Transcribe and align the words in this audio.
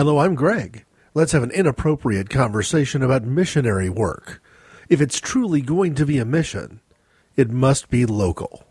Hello, 0.00 0.20
I'm 0.20 0.34
Greg. 0.34 0.86
Let's 1.12 1.32
have 1.32 1.42
an 1.42 1.50
inappropriate 1.50 2.30
conversation 2.30 3.02
about 3.02 3.24
missionary 3.24 3.90
work. 3.90 4.42
If 4.88 4.98
it's 4.98 5.20
truly 5.20 5.60
going 5.60 5.94
to 5.96 6.06
be 6.06 6.16
a 6.16 6.24
mission, 6.24 6.80
it 7.36 7.50
must 7.50 7.90
be 7.90 8.06
local. 8.06 8.64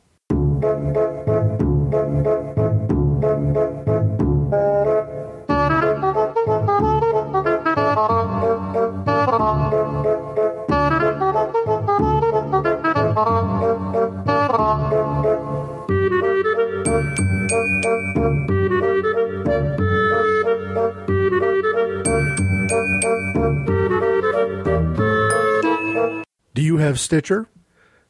Stitcher? 26.99 27.48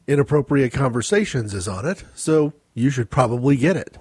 Inappropriate 0.08 0.74
Conversations 0.74 1.54
is 1.54 1.68
on 1.68 1.86
it, 1.86 2.04
so 2.16 2.54
you 2.74 2.90
should 2.90 3.10
probably 3.10 3.56
get 3.56 3.78
it. 3.78 3.98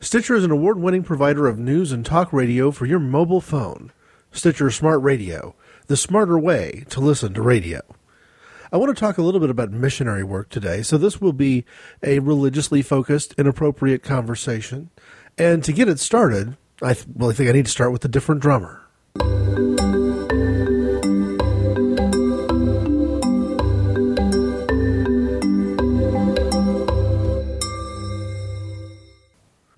Stitcher 0.00 0.34
is 0.34 0.44
an 0.44 0.50
award 0.50 0.78
winning 0.78 1.02
provider 1.02 1.46
of 1.46 1.58
news 1.58 1.92
and 1.92 2.04
talk 2.04 2.32
radio 2.32 2.70
for 2.70 2.84
your 2.86 2.98
mobile 2.98 3.40
phone. 3.40 3.92
Stitcher 4.32 4.70
Smart 4.70 5.02
Radio, 5.02 5.54
the 5.86 5.96
smarter 5.96 6.38
way 6.38 6.84
to 6.90 7.00
listen 7.00 7.32
to 7.34 7.42
radio. 7.42 7.80
I 8.72 8.76
want 8.76 8.94
to 8.94 9.00
talk 9.00 9.16
a 9.16 9.22
little 9.22 9.40
bit 9.40 9.50
about 9.50 9.70
missionary 9.70 10.24
work 10.24 10.48
today, 10.48 10.82
so 10.82 10.98
this 10.98 11.20
will 11.20 11.32
be 11.32 11.64
a 12.02 12.18
religiously 12.18 12.82
focused, 12.82 13.32
inappropriate 13.38 14.02
conversation. 14.02 14.90
And 15.38 15.62
to 15.64 15.72
get 15.72 15.88
it 15.88 16.00
started, 16.00 16.56
I 16.82 16.94
th- 16.94 17.06
well, 17.14 17.30
I 17.30 17.32
think 17.32 17.48
I 17.48 17.52
need 17.52 17.66
to 17.66 17.70
start 17.70 17.92
with 17.92 18.04
a 18.04 18.08
different 18.08 18.42
drummer. 18.42 18.82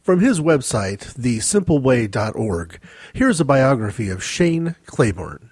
From 0.08 0.20
his 0.20 0.40
website, 0.40 1.00
thesimpleway.org, 1.20 2.80
here's 3.12 3.40
a 3.40 3.44
biography 3.44 4.08
of 4.08 4.24
Shane 4.24 4.74
Claiborne. 4.86 5.50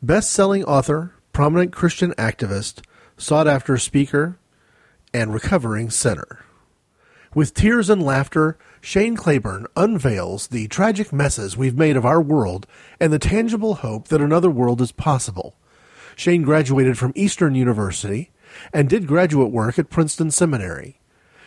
Best 0.00 0.30
selling 0.30 0.62
author, 0.62 1.16
prominent 1.32 1.72
Christian 1.72 2.12
activist, 2.12 2.84
sought 3.16 3.48
after 3.48 3.76
speaker, 3.76 4.38
and 5.12 5.34
recovering 5.34 5.90
sinner. 5.90 6.44
With 7.34 7.52
tears 7.52 7.90
and 7.90 8.00
laughter, 8.00 8.56
Shane 8.80 9.16
Claiborne 9.16 9.66
unveils 9.74 10.46
the 10.46 10.68
tragic 10.68 11.12
messes 11.12 11.56
we've 11.56 11.76
made 11.76 11.96
of 11.96 12.06
our 12.06 12.22
world 12.22 12.68
and 13.00 13.12
the 13.12 13.18
tangible 13.18 13.74
hope 13.74 14.06
that 14.06 14.20
another 14.20 14.50
world 14.52 14.80
is 14.80 14.92
possible. 14.92 15.56
Shane 16.14 16.42
graduated 16.42 16.96
from 16.96 17.10
Eastern 17.16 17.56
University 17.56 18.30
and 18.72 18.88
did 18.88 19.08
graduate 19.08 19.50
work 19.50 19.80
at 19.80 19.90
Princeton 19.90 20.30
Seminary. 20.30 21.00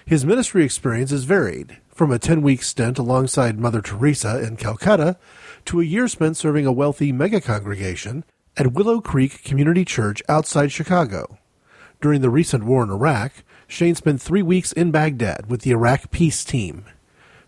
His 0.05 0.25
ministry 0.25 0.65
experience 0.65 1.13
is 1.13 1.23
varied, 1.23 1.77
from 1.97 2.11
a 2.11 2.19
10 2.19 2.43
week 2.43 2.61
stint 2.61 2.99
alongside 2.99 3.57
Mother 3.57 3.81
Teresa 3.81 4.39
in 4.39 4.55
Calcutta 4.55 5.17
to 5.65 5.81
a 5.81 5.83
year 5.83 6.07
spent 6.07 6.37
serving 6.37 6.67
a 6.67 6.71
wealthy 6.71 7.11
mega 7.11 7.41
congregation 7.41 8.23
at 8.55 8.73
Willow 8.73 9.01
Creek 9.01 9.43
Community 9.43 9.83
Church 9.83 10.21
outside 10.29 10.71
Chicago. 10.71 11.39
During 11.99 12.21
the 12.21 12.29
recent 12.29 12.65
war 12.65 12.83
in 12.83 12.91
Iraq, 12.91 13.31
Shane 13.65 13.95
spent 13.95 14.21
three 14.21 14.43
weeks 14.43 14.71
in 14.71 14.91
Baghdad 14.91 15.49
with 15.49 15.61
the 15.61 15.71
Iraq 15.71 16.11
Peace 16.11 16.45
Team. 16.45 16.85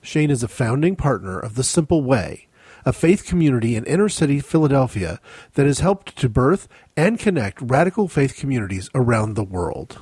Shane 0.01 0.31
is 0.31 0.41
a 0.41 0.47
founding 0.47 0.95
partner 0.95 1.37
of 1.37 1.53
The 1.53 1.63
Simple 1.63 2.01
Way, 2.01 2.47
a 2.85 2.91
faith 2.91 3.27
community 3.27 3.75
in 3.75 3.85
inner 3.85 4.09
city 4.09 4.39
Philadelphia 4.39 5.19
that 5.53 5.67
has 5.67 5.81
helped 5.81 6.15
to 6.17 6.27
birth 6.27 6.67
and 6.97 7.19
connect 7.19 7.61
radical 7.61 8.07
faith 8.07 8.35
communities 8.35 8.89
around 8.95 9.35
the 9.35 9.43
world. 9.43 10.01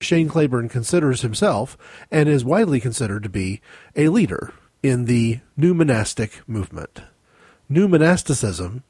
Shane 0.00 0.28
Claiborne 0.28 0.68
considers 0.68 1.22
himself 1.22 1.78
and 2.10 2.28
is 2.28 2.44
widely 2.44 2.80
considered 2.80 3.22
to 3.22 3.28
be 3.28 3.60
a 3.94 4.08
leader 4.08 4.52
in 4.82 5.06
the 5.06 5.40
new 5.56 5.74
monastic 5.74 6.46
movement. 6.48 7.00
New 7.68 7.88
monasticism, 7.88 8.84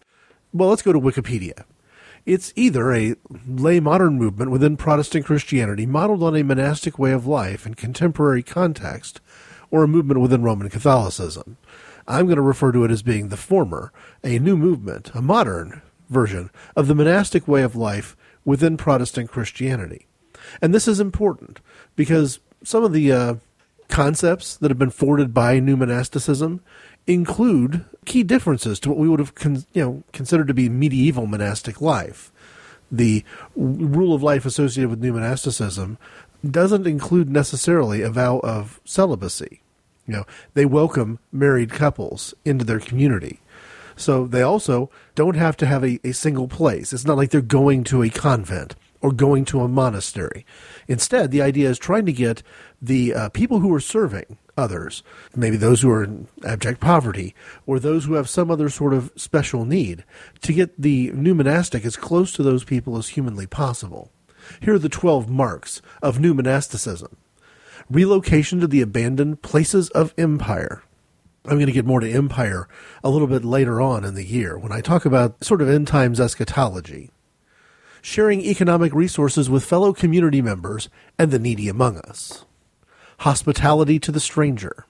well, 0.52 0.68
let's 0.68 0.82
go 0.82 0.92
to 0.92 1.00
Wikipedia. 1.00 1.64
It's 2.26 2.52
either 2.56 2.92
a 2.92 3.14
lay 3.46 3.78
modern 3.78 4.18
movement 4.18 4.50
within 4.50 4.76
Protestant 4.76 5.24
Christianity 5.24 5.86
modeled 5.86 6.24
on 6.24 6.34
a 6.34 6.42
monastic 6.42 6.98
way 6.98 7.12
of 7.12 7.26
life 7.26 7.66
in 7.66 7.74
contemporary 7.74 8.42
context, 8.42 9.20
or 9.70 9.84
a 9.84 9.88
movement 9.88 10.20
within 10.20 10.42
Roman 10.42 10.68
Catholicism. 10.68 11.56
I'm 12.08 12.26
going 12.26 12.36
to 12.36 12.42
refer 12.42 12.72
to 12.72 12.84
it 12.84 12.90
as 12.90 13.02
being 13.02 13.28
the 13.28 13.36
former, 13.36 13.92
a 14.24 14.38
new 14.38 14.56
movement, 14.56 15.10
a 15.14 15.22
modern 15.22 15.82
version 16.08 16.50
of 16.74 16.88
the 16.88 16.94
monastic 16.94 17.46
way 17.46 17.62
of 17.62 17.76
life 17.76 18.16
within 18.44 18.76
Protestant 18.76 19.30
Christianity. 19.30 20.06
And 20.60 20.74
this 20.74 20.88
is 20.88 21.00
important 21.00 21.60
because 21.94 22.40
some 22.62 22.84
of 22.84 22.92
the 22.92 23.12
uh, 23.12 23.34
concepts 23.88 24.56
that 24.56 24.70
have 24.70 24.78
been 24.78 24.90
forwarded 24.90 25.32
by 25.32 25.58
new 25.58 25.76
monasticism 25.76 26.60
include 27.06 27.84
key 28.04 28.22
differences 28.22 28.80
to 28.80 28.88
what 28.88 28.98
we 28.98 29.08
would 29.08 29.20
have 29.20 29.34
con- 29.34 29.64
you 29.72 29.82
know 29.82 30.02
considered 30.12 30.48
to 30.48 30.54
be 30.54 30.68
medieval 30.68 31.26
monastic 31.26 31.80
life. 31.80 32.32
The 32.90 33.24
rule 33.54 34.14
of 34.14 34.22
life 34.22 34.46
associated 34.46 34.90
with 34.90 35.00
new 35.00 35.12
monasticism 35.12 35.98
doesn't 36.48 36.86
include 36.86 37.30
necessarily 37.30 38.02
a 38.02 38.10
vow 38.10 38.38
of 38.40 38.80
celibacy. 38.84 39.60
You 40.06 40.14
know, 40.14 40.24
they 40.54 40.66
welcome 40.66 41.18
married 41.32 41.70
couples 41.70 42.32
into 42.44 42.64
their 42.64 42.78
community. 42.78 43.40
So 43.96 44.26
they 44.26 44.42
also 44.42 44.90
don't 45.14 45.34
have 45.36 45.56
to 45.58 45.66
have 45.66 45.82
a, 45.82 45.98
a 46.04 46.12
single 46.12 46.46
place. 46.46 46.92
It's 46.92 47.06
not 47.06 47.16
like 47.16 47.30
they're 47.30 47.40
going 47.40 47.82
to 47.84 48.02
a 48.02 48.10
convent 48.10 48.76
or 49.06 49.12
going 49.12 49.44
to 49.44 49.60
a 49.60 49.68
monastery. 49.68 50.44
Instead, 50.88 51.30
the 51.30 51.40
idea 51.40 51.70
is 51.70 51.78
trying 51.78 52.04
to 52.04 52.12
get 52.12 52.42
the 52.82 53.14
uh, 53.14 53.28
people 53.28 53.60
who 53.60 53.72
are 53.72 53.78
serving 53.78 54.36
others, 54.56 55.04
maybe 55.36 55.56
those 55.56 55.80
who 55.80 55.88
are 55.88 56.02
in 56.02 56.26
abject 56.44 56.80
poverty, 56.80 57.32
or 57.66 57.78
those 57.78 58.04
who 58.04 58.14
have 58.14 58.28
some 58.28 58.50
other 58.50 58.68
sort 58.68 58.92
of 58.92 59.12
special 59.14 59.64
need, 59.64 60.04
to 60.40 60.52
get 60.52 60.74
the 60.76 61.12
new 61.12 61.36
monastic 61.36 61.84
as 61.84 61.96
close 61.96 62.32
to 62.32 62.42
those 62.42 62.64
people 62.64 62.98
as 62.98 63.10
humanly 63.10 63.46
possible. 63.46 64.10
Here 64.60 64.74
are 64.74 64.78
the 64.80 64.88
12 64.88 65.30
marks 65.30 65.80
of 66.02 66.18
new 66.18 66.34
monasticism 66.34 67.16
relocation 67.88 68.58
to 68.58 68.66
the 68.66 68.80
abandoned 68.80 69.40
places 69.42 69.88
of 69.90 70.12
empire. 70.18 70.82
I'm 71.44 71.58
going 71.58 71.66
to 71.66 71.72
get 71.72 71.86
more 71.86 72.00
to 72.00 72.10
empire 72.10 72.66
a 73.04 73.10
little 73.10 73.28
bit 73.28 73.44
later 73.44 73.80
on 73.80 74.04
in 74.04 74.14
the 74.14 74.24
year 74.24 74.58
when 74.58 74.72
I 74.72 74.80
talk 74.80 75.04
about 75.04 75.44
sort 75.44 75.62
of 75.62 75.68
end 75.68 75.86
times 75.86 76.18
eschatology 76.18 77.12
sharing 78.06 78.40
economic 78.40 78.94
resources 78.94 79.50
with 79.50 79.64
fellow 79.64 79.92
community 79.92 80.40
members 80.40 80.88
and 81.18 81.32
the 81.32 81.40
needy 81.40 81.68
among 81.68 81.98
us, 81.98 82.44
hospitality 83.18 83.98
to 83.98 84.12
the 84.12 84.20
stranger, 84.20 84.86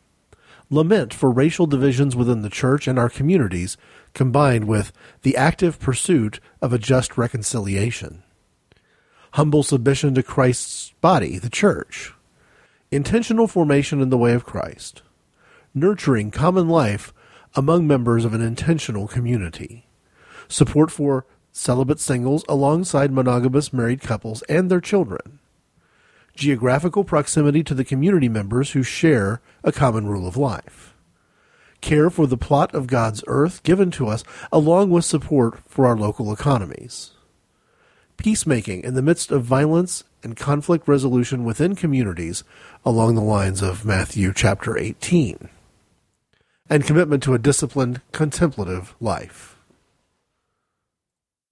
lament 0.69 1.15
for 1.15 1.31
racial 1.31 1.67
divisions 1.67 2.15
within 2.15 2.43
the 2.43 2.51
church 2.51 2.87
and 2.87 2.99
our 2.99 3.09
communities, 3.09 3.79
combined 4.13 4.69
with 4.69 4.93
the 5.23 5.35
active 5.35 5.81
pursuit 5.81 6.41
of 6.61 6.75
a 6.75 6.79
just 6.79 7.17
reconciliation, 7.17 8.23
humble 9.33 9.63
submission 9.63 10.15
to 10.15 10.23
Christ's 10.23 10.93
body, 11.01 11.39
the 11.39 11.49
church, 11.49 12.13
intentional 12.91 13.49
formation 13.49 14.03
in 14.03 14.11
the 14.11 14.19
way 14.19 14.35
of 14.35 14.45
Christ, 14.45 15.01
nurturing 15.73 16.31
common 16.31 16.69
life 16.69 17.15
among 17.55 17.87
members 17.87 18.27
of 18.27 18.35
an 18.35 18.43
intentional 18.43 19.09
community, 19.09 19.87
support 20.49 20.91
for 20.91 21.25
celibate 21.57 21.99
singles 21.99 22.45
alongside 22.49 23.11
monogamous 23.11 23.73
married 23.73 24.03
couples 24.03 24.43
and 24.43 24.71
their 24.71 24.81
children. 24.81 25.39
Geographical 26.37 27.03
proximity 27.03 27.65
to 27.65 27.75
the 27.75 27.85
community 27.85 28.29
members 28.29 28.73
who 28.73 28.83
share 28.83 29.41
a 29.65 29.73
common 29.73 30.07
rule 30.07 30.29
of 30.29 30.37
life. 30.37 30.95
Care 31.81 32.11
for 32.11 32.27
the 32.27 32.37
plot 32.37 32.75
of 32.75 32.87
God's 32.87 33.25
earth 33.27 33.63
given 33.63 33.91
to 33.93 34.07
us, 34.07 34.23
along 34.53 34.91
with 34.91 35.07
support 35.07 35.61
for 35.67 35.87
our 35.87 35.97
local 35.97 36.31
economies. 36.31 37.13
Peacemaking 38.19 38.83
in 38.83 38.95
the 38.95 39.03
midst 39.03 39.31
of 39.31 39.43
violence 39.43 40.05
and 40.23 40.37
conflict 40.37 40.87
resolution 40.87 41.45
within 41.45 41.75
communities 41.75 42.45
along 42.85 43.15
the 43.15 43.23
lines 43.23 43.63
of 43.63 43.85
Matthew 43.85 44.33
chapter 44.35 44.77
18. 44.77 45.49
And 46.69 46.85
commitment 46.85 47.23
to 47.23 47.35
a 47.35 47.39
disciplined, 47.39 48.03
contemplative 48.13 48.95
life. 49.01 49.56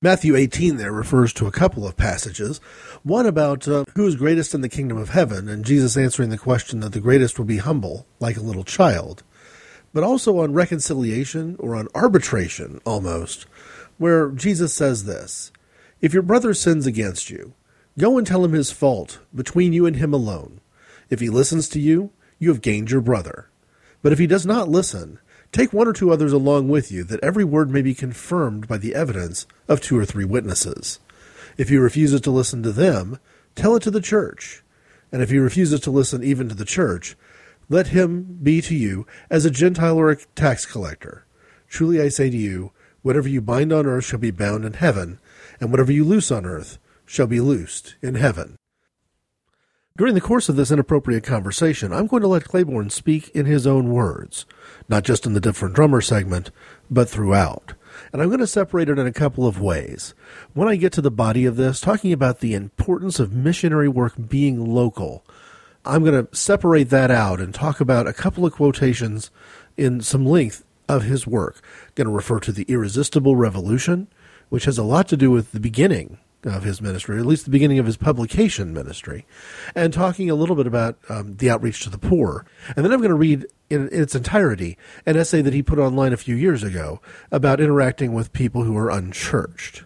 Matthew 0.04 0.36
18 0.36 0.76
there 0.76 0.92
refers 0.92 1.32
to 1.32 1.46
a 1.46 1.50
couple 1.50 1.86
of 1.86 1.96
passages. 1.96 2.58
One 3.04 3.24
about 3.24 3.66
uh, 3.66 3.86
who 3.94 4.06
is 4.06 4.16
greatest 4.16 4.54
in 4.54 4.60
the 4.60 4.68
kingdom 4.68 4.98
of 4.98 5.08
heaven, 5.08 5.48
and 5.48 5.64
Jesus 5.64 5.96
answering 5.96 6.28
the 6.28 6.36
question 6.36 6.80
that 6.80 6.92
the 6.92 7.00
greatest 7.00 7.38
will 7.38 7.46
be 7.46 7.56
humble, 7.56 8.04
like 8.20 8.36
a 8.36 8.42
little 8.42 8.64
child. 8.64 9.22
But 9.94 10.04
also 10.04 10.40
on 10.40 10.52
reconciliation, 10.52 11.56
or 11.58 11.74
on 11.74 11.88
arbitration 11.94 12.82
almost, 12.84 13.46
where 13.96 14.28
Jesus 14.30 14.74
says 14.74 15.04
this 15.04 15.50
If 16.02 16.12
your 16.12 16.22
brother 16.22 16.52
sins 16.52 16.86
against 16.86 17.30
you, 17.30 17.54
go 17.98 18.18
and 18.18 18.26
tell 18.26 18.44
him 18.44 18.52
his 18.52 18.70
fault 18.70 19.20
between 19.34 19.72
you 19.72 19.86
and 19.86 19.96
him 19.96 20.12
alone. 20.12 20.60
If 21.08 21.20
he 21.20 21.30
listens 21.30 21.66
to 21.70 21.80
you, 21.80 22.10
you 22.38 22.50
have 22.50 22.60
gained 22.60 22.90
your 22.90 23.00
brother. 23.00 23.48
But 24.02 24.12
if 24.12 24.18
he 24.18 24.26
does 24.26 24.44
not 24.44 24.68
listen, 24.68 25.18
Take 25.54 25.72
one 25.72 25.86
or 25.86 25.92
two 25.92 26.10
others 26.10 26.32
along 26.32 26.68
with 26.68 26.90
you, 26.90 27.04
that 27.04 27.22
every 27.22 27.44
word 27.44 27.70
may 27.70 27.80
be 27.80 27.94
confirmed 27.94 28.66
by 28.66 28.76
the 28.76 28.92
evidence 28.92 29.46
of 29.68 29.80
two 29.80 29.96
or 29.96 30.04
three 30.04 30.24
witnesses. 30.24 30.98
If 31.56 31.68
he 31.68 31.76
refuses 31.76 32.20
to 32.22 32.32
listen 32.32 32.64
to 32.64 32.72
them, 32.72 33.20
tell 33.54 33.76
it 33.76 33.82
to 33.84 33.92
the 33.92 34.00
church. 34.00 34.64
And 35.12 35.22
if 35.22 35.30
he 35.30 35.38
refuses 35.38 35.78
to 35.82 35.92
listen 35.92 36.24
even 36.24 36.48
to 36.48 36.56
the 36.56 36.64
church, 36.64 37.14
let 37.68 37.86
him 37.86 38.40
be 38.42 38.60
to 38.62 38.74
you 38.74 39.06
as 39.30 39.44
a 39.44 39.50
Gentile 39.50 39.96
or 39.96 40.10
a 40.10 40.16
tax 40.34 40.66
collector. 40.66 41.24
Truly 41.68 42.00
I 42.00 42.08
say 42.08 42.30
to 42.30 42.36
you, 42.36 42.72
whatever 43.02 43.28
you 43.28 43.40
bind 43.40 43.72
on 43.72 43.86
earth 43.86 44.06
shall 44.06 44.18
be 44.18 44.32
bound 44.32 44.64
in 44.64 44.72
heaven, 44.72 45.20
and 45.60 45.70
whatever 45.70 45.92
you 45.92 46.02
loose 46.02 46.32
on 46.32 46.44
earth 46.44 46.78
shall 47.06 47.28
be 47.28 47.38
loosed 47.38 47.94
in 48.02 48.16
heaven. 48.16 48.56
During 49.96 50.14
the 50.14 50.20
course 50.20 50.48
of 50.48 50.56
this 50.56 50.72
inappropriate 50.72 51.22
conversation, 51.22 51.92
I'm 51.92 52.08
going 52.08 52.22
to 52.22 52.26
let 52.26 52.42
Claiborne 52.42 52.90
speak 52.90 53.28
in 53.28 53.46
his 53.46 53.64
own 53.64 53.92
words, 53.92 54.44
not 54.88 55.04
just 55.04 55.24
in 55.24 55.34
the 55.34 55.40
different 55.40 55.76
drummer 55.76 56.00
segment, 56.00 56.50
but 56.90 57.08
throughout. 57.08 57.74
And 58.12 58.20
I'm 58.20 58.26
going 58.26 58.40
to 58.40 58.46
separate 58.48 58.88
it 58.88 58.98
in 58.98 59.06
a 59.06 59.12
couple 59.12 59.46
of 59.46 59.60
ways. 59.60 60.12
When 60.52 60.66
I 60.66 60.74
get 60.74 60.92
to 60.94 61.00
the 61.00 61.12
body 61.12 61.44
of 61.44 61.54
this, 61.54 61.80
talking 61.80 62.12
about 62.12 62.40
the 62.40 62.54
importance 62.54 63.20
of 63.20 63.32
missionary 63.32 63.86
work 63.86 64.14
being 64.28 64.64
local, 64.64 65.24
I'm 65.84 66.02
going 66.02 66.26
to 66.26 66.36
separate 66.36 66.90
that 66.90 67.12
out 67.12 67.40
and 67.40 67.54
talk 67.54 67.78
about 67.78 68.08
a 68.08 68.12
couple 68.12 68.44
of 68.44 68.52
quotations 68.52 69.30
in 69.76 70.00
some 70.00 70.26
length 70.26 70.64
of 70.88 71.04
his 71.04 71.24
work. 71.24 71.62
I'm 71.84 71.92
going 71.94 72.08
to 72.08 72.12
refer 72.12 72.40
to 72.40 72.50
the 72.50 72.64
Irresistible 72.64 73.36
Revolution, 73.36 74.08
which 74.48 74.64
has 74.64 74.76
a 74.76 74.82
lot 74.82 75.06
to 75.06 75.16
do 75.16 75.30
with 75.30 75.52
the 75.52 75.60
beginning 75.60 76.18
of 76.44 76.64
his 76.64 76.80
ministry, 76.80 77.16
or 77.16 77.20
at 77.20 77.26
least 77.26 77.44
the 77.44 77.50
beginning 77.50 77.78
of 77.78 77.86
his 77.86 77.96
publication 77.96 78.72
ministry, 78.72 79.26
and 79.74 79.92
talking 79.92 80.30
a 80.30 80.34
little 80.34 80.56
bit 80.56 80.66
about 80.66 80.98
um, 81.08 81.36
the 81.36 81.50
outreach 81.50 81.80
to 81.82 81.90
the 81.90 81.98
poor. 81.98 82.44
And 82.76 82.84
then 82.84 82.92
I'm 82.92 83.00
going 83.00 83.10
to 83.10 83.14
read 83.14 83.46
in, 83.70 83.88
in, 83.88 84.02
its 84.02 84.14
entirety 84.14 84.76
an 85.06 85.16
essay 85.16 85.42
that 85.42 85.54
he 85.54 85.62
put 85.62 85.78
online 85.78 86.12
a 86.12 86.18
few 86.18 86.34
years 86.34 86.62
ago 86.62 87.00
about 87.30 87.60
interacting 87.60 88.12
with 88.12 88.32
people 88.32 88.64
who 88.64 88.76
are 88.76 88.90
unchurched. 88.90 89.84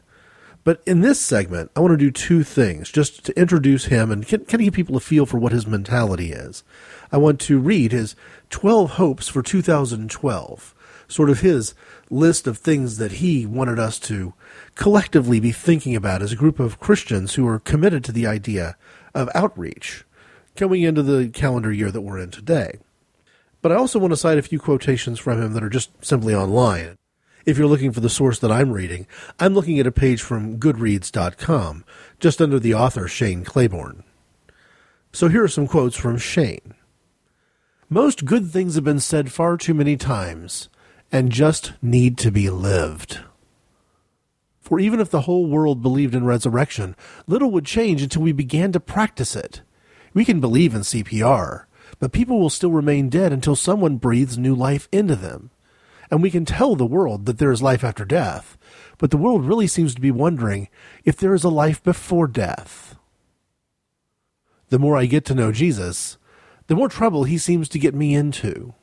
But 0.64 0.82
in 0.84 1.00
this 1.00 1.19
segment, 1.19 1.70
I 1.75 1.81
want 1.81 1.93
to 1.93 1.96
do 1.96 2.10
two 2.10 2.43
things 2.43 2.90
just 2.90 3.25
to 3.25 3.40
introduce 3.40 3.87
him 3.87 4.11
and 4.11 4.28
kind 4.28 4.43
of 4.43 4.58
give 4.58 4.75
people 4.75 4.96
a 4.96 5.00
feel 5.00 5.25
for 5.25 5.38
what 5.38 5.52
his 5.52 5.66
mentality 5.66 6.31
is. 6.32 6.62
I 7.11 7.16
want 7.16 7.40
to 7.40 7.58
read 7.58 7.93
his 7.93 8.14
12 8.50 8.90
hopes 8.90 9.28
for 9.28 9.43
2012, 9.43 10.75
sort 11.06 11.31
of 11.31 11.40
his 11.40 11.75
list 12.11 12.46
of 12.46 12.58
things 12.58 12.99
that 12.99 13.12
he 13.12 13.46
wanted 13.46 13.78
us 13.78 13.99
to 14.00 14.34
collectively 14.78 15.40
be 15.40 15.50
thinking 15.50 15.96
about 15.96 16.22
as 16.22 16.32
a 16.32 16.36
group 16.36 16.60
of 16.60 16.78
Christians 16.78 17.34
who 17.34 17.46
are 17.48 17.58
committed 17.58 18.04
to 18.04 18.12
the 18.12 18.28
idea 18.28 18.76
of 19.12 19.28
outreach 19.34 20.04
coming 20.54 20.82
into 20.82 21.02
the 21.02 21.28
calendar 21.30 21.72
year 21.72 21.90
that 21.90 22.00
we're 22.00 22.20
in 22.20 22.30
today. 22.30 22.78
But 23.60 23.72
I 23.72 23.75
also 23.75 23.98
want 23.98 24.12
to 24.12 24.16
cite 24.16 24.38
a 24.38 24.42
few 24.42 24.60
quotations 24.60 25.19
from 25.19 25.42
him 25.42 25.52
that 25.52 25.64
are 25.64 25.69
just 25.69 25.90
simply 26.04 26.32
online. 26.32 26.96
If 27.44 27.58
you're 27.58 27.66
looking 27.66 27.90
for 27.90 27.98
the 27.98 28.08
source 28.08 28.38
that 28.38 28.52
I'm 28.52 28.70
reading, 28.70 29.08
I'm 29.40 29.52
looking 29.52 29.80
at 29.80 29.86
a 29.86 29.92
page 29.92 30.22
from 30.22 30.58
Goodreads.com, 30.58 31.84
just 32.20 32.40
under 32.40 32.60
the 32.60 32.75
author 32.75 33.08
Shane 33.08 33.44
Claiborne. 33.44 34.04
So 35.12 35.26
here 35.26 35.42
are 35.42 35.48
some 35.48 35.66
quotes 35.66 35.96
from 35.96 36.19
Shane. 36.19 36.75
Most 37.88 38.25
good 38.25 38.50
things 38.52 38.76
have 38.76 38.84
been 38.84 39.00
said 39.00 39.32
far 39.32 39.56
too 39.56 39.75
many 39.75 39.96
times 39.96 40.69
and 41.10 41.32
just 41.32 41.72
need 41.82 42.16
to 42.19 42.30
be 42.30 42.48
lived. 42.48 43.20
For 44.68 44.78
even 44.78 45.00
if 45.00 45.08
the 45.08 45.22
whole 45.22 45.46
world 45.46 45.80
believed 45.80 46.14
in 46.14 46.26
resurrection, 46.26 46.94
little 47.26 47.50
would 47.52 47.64
change 47.64 48.02
until 48.02 48.20
we 48.20 48.32
began 48.32 48.70
to 48.72 48.80
practice 48.80 49.34
it. 49.34 49.62
We 50.12 50.26
can 50.26 50.40
believe 50.40 50.74
in 50.74 50.82
CPR, 50.82 51.64
but 51.98 52.12
people 52.12 52.38
will 52.38 52.50
still 52.50 52.70
remain 52.70 53.08
dead 53.08 53.32
until 53.32 53.56
someone 53.56 53.96
breathes 53.96 54.36
new 54.36 54.54
life 54.54 54.86
into 54.92 55.16
them. 55.16 55.48
And 56.10 56.22
we 56.22 56.30
can 56.30 56.44
tell 56.44 56.76
the 56.76 56.84
world 56.84 57.24
that 57.24 57.38
there 57.38 57.50
is 57.50 57.62
life 57.62 57.82
after 57.82 58.04
death, 58.04 58.58
but 58.98 59.10
the 59.10 59.16
world 59.16 59.46
really 59.46 59.66
seems 59.66 59.94
to 59.94 60.02
be 60.02 60.10
wondering 60.10 60.68
if 61.02 61.16
there 61.16 61.32
is 61.32 61.44
a 61.44 61.48
life 61.48 61.82
before 61.82 62.26
death. 62.26 62.94
The 64.68 64.78
more 64.78 64.98
I 64.98 65.06
get 65.06 65.24
to 65.24 65.34
know 65.34 65.50
Jesus, 65.50 66.18
the 66.66 66.76
more 66.76 66.90
trouble 66.90 67.24
he 67.24 67.38
seems 67.38 67.70
to 67.70 67.78
get 67.78 67.94
me 67.94 68.14
into 68.14 68.74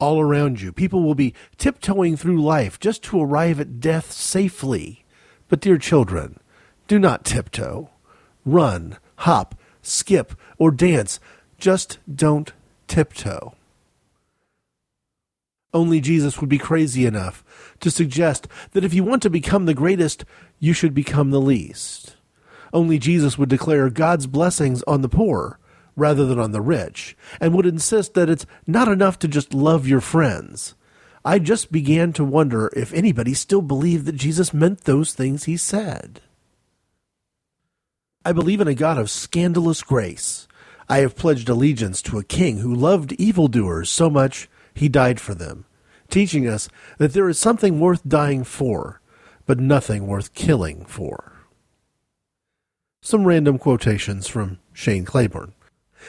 all 0.00 0.20
around 0.20 0.60
you. 0.60 0.72
People 0.72 1.02
will 1.02 1.14
be 1.14 1.34
tiptoeing 1.58 2.16
through 2.16 2.42
life 2.42 2.80
just 2.80 3.02
to 3.04 3.22
arrive 3.22 3.60
at 3.60 3.78
death 3.78 4.10
safely. 4.10 5.04
But, 5.48 5.60
dear 5.60 5.78
children, 5.78 6.40
do 6.88 6.98
not 6.98 7.24
tiptoe. 7.24 7.90
Run, 8.44 8.96
hop, 9.16 9.54
skip, 9.82 10.34
or 10.58 10.70
dance. 10.70 11.20
Just 11.58 11.98
don't 12.12 12.52
tiptoe. 12.88 13.54
Only 15.72 16.00
Jesus 16.00 16.40
would 16.40 16.50
be 16.50 16.58
crazy 16.58 17.06
enough 17.06 17.44
to 17.78 17.90
suggest 17.90 18.48
that 18.72 18.84
if 18.84 18.92
you 18.92 19.04
want 19.04 19.22
to 19.22 19.30
become 19.30 19.66
the 19.66 19.74
greatest, 19.74 20.24
you 20.58 20.72
should 20.72 20.94
become 20.94 21.30
the 21.30 21.40
least. 21.40 22.16
Only 22.72 22.98
Jesus 22.98 23.38
would 23.38 23.48
declare 23.48 23.88
God's 23.88 24.26
blessings 24.26 24.82
on 24.84 25.02
the 25.02 25.08
poor 25.08 25.59
rather 26.00 26.24
than 26.24 26.38
on 26.38 26.50
the 26.50 26.62
rich, 26.62 27.16
and 27.40 27.54
would 27.54 27.66
insist 27.66 28.14
that 28.14 28.30
it's 28.30 28.46
not 28.66 28.88
enough 28.88 29.18
to 29.20 29.28
just 29.28 29.54
love 29.54 29.86
your 29.86 30.00
friends. 30.00 30.74
I 31.24 31.38
just 31.38 31.70
began 31.70 32.14
to 32.14 32.24
wonder 32.24 32.70
if 32.74 32.94
anybody 32.94 33.34
still 33.34 33.60
believed 33.60 34.06
that 34.06 34.16
Jesus 34.16 34.54
meant 34.54 34.84
those 34.84 35.12
things 35.12 35.44
he 35.44 35.58
said. 35.58 36.22
I 38.24 38.32
believe 38.32 38.60
in 38.60 38.68
a 38.68 38.74
God 38.74 38.96
of 38.96 39.10
scandalous 39.10 39.82
grace. 39.82 40.48
I 40.88 40.98
have 40.98 41.16
pledged 41.16 41.48
allegiance 41.48 42.00
to 42.02 42.18
a 42.18 42.24
king 42.24 42.58
who 42.58 42.74
loved 42.74 43.12
evildoers 43.12 43.90
so 43.90 44.08
much 44.08 44.48
he 44.74 44.88
died 44.88 45.20
for 45.20 45.34
them, 45.34 45.66
teaching 46.08 46.48
us 46.48 46.68
that 46.98 47.12
there 47.12 47.28
is 47.28 47.38
something 47.38 47.78
worth 47.78 48.08
dying 48.08 48.44
for, 48.44 49.00
but 49.44 49.60
nothing 49.60 50.06
worth 50.06 50.32
killing 50.32 50.86
for. 50.86 51.32
Some 53.02 53.24
random 53.24 53.58
quotations 53.58 54.26
from 54.26 54.58
Shane 54.72 55.04
Claiborne. 55.04 55.52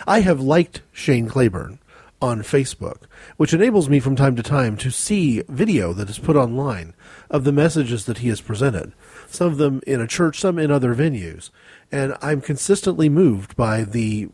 I 0.07 0.21
have 0.21 0.39
liked 0.39 0.81
Shane 0.91 1.27
Claiborne 1.27 1.79
on 2.21 2.43
Facebook, 2.43 3.03
which 3.37 3.53
enables 3.53 3.89
me 3.89 3.99
from 3.99 4.15
time 4.15 4.35
to 4.35 4.43
time 4.43 4.77
to 4.77 4.91
see 4.91 5.41
video 5.47 5.91
that 5.93 6.09
is 6.09 6.19
put 6.19 6.35
online 6.35 6.93
of 7.29 7.43
the 7.43 7.51
messages 7.51 8.05
that 8.05 8.19
he 8.19 8.29
has 8.29 8.41
presented, 8.41 8.93
some 9.27 9.47
of 9.47 9.57
them 9.57 9.81
in 9.87 9.99
a 9.99 10.07
church, 10.07 10.39
some 10.39 10.59
in 10.59 10.69
other 10.69 10.93
venues. 10.93 11.49
And 11.91 12.15
I'm 12.21 12.41
consistently 12.41 13.09
moved 13.09 13.55
by 13.55 13.83
the 13.83 14.29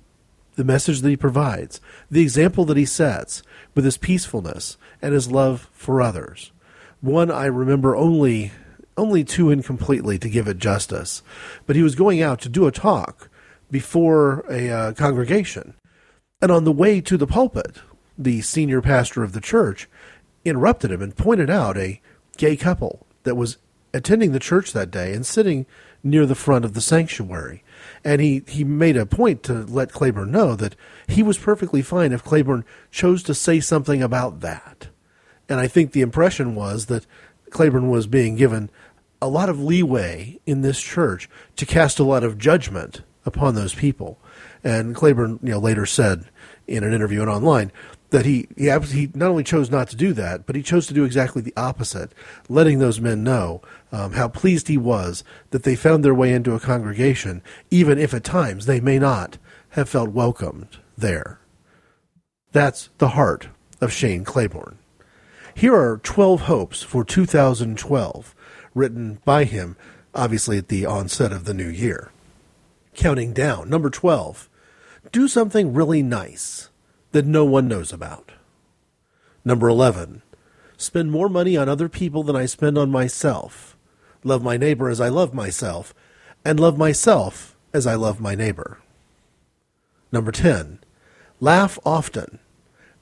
the 0.55 0.63
message 0.63 1.01
that 1.01 1.09
he 1.09 1.15
provides, 1.15 1.79
the 2.09 2.21
example 2.21 2.65
that 2.65 2.77
he 2.77 2.85
sets 2.85 3.43
with 3.75 3.85
his 3.85 3.95
peacefulness 3.95 4.75
and 5.03 5.13
his 5.13 5.31
love 5.31 5.69
for 5.71 6.01
others. 6.01 6.51
One 6.99 7.29
I 7.29 7.45
remember 7.45 7.95
only 7.95 8.51
only 8.97 9.23
too 9.23 9.51
incompletely 9.51 10.17
to 10.17 10.27
give 10.27 10.47
it 10.47 10.57
justice, 10.57 11.21
but 11.67 11.75
he 11.75 11.83
was 11.83 11.93
going 11.93 12.21
out 12.21 12.41
to 12.41 12.49
do 12.49 12.65
a 12.65 12.71
talk 12.71 13.26
before 13.71 14.45
a 14.49 14.69
uh, 14.69 14.93
congregation. 14.93 15.73
And 16.41 16.51
on 16.51 16.63
the 16.63 16.71
way 16.71 17.01
to 17.01 17.17
the 17.17 17.27
pulpit, 17.27 17.77
the 18.17 18.41
senior 18.41 18.81
pastor 18.81 19.23
of 19.23 19.33
the 19.33 19.41
church 19.41 19.89
interrupted 20.45 20.91
him 20.91 21.01
and 21.01 21.15
pointed 21.15 21.49
out 21.49 21.77
a 21.77 22.01
gay 22.37 22.55
couple 22.55 23.05
that 23.23 23.35
was 23.35 23.57
attending 23.93 24.31
the 24.31 24.39
church 24.39 24.73
that 24.73 24.91
day 24.91 25.13
and 25.13 25.25
sitting 25.25 25.65
near 26.03 26.25
the 26.25 26.35
front 26.35 26.63
of 26.63 26.73
the 26.73 26.81
sanctuary. 26.81 27.63
And 28.03 28.21
he, 28.21 28.43
he 28.47 28.63
made 28.63 28.95
a 28.95 29.05
point 29.05 29.43
to 29.43 29.53
let 29.65 29.91
Claiborne 29.91 30.31
know 30.31 30.55
that 30.55 30.75
he 31.07 31.23
was 31.23 31.37
perfectly 31.37 31.81
fine 31.81 32.11
if 32.11 32.23
Claiborne 32.23 32.65
chose 32.91 33.23
to 33.23 33.33
say 33.33 33.59
something 33.59 34.01
about 34.01 34.39
that. 34.41 34.87
And 35.49 35.59
I 35.59 35.67
think 35.67 35.91
the 35.91 36.01
impression 36.01 36.55
was 36.55 36.85
that 36.85 37.05
Claiborne 37.49 37.89
was 37.89 38.07
being 38.07 38.35
given 38.35 38.69
a 39.21 39.27
lot 39.27 39.49
of 39.49 39.61
leeway 39.61 40.39
in 40.45 40.61
this 40.61 40.79
church 40.81 41.29
to 41.55 41.65
cast 41.65 41.99
a 41.99 42.03
lot 42.03 42.23
of 42.23 42.37
judgment 42.37 43.01
upon 43.27 43.53
those 43.53 43.75
people. 43.75 44.17
And 44.63 44.95
Claiborne, 44.95 45.39
you 45.43 45.51
know, 45.51 45.59
later 45.59 45.85
said 45.85 46.25
in 46.65 46.83
an 46.83 46.93
interview 46.93 47.21
and 47.21 47.29
online 47.29 47.71
that 48.09 48.25
he, 48.25 48.47
he 48.55 48.71
he 48.71 49.09
not 49.13 49.29
only 49.29 49.43
chose 49.43 49.69
not 49.69 49.89
to 49.89 49.95
do 49.97 50.13
that, 50.13 50.45
but 50.45 50.55
he 50.55 50.63
chose 50.63 50.87
to 50.87 50.93
do 50.93 51.03
exactly 51.03 51.41
the 51.41 51.53
opposite, 51.57 52.13
letting 52.47 52.79
those 52.79 53.01
men 53.01 53.23
know 53.23 53.61
um, 53.91 54.13
how 54.13 54.29
pleased 54.29 54.69
he 54.69 54.77
was 54.77 55.25
that 55.51 55.63
they 55.63 55.75
found 55.75 56.03
their 56.03 56.13
way 56.13 56.31
into 56.31 56.55
a 56.55 56.59
congregation, 56.59 57.43
even 57.69 57.99
if 57.99 58.13
at 58.13 58.23
times 58.23 58.65
they 58.65 58.79
may 58.79 58.97
not 58.97 59.37
have 59.71 59.89
felt 59.89 60.09
welcomed 60.09 60.77
there. 60.97 61.39
That's 62.53 62.89
the 62.97 63.09
heart 63.09 63.49
of 63.81 63.91
Shane 63.91 64.23
Claiborne. 64.23 64.77
Here 65.53 65.75
are 65.75 65.97
12 65.97 66.41
hopes 66.41 66.81
for 66.81 67.03
2012, 67.03 68.35
written 68.73 69.19
by 69.25 69.43
him, 69.43 69.75
obviously 70.15 70.57
at 70.57 70.69
the 70.69 70.85
onset 70.85 71.33
of 71.33 71.43
the 71.43 71.53
new 71.53 71.67
year 71.67 72.11
counting 72.97 73.31
down. 73.31 73.69
Number 73.69 73.89
12, 73.89 74.49
do 75.13 75.29
something 75.29 75.73
really 75.73 76.03
nice 76.03 76.69
that 77.13 77.25
no 77.25 77.45
one 77.45 77.69
knows 77.69 77.93
about. 77.93 78.33
Number 79.45 79.69
11, 79.69 80.23
spend 80.75 81.09
more 81.09 81.29
money 81.29 81.55
on 81.55 81.69
other 81.69 81.87
people 81.87 82.23
than 82.23 82.35
I 82.35 82.45
spend 82.45 82.77
on 82.77 82.91
myself. 82.91 83.77
Love 84.23 84.43
my 84.43 84.57
neighbor 84.57 84.89
as 84.89 84.99
I 84.99 85.07
love 85.07 85.33
myself, 85.33 85.93
and 86.43 86.59
love 86.59 86.77
myself 86.77 87.55
as 87.73 87.87
I 87.87 87.95
love 87.95 88.19
my 88.19 88.35
neighbor. 88.35 88.79
Number 90.11 90.31
10, 90.33 90.79
laugh 91.39 91.79
often. 91.85 92.39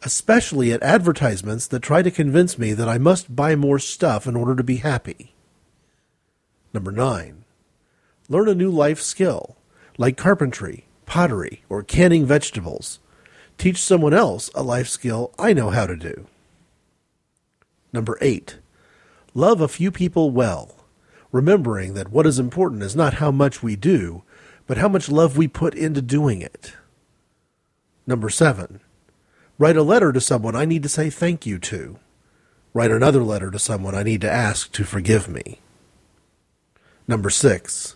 especially 0.06 0.72
at 0.72 0.84
advertisements 0.84 1.66
that 1.68 1.82
try 1.82 2.04
to 2.04 2.12
convince 2.12 2.60
me 2.60 2.74
that 2.74 2.88
I 2.88 3.00
must 3.00 3.36
buy 3.36 3.56
more 3.56 3.80
stuff 3.80 4.28
in 4.28 4.36
order 4.36 4.56
to 4.56 4.64
be 4.64 4.78
happy. 4.78 5.34
Number 6.74 6.92
nine, 6.92 7.44
learn 8.30 8.48
a 8.48 8.56
new 8.56 8.70
life 8.70 9.02
skill, 9.02 9.58
like 9.98 10.18
carpentry, 10.18 10.86
pottery, 11.06 11.64
or 11.70 11.84
canning 11.84 12.26
vegetables. 12.26 13.00
Teach 13.58 13.82
someone 13.82 14.14
else 14.14 14.50
a 14.54 14.64
life 14.64 14.88
skill 14.88 15.34
I 15.40 15.54
know 15.54 15.70
how 15.70 15.88
to 15.88 15.96
do. 15.96 16.28
Number 17.94 18.18
eight, 18.20 18.60
love 19.34 19.62
a 19.62 19.70
few 19.70 19.92
people 19.92 20.32
well, 20.32 20.76
remembering 21.32 21.94
that 21.94 22.12
what 22.12 22.26
is 22.26 22.40
important 22.40 22.84
is 22.84 22.96
not 22.96 23.16
how 23.16 23.32
much 23.32 23.64
we 23.64 23.76
do, 23.76 24.24
but 24.68 24.78
how 24.78 24.90
much 24.90 25.10
love 25.10 25.38
we 25.38 25.48
put 25.48 25.74
into 25.76 26.02
doing 26.02 26.42
it. 26.42 26.74
Number 28.06 28.30
seven, 28.30 28.82
write 29.58 29.78
a 29.78 29.84
letter 29.84 30.12
to 30.12 30.20
someone 30.20 30.56
I 30.56 30.66
need 30.66 30.84
to 30.84 30.90
say 30.90 31.10
thank 31.10 31.46
you 31.46 31.58
to. 31.60 31.98
Write 32.74 32.92
another 32.92 33.24
letter 33.24 33.50
to 33.52 33.60
someone 33.60 33.96
I 33.96 34.04
need 34.04 34.22
to 34.22 34.32
ask 34.32 34.72
to 34.74 34.84
forgive 34.84 35.30
me. 35.30 35.62
Number 37.08 37.30
six, 37.30 37.96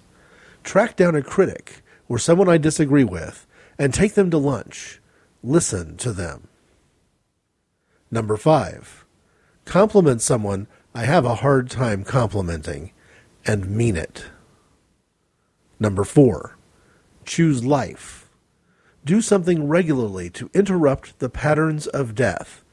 track 0.64 0.96
down 0.96 1.16
a 1.16 1.22
critic 1.22 1.82
or 2.10 2.20
someone 2.20 2.50
I 2.50 2.58
disagree 2.58 3.06
with 3.06 3.48
and 3.78 3.94
take 3.94 4.16
them 4.16 4.30
to 4.32 4.38
lunch. 4.38 5.00
Listen 5.42 5.96
to 5.98 6.12
them. 6.12 6.50
Number 8.12 8.36
five, 8.36 9.06
compliment 9.64 10.22
someone 10.22 10.68
I 10.94 11.06
have 11.06 11.24
a 11.24 11.36
hard 11.36 11.70
time 11.70 12.04
complimenting 12.04 12.92
and 13.46 13.70
mean 13.70 13.96
it. 13.96 14.26
Number 15.80 16.04
four, 16.04 16.58
choose 17.24 17.64
life. 17.64 18.30
Do 19.06 19.22
something 19.22 19.68
regularly 19.68 20.30
to 20.32 20.50
interrupt 20.54 21.20
the 21.20 21.30
patterns 21.30 21.88
of 21.88 22.16
death. 22.16 22.64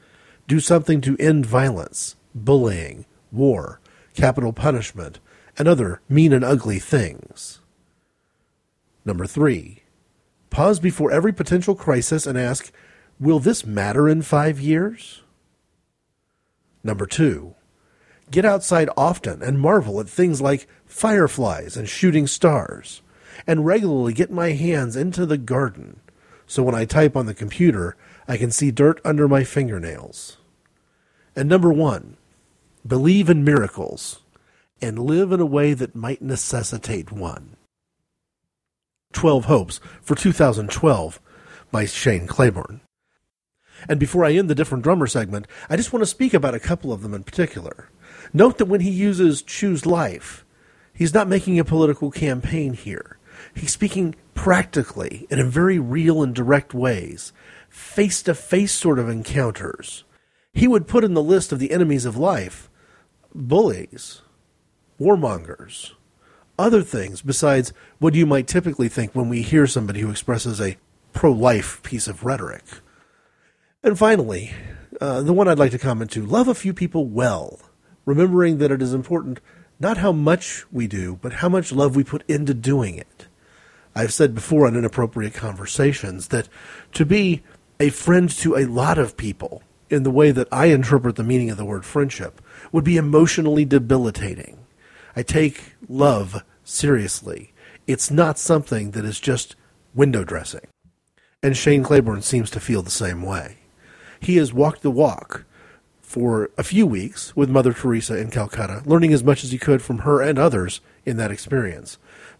Do 0.47 0.59
something 0.59 0.99
to 1.01 1.15
end 1.19 1.45
violence, 1.45 2.15
bullying, 2.35 3.05
war, 3.31 3.79
capital 4.13 4.51
punishment, 4.51 5.19
and 5.57 5.67
other 5.67 6.01
mean 6.09 6.33
and 6.33 6.43
ugly 6.43 6.79
things. 6.79 7.56
Number 9.07 9.25
three, 9.25 9.83
pause 10.49 10.81
before 10.81 11.11
every 11.11 11.31
potential 11.31 11.75
crisis 11.75 12.27
and 12.27 12.37
ask, 12.37 12.73
Will 13.21 13.39
this 13.39 13.65
matter 13.65 14.09
in 14.09 14.21
five 14.21 14.59
years? 14.59 15.21
Number 16.83 17.05
two, 17.05 17.55
get 18.29 18.43
outside 18.43 18.89
often 18.97 19.41
and 19.41 19.61
marvel 19.61 20.01
at 20.01 20.09
things 20.09 20.41
like 20.41 20.67
fireflies 20.85 21.77
and 21.77 21.87
shooting 21.87 22.27
stars, 22.27 23.01
and 23.47 23.65
regularly 23.65 24.11
get 24.11 24.29
my 24.29 24.51
hands 24.51 24.97
into 24.97 25.25
the 25.25 25.37
garden 25.37 26.01
so 26.45 26.63
when 26.63 26.75
I 26.75 26.85
type 26.85 27.15
on 27.15 27.27
the 27.27 27.33
computer, 27.33 27.95
I 28.27 28.35
can 28.35 28.51
see 28.51 28.71
dirt 28.71 28.99
under 29.05 29.27
my 29.27 29.45
fingernails. 29.45 30.37
And 31.33 31.47
number 31.47 31.71
one, 31.71 32.17
believe 32.85 33.29
in 33.29 33.43
miracles 33.43 34.21
and 34.81 34.99
live 34.99 35.31
in 35.31 35.39
a 35.39 35.45
way 35.45 35.73
that 35.73 35.95
might 35.95 36.21
necessitate 36.21 37.11
one. 37.11 37.56
12 39.13 39.45
Hopes 39.45 39.79
for 40.01 40.15
2012 40.15 41.21
by 41.71 41.85
Shane 41.85 42.27
Claiborne. 42.27 42.81
And 43.87 43.99
before 43.99 44.25
I 44.25 44.33
end 44.33 44.49
the 44.49 44.55
different 44.55 44.83
drummer 44.83 45.07
segment, 45.07 45.47
I 45.69 45.75
just 45.75 45.93
want 45.93 46.01
to 46.01 46.07
speak 46.07 46.33
about 46.33 46.55
a 46.55 46.59
couple 46.59 46.91
of 46.91 47.01
them 47.01 47.13
in 47.13 47.23
particular. 47.23 47.89
Note 48.33 48.57
that 48.57 48.65
when 48.65 48.81
he 48.81 48.89
uses 48.89 49.41
choose 49.41 49.85
life, 49.85 50.45
he's 50.93 51.13
not 51.13 51.27
making 51.27 51.59
a 51.59 51.65
political 51.65 52.11
campaign 52.11 52.73
here. 52.73 53.17
He's 53.53 53.71
speaking 53.71 54.15
practically 54.33 55.27
and 55.29 55.39
in 55.39 55.49
very 55.49 55.79
real 55.79 56.23
and 56.23 56.33
direct 56.33 56.73
ways, 56.73 57.33
face 57.69 58.21
to 58.23 58.33
face 58.33 58.71
sort 58.71 58.99
of 58.99 59.09
encounters. 59.09 60.03
He 60.53 60.67
would 60.67 60.87
put 60.87 61.03
in 61.03 61.13
the 61.13 61.21
list 61.21 61.51
of 61.51 61.59
the 61.59 61.71
enemies 61.71 62.05
of 62.05 62.17
life 62.17 62.69
bullies, 63.35 64.21
warmongers, 64.99 65.91
other 66.57 66.81
things 66.81 67.21
besides 67.21 67.73
what 67.99 68.15
you 68.15 68.25
might 68.25 68.47
typically 68.47 68.89
think 68.89 69.13
when 69.13 69.29
we 69.29 69.41
hear 69.41 69.67
somebody 69.67 70.01
who 70.01 70.09
expresses 70.09 70.59
a 70.59 70.77
pro 71.13 71.31
life 71.31 71.81
piece 71.83 72.07
of 72.07 72.23
rhetoric. 72.23 72.63
And 73.83 73.97
finally, 73.97 74.53
uh, 74.99 75.21
the 75.21 75.33
one 75.33 75.47
I'd 75.47 75.59
like 75.59 75.71
to 75.71 75.79
comment 75.79 76.11
to 76.11 76.25
love 76.25 76.47
a 76.47 76.55
few 76.55 76.73
people 76.73 77.05
well, 77.05 77.59
remembering 78.05 78.57
that 78.57 78.71
it 78.71 78.81
is 78.81 78.93
important 78.93 79.39
not 79.79 79.97
how 79.97 80.11
much 80.11 80.65
we 80.71 80.87
do, 80.87 81.19
but 81.21 81.33
how 81.33 81.49
much 81.49 81.71
love 81.71 81.95
we 81.95 82.03
put 82.03 82.23
into 82.27 82.53
doing 82.53 82.97
it. 82.97 83.27
I've 83.95 84.13
said 84.13 84.33
before 84.33 84.67
on 84.67 84.75
inappropriate 84.75 85.33
conversations 85.33 86.29
that 86.29 86.49
to 86.93 87.05
be 87.05 87.43
a 87.79 87.89
friend 87.89 88.29
to 88.29 88.55
a 88.55 88.65
lot 88.65 88.97
of 88.97 89.17
people, 89.17 89.61
in 89.89 90.03
the 90.03 90.11
way 90.11 90.31
that 90.31 90.47
I 90.51 90.65
interpret 90.67 91.15
the 91.15 91.23
meaning 91.23 91.49
of 91.49 91.57
the 91.57 91.65
word 91.65 91.85
friendship, 91.85 92.41
would 92.71 92.83
be 92.83 92.97
emotionally 92.97 93.65
debilitating. 93.65 94.57
I 95.15 95.23
take 95.23 95.75
love 95.87 96.43
seriously. 96.67 97.53
It's 97.85 98.11
not 98.11 98.37
something 98.37 98.91
that 98.91 99.05
is 99.05 99.19
just 99.19 99.55
window 99.93 100.23
dressing. 100.23 100.67
And 101.41 101.55
Shane 101.55 101.83
Claiborne 101.83 102.21
seems 102.21 102.49
to 102.51 102.59
feel 102.59 102.81
the 102.81 102.89
same 102.89 103.21
way. 103.21 103.57
He 104.19 104.37
has 104.37 104.53
walked 104.53 104.81
the 104.81 104.91
walk 104.91 105.45
for 106.01 106.49
a 106.57 106.63
few 106.63 106.87
weeks 106.87 107.35
with 107.35 107.49
Mother 107.49 107.73
Teresa 107.73 108.17
in 108.17 108.31
Calcutta, 108.31 108.81
learning 108.85 109.13
as 109.13 109.23
much 109.23 109.43
as 109.43 109.51
he 109.51 109.57
could 109.57 109.81
from 109.81 109.99
her 109.99 110.21
and 110.21 110.39
others 110.39 110.81
in 111.05 111.17
that 111.17 111.31
experience 111.31 111.97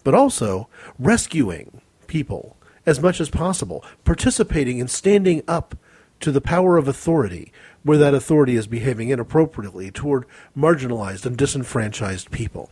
but 0.08 0.16
also 0.16 0.70
rescuing 0.98 1.82
people 2.08 2.56
as 2.86 3.02
much 3.02 3.20
as 3.20 3.30
possible, 3.30 3.84
participating 4.06 4.80
and 4.80 4.90
standing 4.90 5.44
up 5.50 5.76
to 6.22 6.32
the 6.32 6.40
power 6.40 6.78
of 6.78 6.88
authority 6.88 7.52
where 7.84 7.98
that 7.98 8.14
authority 8.14 8.56
is 8.56 8.68
behaving 8.68 9.10
inappropriately 9.10 9.92
toward 9.92 10.26
marginalized 10.58 11.26
and 11.26 11.36
disenfranchised 11.36 12.32
people. 12.32 12.70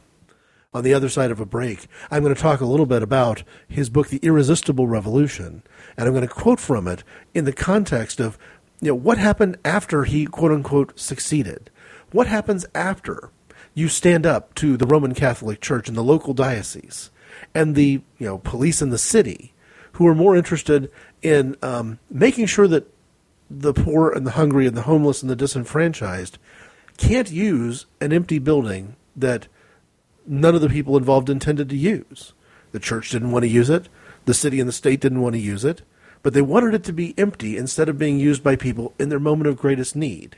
On 0.76 0.84
the 0.84 0.94
other 0.94 1.08
side 1.08 1.32
of 1.32 1.40
a 1.40 1.46
break, 1.46 1.88
I'm 2.12 2.22
going 2.22 2.36
to 2.36 2.42
talk 2.42 2.60
a 2.60 2.66
little 2.66 2.86
bit 2.86 3.02
about 3.02 3.44
his 3.66 3.90
book, 3.90 4.10
The 4.10 4.18
Irresistible 4.18 4.90
Revolution, 4.90 5.64
and 5.96 6.06
I'm 6.06 6.14
going 6.14 6.28
to 6.28 6.34
quote 6.34 6.60
from 6.60 6.86
it 6.86 7.02
in 7.34 7.46
the 7.46 7.54
context 7.54 8.20
of 8.20 8.38
you 8.82 8.90
know, 8.90 8.96
what 8.96 9.18
happened 9.18 9.58
after 9.64 10.04
he 10.04 10.26
quote 10.26 10.52
unquote 10.52 11.00
succeeded. 11.00 11.70
What 12.12 12.28
happens 12.28 12.66
after 12.76 13.30
you 13.74 13.88
stand 13.88 14.26
up 14.26 14.54
to 14.56 14.76
the 14.76 14.86
Roman 14.86 15.14
Catholic 15.14 15.62
Church 15.62 15.88
and 15.88 15.96
the 15.96 16.04
local 16.04 16.34
diocese 16.34 17.10
and 17.54 17.74
the 17.74 18.02
you 18.18 18.28
know 18.28 18.40
police 18.40 18.82
in 18.82 18.90
the 18.90 18.98
city 18.98 19.54
who 19.94 20.06
are 20.06 20.14
more 20.14 20.36
interested 20.36 20.92
in 21.22 21.56
um, 21.62 22.00
making 22.10 22.48
sure 22.48 22.68
that 22.68 22.94
the 23.50 23.74
poor 23.74 24.10
and 24.10 24.28
the 24.28 24.32
hungry 24.32 24.68
and 24.68 24.76
the 24.76 24.82
homeless 24.82 25.22
and 25.22 25.32
the 25.32 25.38
disenfranchised 25.38 26.38
can't 26.98 27.32
use 27.32 27.86
an 28.02 28.12
empty 28.12 28.40
building 28.40 28.98
that 29.16 29.48
none 30.28 30.56
of 30.56 30.62
the 30.62 30.70
people 30.70 30.98
involved 30.98 31.30
intended 31.30 31.70
to 31.70 31.78
use. 31.78 32.34
The 32.72 32.80
church 32.80 33.10
didn't 33.10 33.32
want 33.32 33.44
to 33.44 33.50
use 33.50 33.70
it. 33.70 33.90
The 34.26 34.34
city 34.34 34.60
and 34.60 34.68
the 34.68 34.74
state 34.74 35.00
didn't 35.00 35.22
want 35.22 35.34
to 35.34 35.42
use 35.42 35.64
it. 35.64 35.82
But 36.24 36.34
they 36.34 36.42
wanted 36.42 36.74
it 36.74 36.84
to 36.86 36.94
be 36.94 37.14
empty 37.18 37.56
instead 37.58 37.88
of 37.88 38.00
being 38.00 38.20
used 38.20 38.44
by 38.44 38.56
people 38.56 38.94
in 38.98 39.10
their 39.10 39.20
moment 39.20 39.48
of 39.48 39.58
greatest 39.58 39.96
need 39.96 40.38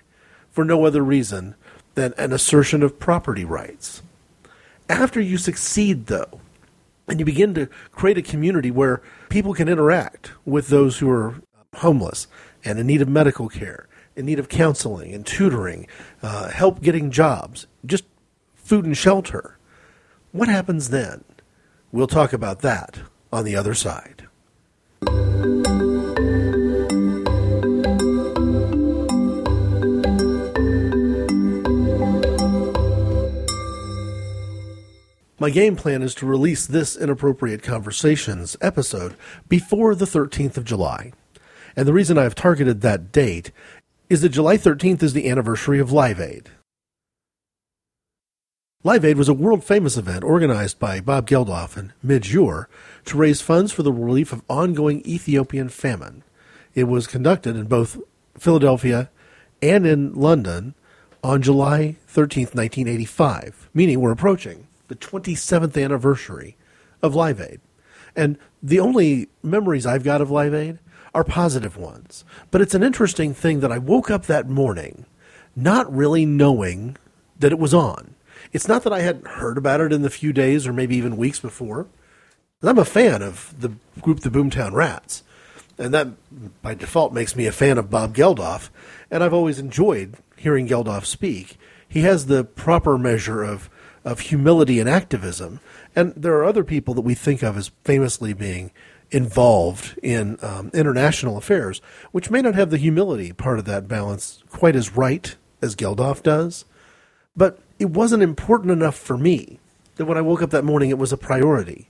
for 0.52 0.66
no 0.66 0.86
other 0.86 1.02
reason 1.02 1.56
than 1.96 2.14
an 2.18 2.34
assertion 2.34 2.84
of 2.84 3.00
property 3.00 3.46
rights. 3.46 4.02
After 4.90 5.20
you 5.20 5.38
succeed, 5.38 6.08
though, 6.08 6.42
and 7.08 7.20
you 7.20 7.26
begin 7.26 7.54
to 7.54 7.68
create 7.92 8.18
a 8.18 8.22
community 8.22 8.70
where 8.70 9.02
people 9.30 9.54
can 9.54 9.70
interact 9.70 10.32
with 10.46 10.68
those 10.68 11.00
who 11.00 11.10
are 11.10 11.42
homeless 11.78 12.28
and 12.64 12.80
in 12.80 12.88
need 12.88 13.02
of 13.02 13.08
medical 13.08 13.48
care, 13.50 13.88
in 14.16 14.26
need 14.26 14.40
of 14.40 14.50
counseling 14.50 15.14
and 15.14 15.26
tutoring, 15.26 15.88
uh, 16.22 16.50
help 16.50 16.82
getting 16.82 17.12
jobs, 17.12 17.68
just 17.86 18.04
food 18.56 18.86
and 18.86 18.98
shelter. 18.98 19.57
What 20.38 20.50
happens 20.50 20.92
then? 20.92 21.24
We'll 21.92 22.06
talk 22.06 22.32
about 22.32 22.60
that 22.60 23.00
on 23.34 23.44
the 23.44 23.56
other 23.56 23.74
side. 23.74 24.28
My 35.40 35.50
game 35.50 35.76
plan 35.76 36.04
is 36.04 36.14
to 36.14 36.28
release 36.28 36.68
this 36.68 36.96
Inappropriate 36.96 37.64
Conversations 37.64 38.56
episode 38.62 39.16
before 39.50 39.96
the 39.96 40.06
13th 40.06 40.56
of 40.56 40.66
July. 40.66 41.14
And 41.76 41.88
the 41.88 41.94
reason 41.94 42.20
I've 42.20 42.36
targeted 42.36 42.82
that 42.82 43.12
date 43.12 43.50
is 44.08 44.22
that 44.22 44.30
July 44.30 44.58
13th 44.58 45.02
is 45.02 45.14
the 45.14 45.32
anniversary 45.32 45.80
of 45.80 45.92
Live 45.92 46.22
Aid. 46.22 46.52
Live 48.84 49.04
Aid 49.04 49.18
was 49.18 49.28
a 49.28 49.34
world 49.34 49.64
famous 49.64 49.98
event 49.98 50.24
organized 50.24 50.78
by 50.78 51.02
Bob 51.02 51.28
Geldof 51.28 51.76
and 51.78 51.94
Midge 52.04 52.32
Ure 52.32 52.70
to 53.06 53.18
raise 53.18 53.42
funds 53.42 53.72
for 53.72 53.82
the 53.82 53.92
relief 53.92 54.32
of 54.32 54.44
ongoing 54.48 55.02
Ethiopian 55.04 55.68
famine. 55.68 56.24
It 56.76 56.84
was 56.84 57.08
conducted 57.08 57.56
in 57.56 57.66
both 57.66 58.00
Philadelphia 58.38 59.10
and 59.64 59.88
in 59.88 60.14
London 60.14 60.76
on 61.24 61.42
July 61.42 61.96
13th, 62.08 62.54
1985, 62.54 63.68
meaning 63.74 64.00
we're 64.00 64.12
approaching 64.12 64.68
the 64.90 64.96
27th 64.96 65.84
anniversary 65.84 66.56
of 67.02 67.16
Live 67.16 67.42
Aid. 67.42 67.60
And 68.16 68.38
the 68.62 68.80
only 68.80 69.28
memories 69.42 69.88
I've 69.88 70.04
got 70.04 70.22
of 70.22 70.30
Live 70.30 70.54
Aid 70.54 70.78
are 71.16 71.24
positive 71.24 71.78
ones. 71.78 72.24
But 72.52 72.62
it's 72.62 72.76
an 72.76 72.84
interesting 72.84 73.34
thing 73.34 73.60
that 73.62 73.72
I 73.72 73.80
woke 73.80 74.12
up 74.12 74.28
that 74.28 74.48
morning 74.48 75.08
not 75.56 75.92
really 75.92 76.28
knowing 76.28 76.96
that 77.40 77.52
it 77.52 77.58
was 77.58 77.74
on. 77.74 78.14
It's 78.52 78.68
not 78.68 78.84
that 78.84 78.94
I 78.94 79.02
hadn't 79.02 79.28
heard 79.28 79.58
about 79.58 79.82
it 79.82 79.94
in 79.94 80.02
the 80.02 80.10
few 80.10 80.34
days 80.34 80.68
or 80.68 80.74
maybe 80.74 80.96
even 80.96 81.18
weeks 81.18 81.40
before. 81.40 81.88
I'm 82.64 82.78
a 82.78 82.86
fan 82.86 83.22
of 83.22 83.54
the 83.60 83.74
group 84.02 84.22
the 84.22 84.30
Boomtown 84.30 84.74
Rats. 84.74 85.24
And 85.78 85.94
that, 85.94 86.08
by 86.62 86.74
default, 86.74 87.14
makes 87.14 87.36
me 87.36 87.46
a 87.46 87.52
fan 87.52 87.78
of 87.78 87.92
Bob 87.92 88.16
Geldof. 88.16 88.70
And 89.12 89.24
I've 89.24 89.34
always 89.34 89.60
enjoyed 89.60 90.16
hearing 90.36 90.68
Geldof 90.68 91.06
speak. 91.06 91.58
He 91.88 92.02
has 92.02 92.26
the 92.26 92.44
proper 92.44 92.98
measure 92.98 93.44
of, 93.44 93.70
of 94.04 94.22
humility 94.22 94.80
and 94.80 94.90
activism. 94.90 95.60
And 95.96 96.14
there 96.16 96.34
are 96.34 96.46
other 96.46 96.64
people 96.64 96.94
that 96.96 97.02
we 97.02 97.14
think 97.14 97.44
of 97.44 97.58
as 97.58 97.72
famously 97.84 98.34
being 98.34 98.72
involved 99.12 99.98
in 100.02 100.38
um, 100.42 100.72
international 100.74 101.38
affairs, 101.38 101.80
which 102.12 102.30
may 102.30 102.42
not 102.42 102.56
have 102.56 102.72
the 102.72 102.78
humility 102.78 103.32
part 103.32 103.60
of 103.60 103.66
that 103.66 103.88
balance 103.88 104.44
quite 104.50 104.76
as 104.76 104.96
right 104.96 105.36
as 105.62 105.76
Geldof 105.76 106.24
does. 106.24 106.66
But 107.36 107.60
it 107.80 107.90
wasn't 107.90 108.24
important 108.24 108.72
enough 108.72 108.96
for 108.96 109.18
me 109.18 109.60
that 109.96 110.06
when 110.06 110.18
I 110.18 110.22
woke 110.22 110.42
up 110.42 110.52
that 110.52 110.64
morning, 110.64 110.90
it 110.90 110.98
was 110.98 111.12
a 111.12 111.18
priority. 111.18 111.90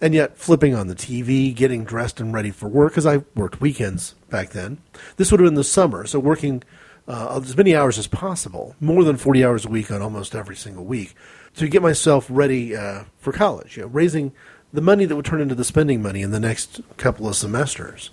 And 0.00 0.14
yet, 0.14 0.38
flipping 0.38 0.74
on 0.74 0.86
the 0.86 0.94
TV, 0.94 1.54
getting 1.54 1.84
dressed 1.84 2.20
and 2.20 2.32
ready 2.32 2.50
for 2.50 2.68
work, 2.68 2.92
because 2.92 3.06
I 3.06 3.24
worked 3.34 3.60
weekends 3.60 4.14
back 4.30 4.50
then. 4.50 4.78
This 5.16 5.30
would 5.30 5.40
have 5.40 5.46
been 5.46 5.54
the 5.54 5.64
summer, 5.64 6.06
so 6.06 6.20
working 6.20 6.62
uh, 7.08 7.40
as 7.42 7.56
many 7.56 7.74
hours 7.74 7.98
as 7.98 8.06
possible, 8.06 8.76
more 8.80 9.02
than 9.02 9.16
40 9.16 9.44
hours 9.44 9.64
a 9.64 9.68
week 9.68 9.90
on 9.90 10.00
almost 10.00 10.36
every 10.36 10.54
single 10.54 10.84
week, 10.84 11.14
to 11.56 11.68
get 11.68 11.82
myself 11.82 12.26
ready 12.28 12.76
uh, 12.76 13.04
for 13.18 13.32
college, 13.32 13.76
you 13.76 13.82
know, 13.82 13.88
raising 13.88 14.32
the 14.72 14.80
money 14.80 15.04
that 15.06 15.16
would 15.16 15.24
turn 15.24 15.40
into 15.40 15.54
the 15.54 15.64
spending 15.64 16.00
money 16.00 16.22
in 16.22 16.30
the 16.30 16.38
next 16.38 16.80
couple 16.96 17.26
of 17.26 17.34
semesters. 17.34 18.10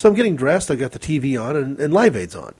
So 0.00 0.08
I'm 0.08 0.16
getting 0.16 0.36
dressed, 0.36 0.70
I 0.70 0.74
got 0.74 0.92
the 0.92 0.98
TV 0.98 1.40
on, 1.40 1.56
and, 1.56 1.80
and 1.80 1.94
Live 1.94 2.16
Aid's 2.16 2.34
on. 2.34 2.54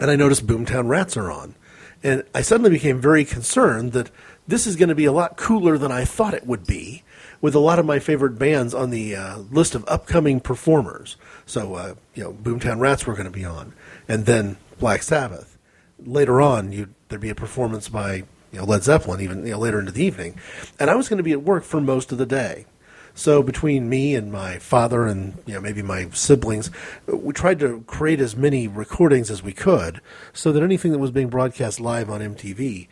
And 0.00 0.10
I 0.10 0.16
notice 0.16 0.40
Boomtown 0.40 0.88
Rats 0.88 1.16
are 1.16 1.30
on. 1.30 1.54
And 2.02 2.24
I 2.34 2.42
suddenly 2.42 2.70
became 2.70 3.00
very 3.00 3.24
concerned 3.24 3.92
that 3.92 4.10
this 4.46 4.66
is 4.66 4.76
going 4.76 4.88
to 4.88 4.94
be 4.94 5.06
a 5.06 5.12
lot 5.12 5.36
cooler 5.36 5.76
than 5.76 5.90
I 5.90 6.04
thought 6.04 6.34
it 6.34 6.46
would 6.46 6.66
be, 6.66 7.02
with 7.40 7.54
a 7.54 7.60
lot 7.60 7.78
of 7.78 7.86
my 7.86 7.98
favorite 7.98 8.38
bands 8.38 8.74
on 8.74 8.90
the 8.90 9.16
uh, 9.16 9.38
list 9.50 9.74
of 9.74 9.84
upcoming 9.88 10.40
performers. 10.40 11.16
So, 11.46 11.74
uh, 11.74 11.94
you 12.14 12.22
know, 12.22 12.32
Boomtown 12.32 12.80
Rats 12.80 13.06
were 13.06 13.14
going 13.14 13.26
to 13.26 13.30
be 13.30 13.44
on, 13.44 13.72
and 14.08 14.26
then 14.26 14.56
Black 14.78 15.02
Sabbath. 15.02 15.58
Later 15.98 16.40
on, 16.40 16.72
you 16.72 16.94
there'd 17.08 17.20
be 17.20 17.30
a 17.30 17.34
performance 17.34 17.88
by 17.88 18.24
you 18.52 18.58
know, 18.60 18.64
Led 18.64 18.82
Zeppelin, 18.82 19.20
even 19.20 19.44
you 19.44 19.52
know, 19.52 19.58
later 19.58 19.80
into 19.80 19.92
the 19.92 20.04
evening, 20.04 20.38
and 20.78 20.90
I 20.90 20.94
was 20.94 21.08
going 21.08 21.18
to 21.18 21.22
be 21.22 21.32
at 21.32 21.42
work 21.42 21.64
for 21.64 21.80
most 21.80 22.12
of 22.12 22.18
the 22.18 22.26
day. 22.26 22.66
So 23.16 23.42
between 23.42 23.88
me 23.88 24.14
and 24.14 24.30
my 24.30 24.58
father 24.58 25.06
and 25.06 25.38
you 25.46 25.54
know 25.54 25.60
maybe 25.60 25.80
my 25.80 26.10
siblings, 26.10 26.70
we 27.06 27.32
tried 27.32 27.58
to 27.60 27.82
create 27.86 28.20
as 28.20 28.36
many 28.36 28.68
recordings 28.68 29.30
as 29.30 29.42
we 29.42 29.54
could, 29.54 30.02
so 30.34 30.52
that 30.52 30.62
anything 30.62 30.92
that 30.92 30.98
was 30.98 31.10
being 31.10 31.28
broadcast 31.28 31.80
live 31.80 32.10
on 32.10 32.20
MTV 32.20 32.88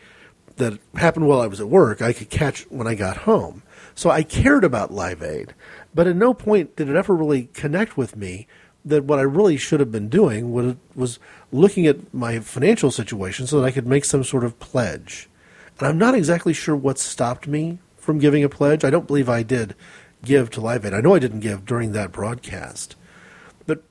that 0.55 0.79
happened 0.95 1.27
while 1.27 1.41
I 1.41 1.47
was 1.47 1.61
at 1.61 1.69
work, 1.69 2.01
I 2.01 2.11
could 2.11 2.31
catch 2.31 2.63
when 2.71 2.87
I 2.87 2.95
got 2.95 3.17
home. 3.17 3.61
So 3.93 4.09
I 4.09 4.23
cared 4.23 4.63
about 4.63 4.91
Live 4.91 5.21
Aid, 5.21 5.53
but 5.93 6.07
at 6.07 6.15
no 6.15 6.33
point 6.33 6.75
did 6.75 6.89
it 6.89 6.95
ever 6.95 7.15
really 7.15 7.49
connect 7.53 7.95
with 7.95 8.15
me 8.15 8.47
that 8.83 9.03
what 9.03 9.19
I 9.19 9.23
really 9.23 9.57
should 9.57 9.79
have 9.79 9.91
been 9.91 10.09
doing 10.09 10.51
was 10.95 11.19
looking 11.51 11.85
at 11.85 12.13
my 12.13 12.39
financial 12.39 12.89
situation 12.89 13.45
so 13.45 13.59
that 13.59 13.65
I 13.65 13.71
could 13.71 13.85
make 13.85 14.05
some 14.05 14.23
sort 14.23 14.43
of 14.43 14.59
pledge. 14.59 15.29
And 15.77 15.87
I'm 15.87 15.97
not 15.99 16.15
exactly 16.15 16.53
sure 16.53 16.75
what 16.75 16.97
stopped 16.97 17.47
me 17.47 17.77
from 17.97 18.17
giving 18.17 18.43
a 18.43 18.49
pledge. 18.49 18.83
I 18.83 18.89
don't 18.89 19.07
believe 19.07 19.29
I 19.29 19.43
did 19.43 19.75
give 20.25 20.49
to 20.51 20.61
Live 20.61 20.85
Aid. 20.85 20.93
I 20.93 21.01
know 21.01 21.15
I 21.15 21.19
didn't 21.19 21.39
give 21.39 21.65
during 21.65 21.91
that 21.93 22.11
broadcast. 22.11 22.95
But 23.65 23.83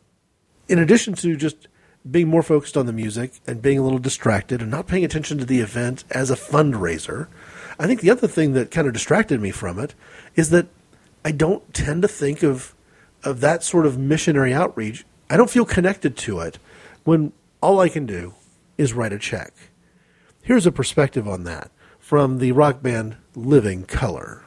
in 0.68 0.78
addition 0.78 1.14
to 1.14 1.36
just 1.36 1.68
being 2.10 2.28
more 2.28 2.42
focused 2.42 2.76
on 2.76 2.86
the 2.86 2.92
music 2.92 3.40
and 3.46 3.62
being 3.62 3.78
a 3.78 3.82
little 3.82 3.98
distracted 3.98 4.60
and 4.60 4.70
not 4.70 4.86
paying 4.86 5.04
attention 5.04 5.38
to 5.38 5.44
the 5.44 5.60
event 5.60 6.04
as 6.10 6.30
a 6.30 6.36
fundraiser, 6.36 7.28
I 7.78 7.86
think 7.86 8.00
the 8.00 8.10
other 8.10 8.28
thing 8.28 8.52
that 8.52 8.70
kind 8.70 8.86
of 8.86 8.92
distracted 8.92 9.40
me 9.40 9.50
from 9.50 9.78
it 9.78 9.94
is 10.36 10.50
that 10.50 10.66
I 11.24 11.30
don't 11.30 11.72
tend 11.72 12.02
to 12.02 12.08
think 12.08 12.42
of 12.42 12.74
of 13.24 13.40
that 13.40 13.62
sort 13.62 13.86
of 13.86 13.98
missionary 13.98 14.52
outreach. 14.52 15.04
I 15.30 15.38
don't 15.38 15.50
feel 15.50 15.64
connected 15.64 16.16
to 16.18 16.40
it 16.40 16.58
when 17.04 17.32
all 17.62 17.80
I 17.80 17.88
can 17.88 18.04
do 18.04 18.34
is 18.76 18.92
write 18.92 19.12
a 19.12 19.18
check. 19.18 19.52
Here's 20.42 20.66
a 20.66 20.72
perspective 20.72 21.26
on 21.26 21.44
that 21.44 21.70
from 21.98 22.38
the 22.38 22.52
rock 22.52 22.82
band 22.82 23.16
Living 23.34 23.84
Colour. 23.84 24.43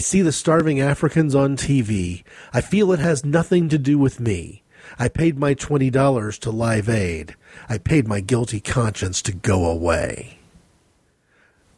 See 0.00 0.22
the 0.22 0.32
starving 0.32 0.80
Africans 0.80 1.34
on 1.34 1.56
TV. 1.56 2.24
I 2.52 2.60
feel 2.60 2.92
it 2.92 2.98
has 2.98 3.24
nothing 3.24 3.68
to 3.68 3.78
do 3.78 3.98
with 3.98 4.20
me. 4.20 4.62
I 4.98 5.08
paid 5.08 5.38
my 5.38 5.54
$20 5.54 6.38
to 6.40 6.50
Live 6.50 6.88
Aid. 6.88 7.36
I 7.68 7.78
paid 7.78 8.08
my 8.08 8.20
guilty 8.20 8.60
conscience 8.60 9.22
to 9.22 9.32
go 9.32 9.66
away. 9.66 10.38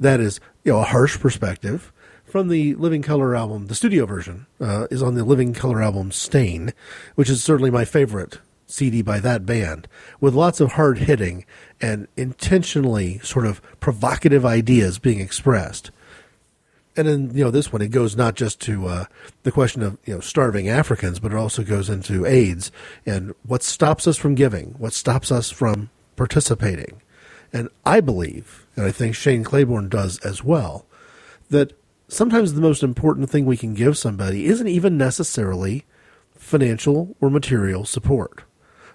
That 0.00 0.20
is, 0.20 0.40
you 0.64 0.72
know, 0.72 0.80
a 0.80 0.84
harsh 0.84 1.18
perspective 1.18 1.92
from 2.24 2.48
the 2.48 2.74
Living 2.76 3.02
Colour 3.02 3.36
album. 3.36 3.66
The 3.66 3.74
studio 3.74 4.06
version 4.06 4.46
uh, 4.60 4.86
is 4.90 5.02
on 5.02 5.14
the 5.14 5.24
Living 5.24 5.52
Colour 5.52 5.82
album 5.82 6.10
Stain, 6.10 6.72
which 7.14 7.28
is 7.28 7.44
certainly 7.44 7.70
my 7.70 7.84
favorite 7.84 8.38
CD 8.66 9.02
by 9.02 9.20
that 9.20 9.44
band, 9.44 9.86
with 10.18 10.34
lots 10.34 10.60
of 10.60 10.72
hard 10.72 10.98
hitting 10.98 11.44
and 11.80 12.08
intentionally 12.16 13.18
sort 13.18 13.46
of 13.46 13.60
provocative 13.80 14.46
ideas 14.46 14.98
being 14.98 15.20
expressed 15.20 15.90
and 16.96 17.08
then 17.08 17.30
you 17.34 17.44
know 17.44 17.50
this 17.50 17.72
one 17.72 17.82
it 17.82 17.88
goes 17.88 18.16
not 18.16 18.34
just 18.34 18.60
to 18.62 18.86
uh, 18.86 19.04
the 19.42 19.52
question 19.52 19.82
of 19.82 19.98
you 20.04 20.14
know 20.14 20.20
starving 20.20 20.68
Africans, 20.68 21.18
but 21.18 21.32
it 21.32 21.38
also 21.38 21.62
goes 21.62 21.88
into 21.88 22.26
AIDS 22.26 22.70
and 23.06 23.34
what 23.44 23.62
stops 23.62 24.06
us 24.06 24.16
from 24.16 24.34
giving, 24.34 24.74
what 24.78 24.92
stops 24.92 25.32
us 25.32 25.50
from 25.50 25.90
participating. 26.16 27.00
And 27.52 27.68
I 27.84 28.00
believe, 28.00 28.66
and 28.76 28.86
I 28.86 28.92
think 28.92 29.14
Shane 29.14 29.44
Claiborne 29.44 29.88
does 29.88 30.18
as 30.20 30.42
well, 30.42 30.86
that 31.50 31.78
sometimes 32.08 32.54
the 32.54 32.62
most 32.62 32.82
important 32.82 33.28
thing 33.30 33.44
we 33.44 33.56
can 33.56 33.74
give 33.74 33.98
somebody 33.98 34.46
isn't 34.46 34.68
even 34.68 34.96
necessarily 34.96 35.84
financial 36.34 37.14
or 37.20 37.30
material 37.30 37.84
support. 37.84 38.44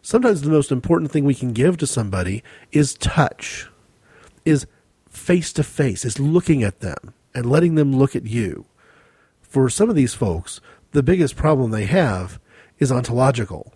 Sometimes 0.02 0.42
the 0.42 0.50
most 0.50 0.72
important 0.72 1.12
thing 1.12 1.24
we 1.24 1.36
can 1.36 1.54
give 1.54 1.78
to 1.78 1.88
somebody 1.88 2.44
is 2.72 2.94
touch, 2.96 3.70
is 4.46 4.66
face 5.10 5.52
to 5.54 5.64
face, 5.64 6.06
is 6.06 6.20
looking 6.20 6.64
at 6.64 6.80
them 6.80 7.14
and 7.38 7.46
letting 7.46 7.76
them 7.76 7.96
look 7.96 8.16
at 8.16 8.26
you. 8.26 8.66
For 9.44 9.70
some 9.70 9.92
of 9.92 9.96
these 9.96 10.16
folks, 10.16 10.60
the 10.92 11.04
biggest 11.04 11.36
problem 11.36 11.70
they 11.70 11.86
have 11.86 12.40
is 12.80 12.92
ontological. 12.92 13.74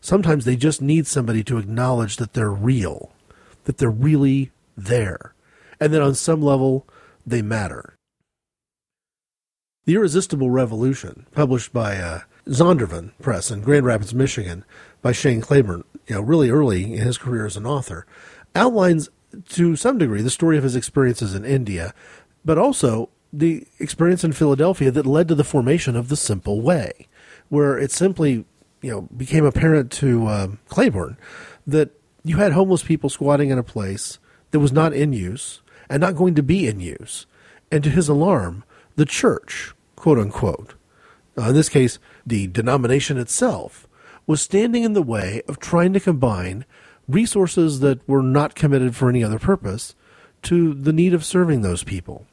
Sometimes 0.00 0.44
they 0.44 0.56
just 0.56 0.82
need 0.82 1.06
somebody 1.06 1.44
to 1.44 1.58
acknowledge 1.58 2.16
that 2.16 2.32
they're 2.32 2.50
real, 2.50 3.12
that 3.64 3.78
they're 3.78 3.88
really 3.88 4.50
there, 4.76 5.32
and 5.78 5.94
that 5.94 6.02
on 6.02 6.16
some 6.16 6.42
level 6.42 6.88
they 7.24 7.40
matter. 7.40 7.94
The 9.84 9.94
Irresistible 9.94 10.50
Revolution, 10.50 11.26
published 11.30 11.72
by 11.72 11.98
uh, 11.98 12.20
Zondervan 12.48 13.12
Press 13.22 13.48
in 13.48 13.60
Grand 13.60 13.86
Rapids, 13.86 14.12
Michigan, 14.12 14.64
by 15.02 15.12
Shane 15.12 15.40
Claiborne, 15.40 15.84
you 16.08 16.16
know, 16.16 16.20
really 16.20 16.50
early 16.50 16.94
in 16.94 16.98
his 16.98 17.16
career 17.16 17.46
as 17.46 17.56
an 17.56 17.64
author, 17.64 18.06
outlines 18.56 19.08
to 19.50 19.76
some 19.76 19.98
degree 19.98 20.22
the 20.22 20.30
story 20.30 20.56
of 20.56 20.64
his 20.64 20.76
experiences 20.76 21.34
in 21.34 21.44
India, 21.44 21.94
but 22.44 22.58
also 22.58 23.08
the 23.32 23.66
experience 23.78 24.22
in 24.22 24.32
Philadelphia 24.32 24.90
that 24.90 25.06
led 25.06 25.28
to 25.28 25.34
the 25.34 25.44
formation 25.44 25.96
of 25.96 26.08
the 26.08 26.16
Simple 26.16 26.60
Way, 26.60 27.08
where 27.48 27.78
it 27.78 27.90
simply 27.90 28.44
you 28.82 28.90
know 28.90 29.02
became 29.16 29.44
apparent 29.44 29.90
to 29.92 30.26
um, 30.28 30.58
Claiborne 30.68 31.16
that 31.66 31.90
you 32.22 32.36
had 32.36 32.52
homeless 32.52 32.82
people 32.82 33.10
squatting 33.10 33.50
in 33.50 33.58
a 33.58 33.62
place 33.62 34.18
that 34.50 34.60
was 34.60 34.72
not 34.72 34.92
in 34.92 35.12
use 35.12 35.62
and 35.90 36.00
not 36.00 36.16
going 36.16 36.34
to 36.34 36.42
be 36.42 36.66
in 36.66 36.80
use, 36.80 37.26
and 37.70 37.82
to 37.84 37.90
his 37.90 38.08
alarm, 38.08 38.64
the 38.96 39.04
church, 39.04 39.74
quote 39.96 40.18
unquote, 40.18 40.74
uh, 41.36 41.48
in 41.48 41.54
this 41.54 41.68
case, 41.68 41.98
the 42.26 42.46
denomination 42.46 43.18
itself, 43.18 43.88
was 44.26 44.40
standing 44.40 44.84
in 44.84 44.92
the 44.92 45.02
way 45.02 45.42
of 45.48 45.58
trying 45.58 45.92
to 45.92 46.00
combine 46.00 46.64
resources 47.08 47.80
that 47.80 48.06
were 48.08 48.22
not 48.22 48.54
committed 48.54 48.96
for 48.96 49.08
any 49.08 49.22
other 49.22 49.38
purpose 49.38 49.94
to 50.42 50.74
the 50.74 50.92
need 50.92 51.12
of 51.12 51.24
serving 51.24 51.62
those 51.62 51.84
people. 51.84 52.26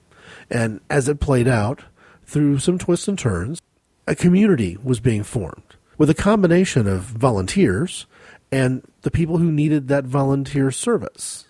And 0.51 0.81
as 0.89 1.07
it 1.07 1.19
played 1.19 1.47
out, 1.47 1.83
through 2.25 2.59
some 2.59 2.77
twists 2.77 3.07
and 3.07 3.17
turns, 3.17 3.61
a 4.07 4.15
community 4.15 4.77
was 4.83 4.99
being 4.99 5.23
formed 5.23 5.75
with 5.97 6.09
a 6.09 6.15
combination 6.15 6.87
of 6.87 7.01
volunteers 7.03 8.05
and 8.51 8.83
the 9.01 9.11
people 9.11 9.37
who 9.37 9.51
needed 9.51 9.87
that 9.87 10.05
volunteer 10.05 10.71
service 10.71 11.47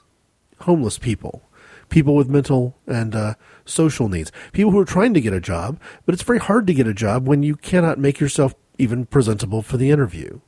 homeless 0.62 1.00
people, 1.00 1.42
people 1.90 2.16
with 2.16 2.30
mental 2.30 2.78
and 2.88 3.16
uh, 3.16 3.34
social 3.66 4.08
needs, 4.08 4.32
people 4.54 4.72
who 4.72 4.80
are 4.80 4.86
trying 4.86 5.14
to 5.14 5.22
get 5.22 5.34
a 5.34 5.40
job, 5.40 5.80
but 6.06 6.14
it's 6.14 6.24
very 6.24 6.40
hard 6.40 6.68
to 6.68 6.74
get 6.74 6.88
a 6.88 6.94
job 6.94 7.28
when 7.28 7.44
you 7.44 7.56
cannot 7.56 7.98
make 7.98 8.20
yourself 8.20 8.54
even 8.78 9.06
presentable 9.06 9.62
for 9.62 9.78
the 9.78 9.92
interview. 9.92 10.40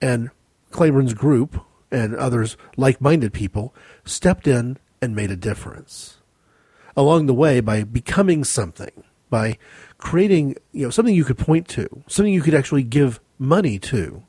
And 0.00 0.30
Claiborne's 0.70 1.14
group 1.14 1.60
and 1.90 2.14
others 2.16 2.56
like 2.76 3.00
minded 3.00 3.32
people 3.32 3.74
stepped 4.04 4.46
in 4.46 4.78
and 5.00 5.14
made 5.14 5.30
a 5.30 5.36
difference. 5.36 6.18
Along 6.96 7.26
the 7.26 7.34
way, 7.34 7.60
by 7.60 7.82
becoming 7.82 8.44
something, 8.44 9.04
by 9.30 9.58
creating 9.98 10.56
you 10.72 10.84
know 10.84 10.90
something 10.90 11.14
you 11.14 11.24
could 11.24 11.38
point 11.38 11.68
to, 11.68 12.04
something 12.06 12.32
you 12.32 12.42
could 12.42 12.54
actually 12.54 12.84
give 12.84 13.20
money 13.38 13.78
to, 13.80 14.22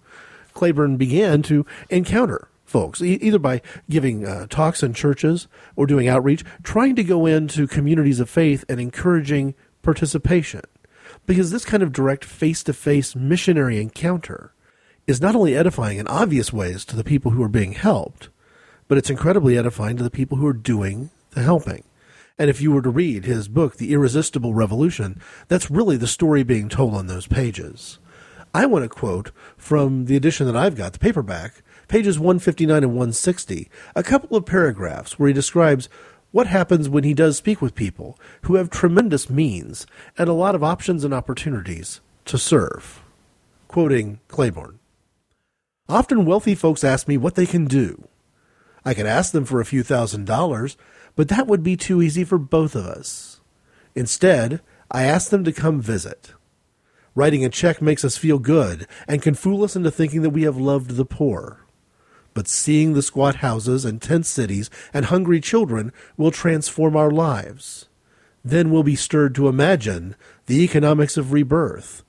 Claiborne 0.53 0.97
began 0.97 1.41
to 1.43 1.65
encounter 1.89 2.49
folks, 2.65 3.01
e- 3.01 3.19
either 3.21 3.39
by 3.39 3.61
giving 3.89 4.27
uh, 4.27 4.47
talks 4.49 4.83
in 4.83 4.93
churches 4.93 5.47
or 5.75 5.85
doing 5.85 6.07
outreach, 6.07 6.43
trying 6.63 6.95
to 6.95 7.03
go 7.03 7.25
into 7.25 7.67
communities 7.67 8.19
of 8.19 8.29
faith 8.29 8.65
and 8.67 8.79
encouraging 8.79 9.53
participation. 9.81 10.61
Because 11.25 11.51
this 11.51 11.65
kind 11.65 11.83
of 11.83 11.93
direct 11.93 12.25
face 12.25 12.63
to 12.63 12.73
face 12.73 13.15
missionary 13.15 13.79
encounter 13.79 14.53
is 15.07 15.21
not 15.21 15.35
only 15.35 15.55
edifying 15.55 15.99
in 15.99 16.07
obvious 16.07 16.51
ways 16.51 16.83
to 16.85 16.95
the 16.95 17.03
people 17.03 17.31
who 17.31 17.43
are 17.43 17.49
being 17.49 17.73
helped, 17.73 18.29
but 18.87 18.97
it's 18.97 19.09
incredibly 19.09 19.57
edifying 19.57 19.97
to 19.97 20.03
the 20.03 20.11
people 20.11 20.37
who 20.37 20.47
are 20.47 20.53
doing 20.53 21.11
the 21.31 21.43
helping. 21.43 21.83
And 22.37 22.49
if 22.49 22.61
you 22.61 22.71
were 22.71 22.81
to 22.81 22.89
read 22.89 23.23
his 23.23 23.47
book, 23.47 23.77
The 23.77 23.93
Irresistible 23.93 24.53
Revolution, 24.53 25.21
that's 25.47 25.71
really 25.71 25.95
the 25.95 26.07
story 26.07 26.43
being 26.43 26.67
told 26.67 26.93
on 26.93 27.07
those 27.07 27.27
pages. 27.27 27.97
I 28.53 28.65
want 28.65 28.83
to 28.83 28.89
quote 28.89 29.31
from 29.57 30.05
the 30.05 30.17
edition 30.17 30.45
that 30.47 30.55
I've 30.55 30.75
got, 30.75 30.93
the 30.93 30.99
paperback, 30.99 31.63
pages 31.87 32.19
159 32.19 32.83
and 32.83 32.91
160, 32.91 33.69
a 33.95 34.03
couple 34.03 34.35
of 34.35 34.45
paragraphs 34.45 35.17
where 35.17 35.27
he 35.27 35.33
describes 35.33 35.87
what 36.31 36.47
happens 36.47 36.89
when 36.89 37.05
he 37.05 37.13
does 37.13 37.37
speak 37.37 37.61
with 37.61 37.73
people 37.73 38.19
who 38.41 38.55
have 38.55 38.69
tremendous 38.69 39.29
means 39.29 39.87
and 40.17 40.27
a 40.27 40.33
lot 40.33 40.55
of 40.55 40.63
options 40.63 41.05
and 41.05 41.13
opportunities 41.13 42.01
to 42.25 42.37
serve. 42.37 43.01
Quoting 43.69 44.19
Claiborne 44.27 44.79
Often 45.87 46.25
wealthy 46.25 46.55
folks 46.55 46.83
ask 46.83 47.07
me 47.07 47.15
what 47.15 47.35
they 47.35 47.45
can 47.45 47.65
do. 47.65 48.09
I 48.83 48.93
could 48.93 49.05
ask 49.05 49.31
them 49.31 49.45
for 49.45 49.61
a 49.61 49.65
few 49.65 49.83
thousand 49.83 50.25
dollars, 50.25 50.75
but 51.15 51.29
that 51.29 51.47
would 51.47 51.63
be 51.63 51.77
too 51.77 52.01
easy 52.01 52.23
for 52.23 52.37
both 52.37 52.75
of 52.75 52.85
us. 52.85 53.39
Instead, 53.95 54.61
I 54.91 55.03
ask 55.03 55.29
them 55.29 55.43
to 55.45 55.51
come 55.51 55.81
visit. 55.81 56.33
Writing 57.15 57.45
a 57.45 57.49
check 57.49 57.81
makes 57.81 58.03
us 58.03 58.17
feel 58.17 58.39
good 58.39 58.87
and 59.07 59.21
can 59.21 59.35
fool 59.35 59.63
us 59.63 59.75
into 59.75 59.89
thinking 59.89 60.21
that 60.21 60.31
we 60.31 60.43
have 60.43 60.57
loved 60.57 60.91
the 60.91 61.05
poor. 61.05 61.65
But 62.33 62.49
seeing 62.49 62.93
the 62.93 63.01
squat 63.01 63.35
houses 63.35 63.85
and 63.85 64.01
tent 64.01 64.25
cities 64.25 64.69
and 64.93 65.05
hungry 65.05 65.39
children 65.39 65.93
will 66.17 66.31
transform 66.31 66.97
our 66.97 67.09
lives. 67.09 67.87
Then 68.43 68.69
we'll 68.69 68.83
be 68.83 68.97
stirred 68.97 69.33
to 69.35 69.47
imagine 69.47 70.15
the 70.45 70.61
economics 70.61 71.15
of 71.15 71.31
rebirth 71.31 72.03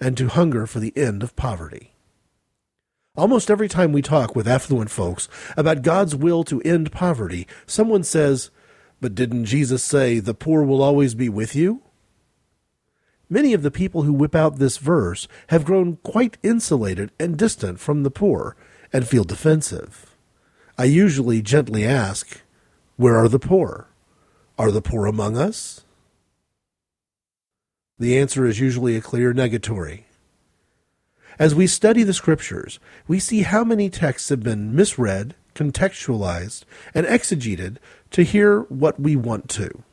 and 0.00 0.16
to 0.16 0.26
hunger 0.28 0.66
for 0.66 0.80
the 0.80 0.92
end 0.96 1.22
of 1.22 1.36
poverty. 1.36 1.94
Almost 3.18 3.50
every 3.50 3.66
time 3.66 3.90
we 3.90 4.00
talk 4.00 4.36
with 4.36 4.46
affluent 4.46 4.92
folks 4.92 5.28
about 5.56 5.82
God's 5.82 6.14
will 6.14 6.44
to 6.44 6.62
end 6.62 6.92
poverty, 6.92 7.48
someone 7.66 8.04
says, 8.04 8.50
But 9.00 9.16
didn't 9.16 9.46
Jesus 9.46 9.82
say, 9.82 10.20
the 10.20 10.34
poor 10.34 10.62
will 10.62 10.80
always 10.80 11.16
be 11.16 11.28
with 11.28 11.56
you? 11.56 11.82
Many 13.28 13.54
of 13.54 13.64
the 13.64 13.72
people 13.72 14.04
who 14.04 14.12
whip 14.12 14.36
out 14.36 14.60
this 14.60 14.76
verse 14.76 15.26
have 15.48 15.64
grown 15.64 15.96
quite 16.04 16.38
insulated 16.44 17.10
and 17.18 17.36
distant 17.36 17.80
from 17.80 18.04
the 18.04 18.10
poor 18.10 18.54
and 18.92 19.04
feel 19.04 19.24
defensive. 19.24 20.14
I 20.78 20.84
usually 20.84 21.42
gently 21.42 21.84
ask, 21.84 22.42
Where 22.94 23.16
are 23.16 23.28
the 23.28 23.40
poor? 23.40 23.88
Are 24.56 24.70
the 24.70 24.80
poor 24.80 25.06
among 25.06 25.36
us? 25.36 25.84
The 27.98 28.16
answer 28.16 28.46
is 28.46 28.60
usually 28.60 28.94
a 28.94 29.00
clear 29.00 29.34
negatory. 29.34 30.04
As 31.38 31.54
we 31.54 31.68
study 31.68 32.02
the 32.02 32.14
scriptures, 32.14 32.80
we 33.06 33.20
see 33.20 33.42
how 33.42 33.62
many 33.62 33.88
texts 33.88 34.28
have 34.28 34.42
been 34.42 34.74
misread, 34.74 35.36
contextualized, 35.54 36.64
and 36.92 37.06
exegeted 37.06 37.76
to 38.10 38.24
hear 38.24 38.62
what 38.62 38.98
we 38.98 39.14
want 39.14 39.48
to. 39.50 39.84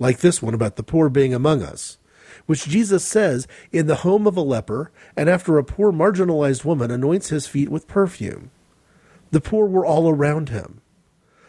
Like 0.00 0.18
this 0.18 0.42
one 0.42 0.54
about 0.54 0.74
the 0.74 0.82
poor 0.82 1.08
being 1.08 1.32
among 1.32 1.62
us, 1.62 1.98
which 2.46 2.66
Jesus 2.66 3.04
says 3.04 3.46
in 3.70 3.86
the 3.86 3.96
home 3.96 4.26
of 4.26 4.36
a 4.36 4.40
leper, 4.40 4.90
and 5.16 5.28
after 5.28 5.58
a 5.58 5.64
poor 5.64 5.92
marginalized 5.92 6.64
woman 6.64 6.90
anoints 6.90 7.28
his 7.28 7.46
feet 7.46 7.68
with 7.68 7.86
perfume. 7.86 8.50
The 9.30 9.40
poor 9.40 9.66
were 9.66 9.86
all 9.86 10.08
around 10.08 10.48
him. 10.48 10.80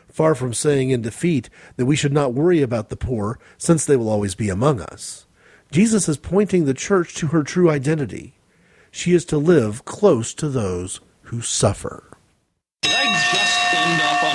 Far 0.07 0.35
from 0.35 0.53
saying 0.53 0.91
in 0.91 1.01
defeat 1.01 1.49
that 1.77 1.85
we 1.87 1.95
should 1.95 2.13
not 2.13 2.33
worry 2.33 2.61
about 2.61 2.89
the 2.89 2.95
poor, 2.95 3.39
since 3.57 3.85
they 3.85 3.95
will 3.95 4.09
always 4.09 4.35
be 4.35 4.49
among 4.49 4.81
us, 4.81 5.25
Jesus 5.71 6.07
is 6.07 6.17
pointing 6.17 6.65
the 6.65 6.73
church 6.75 7.15
to 7.15 7.27
her 7.27 7.41
true 7.41 7.71
identity. 7.71 8.35
She 8.91 9.13
is 9.13 9.25
to 9.25 9.37
live 9.37 9.85
close 9.85 10.33
to 10.35 10.49
those 10.49 11.01
who 11.23 11.41
suffer 11.41 12.09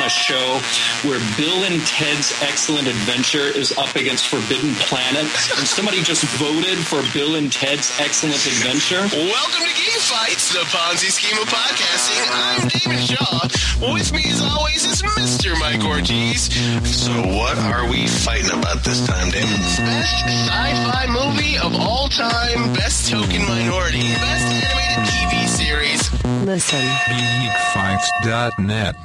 a 0.05 0.11
show 0.11 0.61
where 1.09 1.19
Bill 1.39 1.65
and 1.65 1.81
Ted's 1.87 2.37
Excellent 2.43 2.87
Adventure 2.87 3.49
is 3.49 3.73
up 3.79 3.97
against 3.97 4.29
Forbidden 4.29 4.75
Planet, 4.75 5.25
and 5.25 5.67
somebody 5.67 6.03
just 6.03 6.25
voted 6.37 6.77
for 6.77 7.01
Bill 7.17 7.37
and 7.37 7.51
Ted's 7.51 7.91
Excellent 7.99 8.37
Adventure. 8.45 9.01
Welcome 9.17 9.65
to 9.65 9.73
Geek 9.73 9.97
Fights, 10.05 10.53
the 10.53 10.61
Ponzi 10.69 11.09
scheme 11.09 11.41
of 11.41 11.49
podcasting. 11.49 12.21
I'm 12.37 12.69
David 12.69 13.01
Shaw. 13.01 13.49
With 13.95 14.13
me, 14.13 14.25
as 14.29 14.43
always, 14.43 14.85
is 14.85 15.01
Mr. 15.01 15.59
Mike 15.59 15.83
Ortiz. 15.83 16.53
So, 16.85 17.11
what 17.25 17.57
are 17.57 17.89
we 17.89 18.07
fighting 18.07 18.53
about 18.53 18.85
this 18.85 19.07
time, 19.07 19.31
Damon? 19.31 19.57
Best 19.57 20.29
sci-fi 20.29 21.07
movie 21.09 21.57
of 21.57 21.75
all 21.81 22.09
time, 22.09 22.75
best 22.75 23.11
token 23.11 23.41
minority, 23.49 24.13
best 24.21 24.53
animated 24.53 25.09
TV 25.09 25.49
series. 25.49 26.13
Listen. 26.45 26.85
GeekFights.net. 27.09 28.97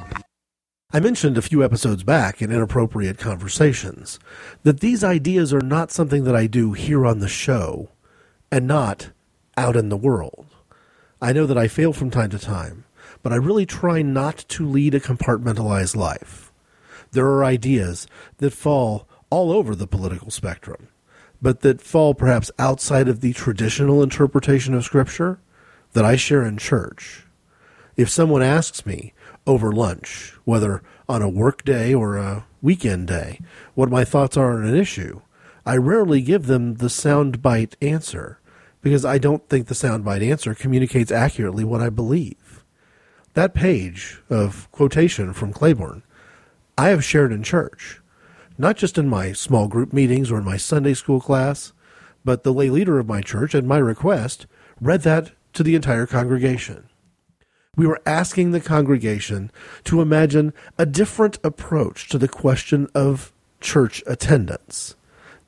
I 0.92 0.98
mentioned 0.98 1.38
a 1.38 1.42
few 1.42 1.62
episodes 1.62 2.02
back 2.02 2.42
in 2.42 2.50
Inappropriate 2.50 3.16
Conversations 3.16 4.18
that 4.64 4.80
these 4.80 5.04
ideas 5.04 5.54
are 5.54 5.60
not 5.60 5.92
something 5.92 6.24
that 6.24 6.34
I 6.34 6.48
do 6.48 6.72
here 6.72 7.06
on 7.06 7.20
the 7.20 7.28
show 7.28 7.90
and 8.50 8.66
not 8.66 9.10
out 9.56 9.76
in 9.76 9.88
the 9.88 9.96
world. 9.96 10.46
I 11.22 11.32
know 11.32 11.46
that 11.46 11.56
I 11.56 11.68
fail 11.68 11.92
from 11.92 12.10
time 12.10 12.30
to 12.30 12.40
time, 12.40 12.86
but 13.22 13.32
I 13.32 13.36
really 13.36 13.66
try 13.66 14.02
not 14.02 14.38
to 14.48 14.66
lead 14.66 14.96
a 14.96 15.00
compartmentalized 15.00 15.94
life. 15.94 16.50
There 17.12 17.26
are 17.26 17.44
ideas 17.44 18.08
that 18.38 18.52
fall 18.52 19.06
all 19.30 19.52
over 19.52 19.76
the 19.76 19.86
political 19.86 20.32
spectrum, 20.32 20.88
but 21.40 21.60
that 21.60 21.80
fall 21.80 22.14
perhaps 22.14 22.50
outside 22.58 23.06
of 23.06 23.20
the 23.20 23.32
traditional 23.32 24.02
interpretation 24.02 24.74
of 24.74 24.82
Scripture 24.82 25.38
that 25.92 26.04
I 26.04 26.16
share 26.16 26.44
in 26.44 26.58
church. 26.58 27.26
If 27.96 28.08
someone 28.08 28.42
asks 28.42 28.84
me, 28.84 29.12
over 29.50 29.72
lunch, 29.72 30.32
whether 30.44 30.80
on 31.08 31.22
a 31.22 31.28
work 31.28 31.64
day 31.64 31.92
or 31.92 32.16
a 32.16 32.46
weekend 32.62 33.08
day, 33.08 33.40
what 33.74 33.90
my 33.90 34.04
thoughts 34.04 34.36
are 34.36 34.56
on 34.56 34.64
an 34.64 34.76
issue. 34.76 35.20
I 35.66 35.76
rarely 35.76 36.22
give 36.22 36.46
them 36.46 36.76
the 36.76 36.86
soundbite 36.86 37.74
answer 37.82 38.38
because 38.80 39.04
I 39.04 39.18
don't 39.18 39.46
think 39.48 39.66
the 39.66 39.74
soundbite 39.74 40.22
answer 40.22 40.54
communicates 40.54 41.10
accurately 41.10 41.64
what 41.64 41.80
I 41.80 41.90
believe. 41.90 42.64
That 43.34 43.52
page 43.52 44.22
of 44.30 44.70
quotation 44.70 45.32
from 45.32 45.52
Claiborne 45.52 46.04
I 46.78 46.90
have 46.90 47.04
shared 47.04 47.32
in 47.32 47.42
church, 47.42 48.00
not 48.56 48.76
just 48.76 48.98
in 48.98 49.08
my 49.08 49.32
small 49.32 49.66
group 49.66 49.92
meetings 49.92 50.30
or 50.30 50.38
in 50.38 50.44
my 50.44 50.58
Sunday 50.58 50.94
school 50.94 51.20
class, 51.20 51.72
but 52.24 52.44
the 52.44 52.52
lay 52.52 52.70
leader 52.70 53.00
of 53.00 53.08
my 53.08 53.20
church, 53.20 53.54
at 53.56 53.64
my 53.64 53.78
request, 53.78 54.46
read 54.80 55.02
that 55.02 55.32
to 55.54 55.64
the 55.64 55.74
entire 55.74 56.06
congregation 56.06 56.89
we 57.76 57.86
were 57.86 58.00
asking 58.04 58.50
the 58.50 58.60
congregation 58.60 59.50
to 59.84 60.02
imagine 60.02 60.52
a 60.76 60.84
different 60.84 61.38
approach 61.42 62.08
to 62.08 62.18
the 62.18 62.28
question 62.28 62.88
of 62.94 63.32
church 63.60 64.02
attendance. 64.06 64.96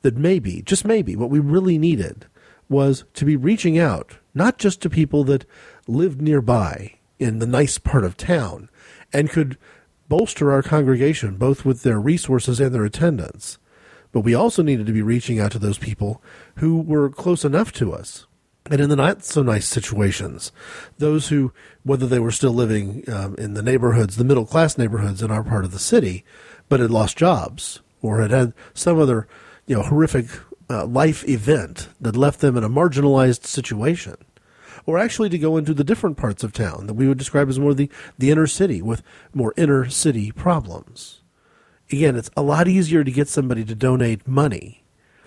That 0.01 0.17
maybe, 0.17 0.63
just 0.63 0.83
maybe, 0.83 1.15
what 1.15 1.29
we 1.29 1.39
really 1.39 1.77
needed 1.77 2.25
was 2.67 3.05
to 3.13 3.23
be 3.23 3.35
reaching 3.35 3.77
out, 3.77 4.17
not 4.33 4.57
just 4.57 4.81
to 4.81 4.89
people 4.89 5.23
that 5.25 5.45
lived 5.87 6.21
nearby 6.21 6.95
in 7.19 7.39
the 7.39 7.45
nice 7.45 7.77
part 7.77 8.03
of 8.03 8.17
town 8.17 8.67
and 9.13 9.29
could 9.29 9.57
bolster 10.09 10.51
our 10.51 10.63
congregation 10.63 11.37
both 11.37 11.63
with 11.63 11.83
their 11.83 11.99
resources 11.99 12.59
and 12.59 12.73
their 12.73 12.83
attendance, 12.83 13.59
but 14.11 14.21
we 14.21 14.33
also 14.33 14.63
needed 14.63 14.85
to 14.87 14.91
be 14.91 15.01
reaching 15.01 15.39
out 15.39 15.51
to 15.51 15.59
those 15.59 15.77
people 15.77 16.21
who 16.55 16.81
were 16.81 17.09
close 17.09 17.45
enough 17.45 17.71
to 17.73 17.93
us 17.93 18.25
And 18.69 18.79
in 18.79 18.89
the 18.89 18.95
not 18.95 19.25
so 19.25 19.43
nice 19.43 19.67
situations, 19.67 20.51
those 20.97 21.27
who, 21.27 21.51
whether 21.83 22.07
they 22.07 22.19
were 22.19 22.31
still 22.31 22.53
living 22.53 23.03
um, 23.09 23.35
in 23.37 23.55
the 23.55 23.61
neighborhoods, 23.61 24.15
the 24.15 24.23
middle 24.23 24.45
class 24.45 24.77
neighborhoods 24.77 25.21
in 25.21 25.31
our 25.31 25.43
part 25.43 25.65
of 25.65 25.71
the 25.71 25.79
city, 25.79 26.23
but 26.69 26.79
had 26.79 26.91
lost 26.91 27.17
jobs 27.17 27.81
or 28.01 28.21
had 28.21 28.31
had 28.31 28.53
some 28.73 28.99
other, 28.99 29.27
you 29.67 29.75
know, 29.75 29.81
horrific 29.83 30.27
uh, 30.69 30.85
life 30.85 31.27
event 31.27 31.89
that 31.99 32.15
left 32.15 32.39
them 32.39 32.55
in 32.55 32.63
a 32.63 32.69
marginalized 32.69 33.45
situation, 33.45 34.15
or 34.85 34.97
actually 34.97 35.29
to 35.29 35.37
go 35.37 35.57
into 35.57 35.73
the 35.73 35.83
different 35.83 36.15
parts 36.15 36.41
of 36.43 36.53
town 36.53 36.87
that 36.87 36.93
we 36.93 37.07
would 37.07 37.17
describe 37.17 37.49
as 37.49 37.59
more 37.59 37.73
the, 37.73 37.89
the 38.17 38.31
inner 38.31 38.47
city 38.47 38.81
with 38.81 39.03
more 39.33 39.53
inner 39.57 39.89
city 39.89 40.31
problems. 40.31 41.21
Again, 41.91 42.15
it's 42.15 42.31
a 42.37 42.41
lot 42.41 42.69
easier 42.69 43.03
to 43.03 43.11
get 43.11 43.27
somebody 43.27 43.65
to 43.65 43.75
donate 43.75 44.25
money 44.25 44.83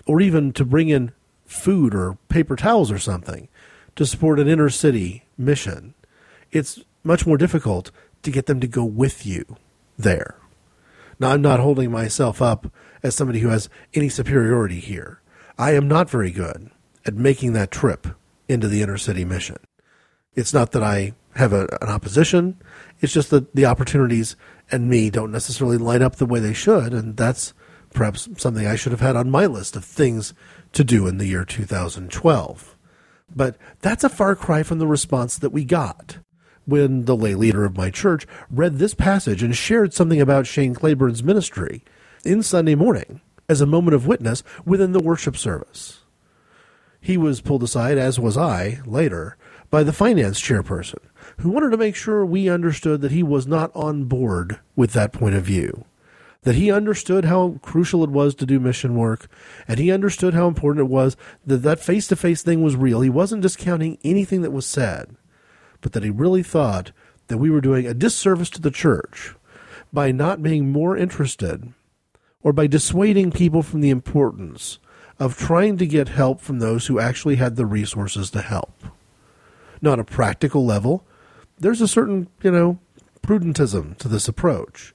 or 0.07 0.21
even 0.21 0.53
to 0.53 0.65
bring 0.65 0.89
in 0.89 1.11
food 1.47 1.95
or 1.95 2.17
paper 2.29 2.55
towels 2.55 2.91
or 2.91 2.99
something 2.99 3.47
to 3.95 4.05
support 4.05 4.39
an 4.39 4.47
inner 4.47 4.69
city 4.69 5.25
mission. 5.37 5.95
It's 6.51 6.83
much 7.03 7.25
more 7.25 7.37
difficult 7.37 7.91
to 8.23 8.31
get 8.31 8.45
them 8.45 8.59
to 8.59 8.67
go 8.67 8.83
with 8.83 9.25
you 9.25 9.57
there. 9.97 10.35
Now, 11.19 11.31
I'm 11.31 11.41
not 11.41 11.59
holding 11.59 11.91
myself 11.91 12.41
up 12.41 12.71
as 13.01 13.15
somebody 13.15 13.39
who 13.39 13.49
has 13.49 13.69
any 13.93 14.09
superiority 14.09 14.79
here. 14.79 15.21
I 15.57 15.71
am 15.71 15.87
not 15.87 16.09
very 16.09 16.31
good 16.31 16.69
at 17.05 17.15
making 17.15 17.53
that 17.53 17.71
trip 17.71 18.07
into 18.47 18.67
the 18.67 18.81
inner 18.81 18.97
city 18.97 19.25
mission. 19.25 19.57
It's 20.35 20.53
not 20.53 20.71
that 20.73 20.83
I 20.83 21.13
have 21.35 21.53
a, 21.53 21.67
an 21.81 21.89
opposition, 21.89 22.61
it's 22.99 23.13
just 23.13 23.29
that 23.31 23.55
the 23.55 23.65
opportunities 23.65 24.35
and 24.71 24.89
me 24.89 25.09
don't 25.09 25.31
necessarily 25.31 25.77
line 25.77 26.01
up 26.01 26.15
the 26.15 26.25
way 26.25 26.39
they 26.39 26.53
should, 26.53 26.93
and 26.93 27.15
that's 27.15 27.53
perhaps 27.93 28.29
something 28.37 28.65
I 28.65 28.75
should 28.75 28.91
have 28.91 29.01
had 29.01 29.15
on 29.15 29.31
my 29.31 29.45
list 29.45 29.75
of 29.75 29.85
things 29.85 30.33
to 30.73 30.83
do 30.83 31.07
in 31.07 31.17
the 31.17 31.25
year 31.25 31.45
2012. 31.45 32.77
But 33.35 33.57
that's 33.81 34.03
a 34.03 34.09
far 34.09 34.35
cry 34.35 34.63
from 34.63 34.79
the 34.79 34.87
response 34.87 35.37
that 35.37 35.51
we 35.51 35.65
got 35.65 36.19
when 36.65 37.05
the 37.05 37.15
lay 37.15 37.33
leader 37.33 37.65
of 37.65 37.77
my 37.77 37.89
church 37.89 38.27
read 38.49 38.77
this 38.77 38.93
passage 38.93 39.41
and 39.41 39.55
shared 39.55 39.93
something 39.93 40.21
about 40.21 40.47
Shane 40.47 40.73
Claiborne's 40.73 41.23
ministry 41.23 41.83
in 42.25 42.43
Sunday 42.43 42.75
morning 42.75 43.21
as 43.49 43.61
a 43.61 43.65
moment 43.65 43.95
of 43.95 44.07
witness 44.07 44.43
within 44.65 44.91
the 44.91 44.99
worship 44.99 45.37
service. 45.37 46.01
He 46.99 47.15
was 47.15 47.41
pulled 47.41 47.63
aside, 47.63 47.97
as 47.97 48.19
was 48.19 48.37
I, 48.37 48.81
later, 48.85 49.37
by 49.69 49.83
the 49.83 49.93
finance 49.93 50.41
chairperson, 50.41 50.99
who 51.37 51.49
wanted 51.49 51.71
to 51.71 51.77
make 51.77 51.95
sure 51.95 52.25
we 52.25 52.49
understood 52.49 53.01
that 53.01 53.11
he 53.11 53.23
was 53.23 53.47
not 53.47 53.71
on 53.73 54.05
board 54.05 54.59
with 54.75 54.93
that 54.93 55.13
point 55.13 55.35
of 55.35 55.43
view 55.43 55.85
that 56.47 56.55
he 56.55 56.71
understood 56.71 57.25
how 57.25 57.59
crucial 57.61 58.05
it 58.05 58.09
was 58.09 58.33
to 58.33 58.45
do 58.45 58.57
mission 58.57 58.95
work, 58.95 59.27
and 59.67 59.77
he 59.77 59.91
understood 59.91 60.33
how 60.33 60.47
important 60.47 60.85
it 60.85 60.89
was 60.89 61.17
that 61.45 61.57
that 61.57 61.77
face 61.77 62.07
to 62.07 62.15
face 62.15 62.41
thing 62.41 62.63
was 62.63 62.77
real. 62.77 63.01
He 63.01 63.09
wasn't 63.09 63.41
discounting 63.41 63.97
anything 64.01 64.43
that 64.43 64.53
was 64.53 64.65
said, 64.65 65.17
but 65.81 65.91
that 65.91 66.03
he 66.03 66.09
really 66.09 66.43
thought 66.43 66.93
that 67.27 67.37
we 67.37 67.49
were 67.49 67.59
doing 67.59 67.85
a 67.85 67.93
disservice 67.93 68.49
to 68.51 68.61
the 68.61 68.71
church 68.71 69.35
by 69.91 70.13
not 70.13 70.41
being 70.41 70.71
more 70.71 70.95
interested 70.95 71.73
or 72.41 72.53
by 72.53 72.65
dissuading 72.65 73.29
people 73.29 73.61
from 73.61 73.81
the 73.81 73.89
importance 73.89 74.79
of 75.19 75.35
trying 75.35 75.75
to 75.75 75.85
get 75.85 76.07
help 76.07 76.39
from 76.39 76.59
those 76.59 76.87
who 76.87 76.97
actually 76.97 77.35
had 77.35 77.57
the 77.57 77.65
resources 77.65 78.31
to 78.31 78.41
help. 78.41 78.85
not 79.81 79.99
a 79.99 80.05
practical 80.05 80.65
level, 80.65 81.05
there's 81.59 81.81
a 81.81 81.89
certain, 81.89 82.29
you 82.41 82.51
know, 82.51 82.79
prudentism 83.21 83.97
to 83.97 84.07
this 84.07 84.29
approach 84.29 84.93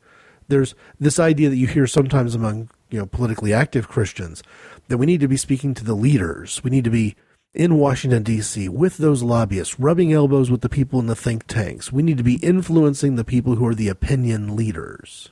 there's 0.53 0.75
this 1.01 1.19
idea 1.19 1.49
that 1.49 1.57
you 1.57 1.67
hear 1.67 1.87
sometimes 1.87 2.35
among 2.35 2.71
you 2.91 2.99
know 2.99 3.07
politically 3.07 3.53
active 3.53 3.89
Christians 3.89 4.43
that 4.89 4.99
we 4.99 5.07
need 5.07 5.21
to 5.21 5.29
be 5.29 5.37
speaking 5.37 5.75
to 5.75 5.85
the 5.85 5.95
leaders. 5.95 6.63
We 6.63 6.71
need 6.71 6.85
to 6.85 6.91
be 6.91 7.17
in 7.55 7.79
Washington 7.79 8.23
D.C. 8.23 8.69
with 8.69 8.99
those 8.99 9.23
lobbyists, 9.23 9.81
rubbing 9.81 10.13
elbows 10.13 10.51
with 10.51 10.61
the 10.61 10.69
people 10.69 11.01
in 11.01 11.07
the 11.07 11.17
think 11.17 11.47
tanks. 11.47 11.91
We 11.91 12.03
need 12.03 12.19
to 12.19 12.25
be 12.25 12.37
influencing 12.37 13.17
the 13.17 13.25
people 13.25 13.57
who 13.57 13.67
are 13.67 13.75
the 13.75 13.89
opinion 13.89 14.55
leaders. 14.55 15.31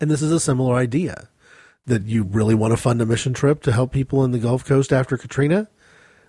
And 0.00 0.10
this 0.10 0.22
is 0.22 0.32
a 0.32 0.40
similar 0.40 0.74
idea 0.74 1.28
that 1.86 2.04
you 2.04 2.24
really 2.24 2.54
want 2.54 2.72
to 2.72 2.76
fund 2.76 3.00
a 3.00 3.06
mission 3.06 3.32
trip 3.32 3.62
to 3.62 3.72
help 3.72 3.92
people 3.92 4.24
in 4.24 4.32
the 4.32 4.38
Gulf 4.38 4.64
Coast 4.64 4.92
after 4.92 5.16
Katrina. 5.16 5.68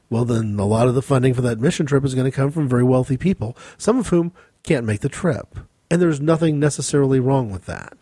Well, 0.10 0.24
then 0.24 0.58
a 0.60 0.66
lot 0.66 0.88
of 0.88 0.96
the 0.96 1.02
funding 1.02 1.34
for 1.34 1.42
that 1.42 1.60
mission 1.60 1.86
trip 1.86 2.06
is 2.06 2.16
going 2.16 2.30
to 2.30 2.36
come 2.36 2.52
from 2.52 2.70
very 2.70 2.84
wealthy 2.84 3.18
people, 3.18 3.58
some 3.78 3.98
of 3.98 4.10
whom 4.10 4.32
can't 4.64 4.86
make 4.86 5.02
the 5.02 5.10
trip. 5.10 5.58
And 5.90 6.02
there's 6.02 6.20
nothing 6.20 6.60
necessarily 6.60 7.20
wrong 7.20 7.50
with 7.50 7.66
that. 7.66 7.98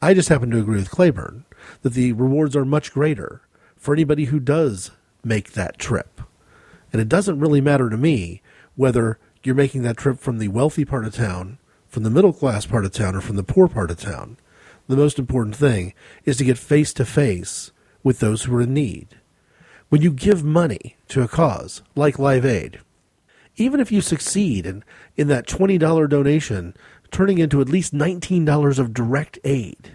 I 0.00 0.14
just 0.14 0.28
happen 0.28 0.50
to 0.50 0.58
agree 0.58 0.78
with 0.78 0.90
Claiborne 0.90 1.44
that 1.82 1.94
the 1.94 2.12
rewards 2.12 2.56
are 2.56 2.64
much 2.64 2.92
greater 2.92 3.42
for 3.76 3.94
anybody 3.94 4.26
who 4.26 4.40
does 4.40 4.90
make 5.24 5.52
that 5.52 5.78
trip. 5.78 6.20
And 6.92 7.00
it 7.00 7.08
doesn't 7.08 7.40
really 7.40 7.60
matter 7.60 7.88
to 7.88 7.96
me 7.96 8.42
whether 8.76 9.18
you're 9.42 9.54
making 9.54 9.82
that 9.82 9.96
trip 9.96 10.18
from 10.18 10.38
the 10.38 10.48
wealthy 10.48 10.84
part 10.84 11.04
of 11.04 11.14
town, 11.14 11.58
from 11.88 12.02
the 12.02 12.10
middle 12.10 12.32
class 12.32 12.66
part 12.66 12.84
of 12.84 12.92
town, 12.92 13.16
or 13.16 13.20
from 13.20 13.36
the 13.36 13.42
poor 13.42 13.68
part 13.68 13.90
of 13.90 13.98
town. 13.98 14.36
The 14.88 14.96
most 14.96 15.18
important 15.18 15.56
thing 15.56 15.94
is 16.24 16.36
to 16.36 16.44
get 16.44 16.58
face 16.58 16.92
to 16.94 17.04
face 17.04 17.70
with 18.02 18.20
those 18.20 18.44
who 18.44 18.54
are 18.56 18.62
in 18.62 18.74
need. 18.74 19.08
When 19.88 20.02
you 20.02 20.10
give 20.10 20.42
money 20.42 20.96
to 21.08 21.22
a 21.22 21.28
cause 21.28 21.82
like 21.94 22.18
Live 22.18 22.44
Aid, 22.44 22.80
even 23.56 23.80
if 23.80 23.92
you 23.92 24.00
succeed 24.00 24.66
in, 24.66 24.82
in 25.16 25.28
that 25.28 25.46
$20 25.46 26.08
donation 26.08 26.74
turning 27.12 27.38
into 27.38 27.60
at 27.60 27.68
least 27.68 27.94
$19 27.94 28.78
of 28.78 28.94
direct 28.94 29.38
aid. 29.44 29.92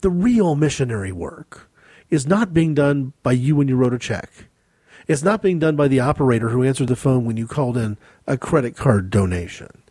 The 0.00 0.10
real 0.10 0.54
missionary 0.54 1.12
work 1.12 1.70
is 2.10 2.26
not 2.26 2.52
being 2.52 2.74
done 2.74 3.12
by 3.22 3.32
you 3.32 3.56
when 3.56 3.68
you 3.68 3.76
wrote 3.76 3.94
a 3.94 3.98
check. 3.98 4.30
It's 5.06 5.22
not 5.22 5.40
being 5.40 5.58
done 5.58 5.76
by 5.76 5.88
the 5.88 6.00
operator 6.00 6.50
who 6.50 6.62
answered 6.62 6.88
the 6.88 6.96
phone 6.96 7.24
when 7.24 7.36
you 7.36 7.46
called 7.46 7.78
in 7.78 7.96
a 8.26 8.36
credit 8.36 8.76
card 8.76 9.08
donation. 9.08 9.82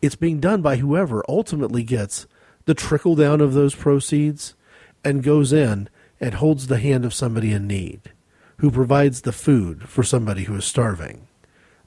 It's 0.00 0.16
being 0.16 0.40
done 0.40 0.62
by 0.62 0.76
whoever 0.76 1.24
ultimately 1.28 1.82
gets 1.82 2.26
the 2.64 2.74
trickle 2.74 3.14
down 3.14 3.40
of 3.40 3.52
those 3.52 3.74
proceeds 3.74 4.54
and 5.04 5.22
goes 5.22 5.52
in 5.52 5.88
and 6.20 6.34
holds 6.34 6.66
the 6.66 6.78
hand 6.78 7.04
of 7.04 7.14
somebody 7.14 7.52
in 7.52 7.66
need, 7.66 8.00
who 8.58 8.70
provides 8.70 9.22
the 9.22 9.32
food 9.32 9.88
for 9.88 10.02
somebody 10.02 10.44
who 10.44 10.56
is 10.56 10.64
starving. 10.64 11.26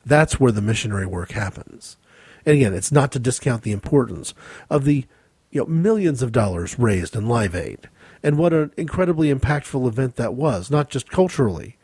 That's 0.05 0.39
where 0.39 0.51
the 0.51 0.62
missionary 0.62 1.05
work 1.05 1.32
happens. 1.32 1.97
And 2.45 2.56
again, 2.56 2.73
it's 2.73 2.91
not 2.91 3.12
to 3.13 3.19
discount 3.19 3.63
the 3.63 3.71
importance 3.71 4.34
of 4.69 4.86
the 4.86 5.06
you 5.52 5.62
know, 5.62 5.67
millions 5.67 6.21
of 6.21 6.32
dollars 6.32 6.78
raised 6.78 7.15
in 7.15 7.28
Live 7.28 7.56
Aid 7.56 7.89
and 8.21 8.38
what 8.38 8.54
an 8.54 8.71
incredibly 8.78 9.34
impactful 9.34 9.88
event 9.88 10.15
that 10.15 10.34
was, 10.34 10.69
not 10.69 10.89
just 10.89 11.10
culturally, 11.10 11.78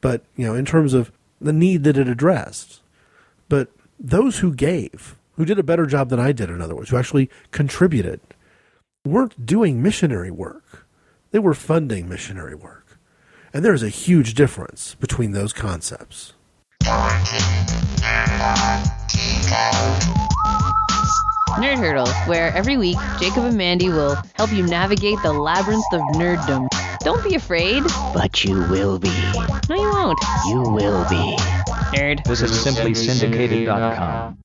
but 0.00 0.24
you 0.36 0.46
know, 0.46 0.54
in 0.54 0.64
terms 0.64 0.94
of 0.94 1.12
the 1.40 1.52
need 1.52 1.84
that 1.84 1.98
it 1.98 2.08
addressed. 2.08 2.80
But 3.48 3.68
those 3.98 4.38
who 4.38 4.54
gave, 4.54 5.16
who 5.32 5.44
did 5.44 5.58
a 5.58 5.64
better 5.64 5.86
job 5.86 6.08
than 6.08 6.20
I 6.20 6.32
did, 6.32 6.50
in 6.50 6.60
other 6.60 6.74
words, 6.74 6.90
who 6.90 6.96
actually 6.96 7.30
contributed, 7.50 8.20
weren't 9.04 9.46
doing 9.46 9.82
missionary 9.82 10.30
work. 10.30 10.86
They 11.30 11.38
were 11.38 11.54
funding 11.54 12.08
missionary 12.08 12.54
work. 12.54 12.98
And 13.52 13.64
there's 13.64 13.82
a 13.82 13.88
huge 13.88 14.34
difference 14.34 14.94
between 14.94 15.32
those 15.32 15.52
concepts. 15.52 16.32
Nerd 21.58 21.78
Hurdle, 21.78 22.08
where 22.26 22.52
every 22.54 22.76
week 22.76 22.96
Jacob 23.20 23.44
and 23.44 23.56
Mandy 23.56 23.88
will 23.88 24.16
help 24.34 24.52
you 24.52 24.66
navigate 24.66 25.18
the 25.22 25.32
labyrinth 25.32 25.84
of 25.92 26.00
nerddom. 26.16 26.68
Don't 27.00 27.22
be 27.22 27.34
afraid. 27.34 27.84
But 28.14 28.44
you 28.44 28.54
will 28.68 28.98
be. 28.98 29.12
No, 29.68 29.76
you 29.76 29.90
won't. 29.90 30.18
You 30.46 30.60
will 30.62 31.04
be. 31.08 31.36
Nerd. 31.96 32.24
This 32.24 32.42
is 32.42 32.62
simply 32.62 32.94
syndicated.com. 32.94 34.38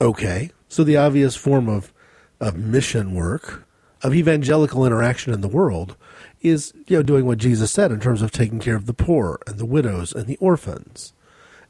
Okay, 0.00 0.50
so 0.68 0.84
the 0.84 0.96
obvious 0.96 1.36
form 1.36 1.68
of, 1.68 1.92
of 2.40 2.56
mission 2.56 3.14
work, 3.14 3.66
of 4.02 4.14
evangelical 4.14 4.84
interaction 4.84 5.32
in 5.32 5.40
the 5.40 5.48
world, 5.48 5.96
is 6.42 6.74
you 6.86 6.96
know 6.96 7.02
doing 7.02 7.24
what 7.24 7.38
Jesus 7.38 7.70
said 7.70 7.92
in 7.92 8.00
terms 8.00 8.20
of 8.20 8.32
taking 8.32 8.58
care 8.58 8.74
of 8.76 8.86
the 8.86 8.94
poor 8.94 9.38
and 9.46 9.58
the 9.58 9.64
widows 9.64 10.12
and 10.12 10.26
the 10.26 10.36
orphans, 10.38 11.12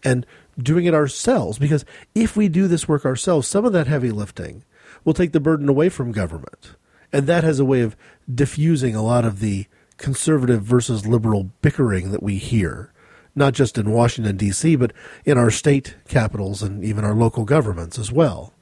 and 0.05 0.27
doing 0.59 0.85
it 0.85 0.95
ourselves. 0.95 1.59
Because 1.59 1.85
if 2.15 2.37
we 2.37 2.49
do 2.49 2.69
this 2.69 2.89
work 2.89 3.05
ourselves, 3.05 3.49
some 3.49 3.65
of 3.65 3.73
that 3.73 3.87
heavy 3.87 4.11
lifting 4.11 4.65
will 5.05 5.15
take 5.15 5.33
the 5.33 5.41
burden 5.41 5.69
away 5.69 5.89
from 5.89 6.13
government. 6.13 6.75
And 7.13 7.27
that 7.27 7.45
has 7.45 7.61
a 7.61 7.65
way 7.65 7.81
of 7.81 7.97
diffusing 8.33 8.95
a 8.95 9.03
lot 9.03 9.25
of 9.25 9.41
the 9.41 9.67
conservative 9.99 10.63
versus 10.63 11.07
liberal 11.07 11.51
bickering 11.61 12.11
that 12.11 12.23
we 12.23 12.37
hear, 12.37 12.93
not 13.35 13.53
just 13.55 13.79
in 13.79 13.91
Washington, 13.91 14.37
D.C., 14.37 14.77
but 14.77 14.93
in 15.25 15.39
our 15.39 15.51
state 15.51 15.97
capitals 16.09 16.63
and 16.63 16.83
even 16.85 17.05
our 17.05 17.15
local 17.15 17.45
governments 17.45 17.99
as 17.99 18.11
well. 18.11 18.53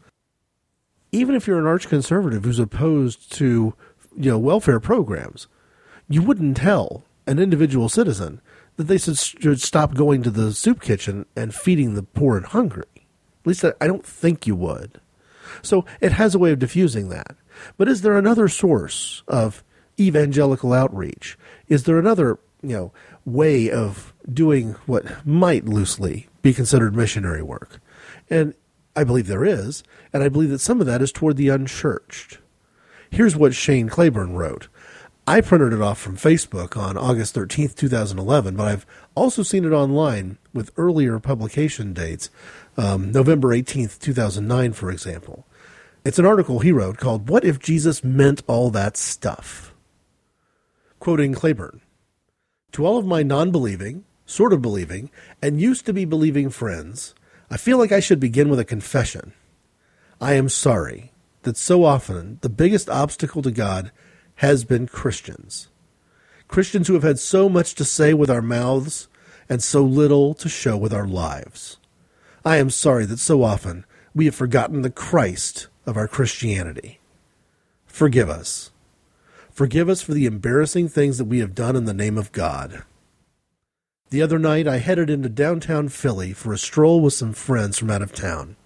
Even 1.13 1.35
if 1.35 1.47
you're 1.47 1.59
an 1.59 1.67
arch 1.67 1.89
conservative 1.89 2.45
who's 2.45 2.59
opposed 2.59 3.33
to 3.33 3.75
you 4.17 4.31
know 4.31 4.39
welfare 4.39 4.81
programs, 4.81 5.47
you 6.09 6.23
wouldn't 6.23 6.57
tell 6.57 7.05
an 7.27 7.39
individual 7.39 7.89
citizen 7.89 8.41
that 8.77 8.85
they 8.85 8.99
should 8.99 9.61
stop 9.61 9.95
going 9.95 10.23
to 10.23 10.31
the 10.31 10.53
soup 10.53 10.81
kitchen 10.81 11.27
and 11.37 11.55
feeding 11.55 11.95
the 11.95 12.03
poor 12.03 12.37
and 12.37 12.47
hungry. 12.47 12.85
At 12.95 13.47
least 13.47 13.65
I 13.65 13.87
don't 13.87 14.05
think 14.05 14.47
you 14.47 14.57
would. 14.57 15.01
So 15.63 15.85
it 16.01 16.13
has 16.13 16.35
a 16.35 16.39
way 16.39 16.53
of 16.53 16.59
diffusing 16.59 17.09
that. 17.09 17.37
But 17.77 17.89
is 17.89 18.03
there 18.03 18.17
another 18.17 18.49
source 18.49 19.23
of 19.29 19.63
evangelical 19.99 20.73
outreach? 20.73 21.39
Is 21.69 21.85
there 21.85 21.99
another, 21.99 22.39
you 22.63 22.77
know, 22.77 22.93
way 23.25 23.71
of 23.71 24.13
doing 24.33 24.73
what 24.87 25.27
might 25.27 25.67
loosely 25.67 26.29
be 26.43 26.53
considered 26.53 26.97
missionary 26.97 27.43
work. 27.43 27.81
And 28.29 28.55
I 28.97 29.05
believe 29.05 29.27
there 29.27 29.45
is, 29.45 29.83
and 30.13 30.23
I 30.23 30.29
believe 30.29 30.51
that 30.51 30.61
some 30.61 30.81
of 30.81 30.87
that 30.87 31.03
is 31.03 31.13
toward 31.13 31.37
the 31.37 31.49
unchurched. 31.49 32.39
Here's 33.11 33.37
what 33.37 33.55
Shane 33.55 33.89
Claiborne 33.89 34.35
wrote. 34.35 34.69
I 35.27 35.41
printed 35.41 35.73
it 35.73 35.83
off 35.83 35.99
from 35.99 36.17
Facebook 36.17 36.77
on 36.77 36.97
August 36.97 37.35
13th, 37.37 37.75
2011, 37.75 38.57
but 38.57 38.67
I've 38.67 38.87
also 39.15 39.43
seen 39.43 39.65
it 39.65 39.73
online 39.73 40.39
with 40.53 40.73
earlier 40.77 41.19
publication 41.21 41.93
dates, 41.93 42.31
um, 42.77 43.13
November 43.13 43.49
18th, 43.49 43.99
2009, 44.01 44.73
for 44.73 44.91
example. 44.91 45.47
It's 46.05 46.19
an 46.19 46.27
article 46.27 46.61
he 46.61 46.73
wrote 46.73 46.97
called 46.97 47.29
What 47.29 47.45
If 47.45 47.59
Jesus 47.59 48.03
Meant 48.03 48.43
All 48.47 48.71
That 48.71 48.97
Stuff? 48.97 49.75
Quoting 50.99 51.35
Claiborne 51.35 51.81
To 52.73 52.87
all 52.87 52.97
of 52.97 53.07
my 53.07 53.23
non 53.23 53.51
believing, 53.51 54.05
sort 54.25 54.53
of 54.53 54.63
believing, 54.63 55.11
and 55.43 55.61
used 55.61 55.87
to 55.87 55.93
be 55.93 56.05
believing 56.05 56.51
friends, 56.51 57.15
I 57.51 57.57
feel 57.57 57.79
like 57.79 57.93
I 57.93 58.01
should 58.01 58.21
begin 58.21 58.49
with 58.49 58.59
a 58.59 58.65
confession. 58.65 59.33
I 60.21 60.35
am 60.35 60.49
sorry 60.49 61.13
that 61.43 61.57
so 61.57 61.85
often 61.85 62.39
the 62.41 62.49
biggest 62.49 62.89
obstacle 62.89 63.43
to 63.43 63.51
God 63.51 63.91
has 64.41 64.65
been 64.65 64.87
Christians. 64.87 65.69
Christians 66.49 66.89
who 66.89 66.95
have 66.95 67.03
had 67.03 67.19
so 67.19 67.47
much 67.47 67.75
to 67.75 67.85
say 67.85 68.15
with 68.15 68.31
our 68.31 68.41
mouths 68.41 69.07
and 69.51 69.63
so 69.63 69.85
little 69.85 70.33
to 70.33 70.49
show 70.49 70.79
with 70.79 70.95
our 70.95 71.07
lives. 71.07 71.77
I 72.43 72.57
am 72.57 72.71
sorry 72.71 73.05
that 73.05 73.19
so 73.19 73.43
often 73.43 73.85
we 74.15 74.25
have 74.25 74.35
forgotten 74.35 74.81
the 74.81 74.89
Christ 74.89 75.69
of 75.85 75.99
our 75.99 76.09
Christianity. 76.09 77.01
Forgive 77.85 78.31
us. 78.31 78.71
Forgive 79.51 79.91
us 79.91 80.01
for 80.01 80.15
the 80.15 80.25
embarrassing 80.25 80.89
things 80.89 81.19
that 81.19 81.27
we 81.27 81.41
have 81.41 81.55
done 81.55 81.77
in 81.77 81.85
the 81.85 81.93
name 81.93 82.17
of 82.17 82.33
God. 82.33 82.85
The 84.09 84.23
other 84.23 84.39
night, 84.39 84.67
I 84.67 84.79
headed 84.79 85.11
into 85.11 85.29
downtown 85.29 85.91
Philly 85.91 86.33
for 86.33 86.55
a 86.55 86.59
stroll 86.59 87.03
with 87.03 87.13
some 87.13 87.35
friends 87.35 87.77
from 87.77 87.91
out 87.91 88.01
of 88.01 88.15
town. 88.15 88.57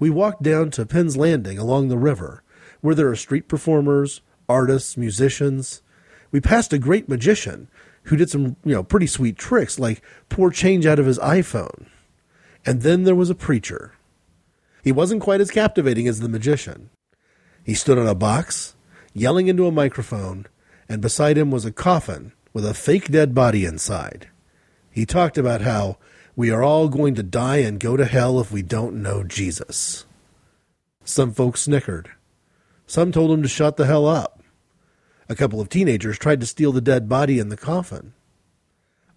We 0.00 0.08
walked 0.08 0.42
down 0.42 0.70
to 0.70 0.86
Penn's 0.86 1.18
Landing 1.18 1.58
along 1.58 1.88
the 1.88 1.98
river, 1.98 2.42
where 2.80 2.94
there 2.94 3.08
are 3.08 3.16
street 3.16 3.46
performers, 3.46 4.22
artists, 4.48 4.96
musicians. 4.96 5.82
We 6.30 6.40
passed 6.40 6.72
a 6.72 6.78
great 6.78 7.08
magician 7.08 7.68
who 8.04 8.16
did 8.16 8.30
some, 8.30 8.56
you 8.64 8.74
know, 8.74 8.82
pretty 8.82 9.06
sweet 9.06 9.36
tricks 9.36 9.78
like 9.78 10.02
pour 10.28 10.50
change 10.50 10.86
out 10.86 10.98
of 10.98 11.06
his 11.06 11.18
iPhone. 11.18 11.86
And 12.64 12.82
then 12.82 13.04
there 13.04 13.14
was 13.14 13.30
a 13.30 13.34
preacher. 13.34 13.92
He 14.82 14.92
wasn't 14.92 15.22
quite 15.22 15.40
as 15.40 15.50
captivating 15.50 16.08
as 16.08 16.20
the 16.20 16.28
magician. 16.28 16.90
He 17.64 17.74
stood 17.74 17.98
on 17.98 18.06
a 18.06 18.14
box, 18.14 18.74
yelling 19.12 19.46
into 19.46 19.66
a 19.66 19.72
microphone, 19.72 20.46
and 20.88 21.00
beside 21.00 21.38
him 21.38 21.50
was 21.50 21.64
a 21.64 21.72
coffin 21.72 22.32
with 22.52 22.66
a 22.66 22.74
fake 22.74 23.08
dead 23.08 23.34
body 23.34 23.64
inside. 23.64 24.28
He 24.90 25.06
talked 25.06 25.38
about 25.38 25.60
how 25.60 25.98
we 26.34 26.50
are 26.50 26.62
all 26.62 26.88
going 26.88 27.14
to 27.14 27.22
die 27.22 27.58
and 27.58 27.78
go 27.78 27.96
to 27.96 28.04
hell 28.04 28.40
if 28.40 28.50
we 28.50 28.62
don't 28.62 29.02
know 29.02 29.22
Jesus. 29.22 30.06
Some 31.04 31.32
folks 31.32 31.62
snickered. 31.62 32.10
Some 32.92 33.10
told 33.10 33.30
him 33.30 33.42
to 33.42 33.48
shut 33.48 33.78
the 33.78 33.86
hell 33.86 34.06
up. 34.06 34.42
A 35.26 35.34
couple 35.34 35.62
of 35.62 35.70
teenagers 35.70 36.18
tried 36.18 36.40
to 36.40 36.46
steal 36.46 36.72
the 36.72 36.82
dead 36.82 37.08
body 37.08 37.38
in 37.38 37.48
the 37.48 37.56
coffin. 37.56 38.12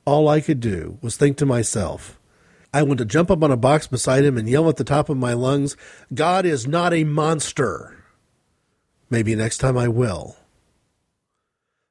All 0.05 0.29
I 0.29 0.39
could 0.39 0.61
do 0.61 0.97
was 1.01 1.17
think 1.17 1.35
to 1.35 1.45
myself, 1.45 2.17
I 2.73 2.83
want 2.83 2.99
to 2.99 3.05
jump 3.05 3.29
up 3.29 3.43
on 3.43 3.51
a 3.51 3.57
box 3.57 3.85
beside 3.85 4.23
him 4.23 4.37
and 4.37 4.47
yell 4.47 4.69
at 4.69 4.77
the 4.77 4.85
top 4.85 5.09
of 5.09 5.17
my 5.17 5.33
lungs, 5.33 5.75
God 6.13 6.45
is 6.45 6.65
not 6.65 6.93
a 6.93 7.03
monster. 7.03 8.01
Maybe 9.09 9.35
next 9.35 9.57
time 9.57 9.77
I 9.77 9.89
will. 9.89 10.37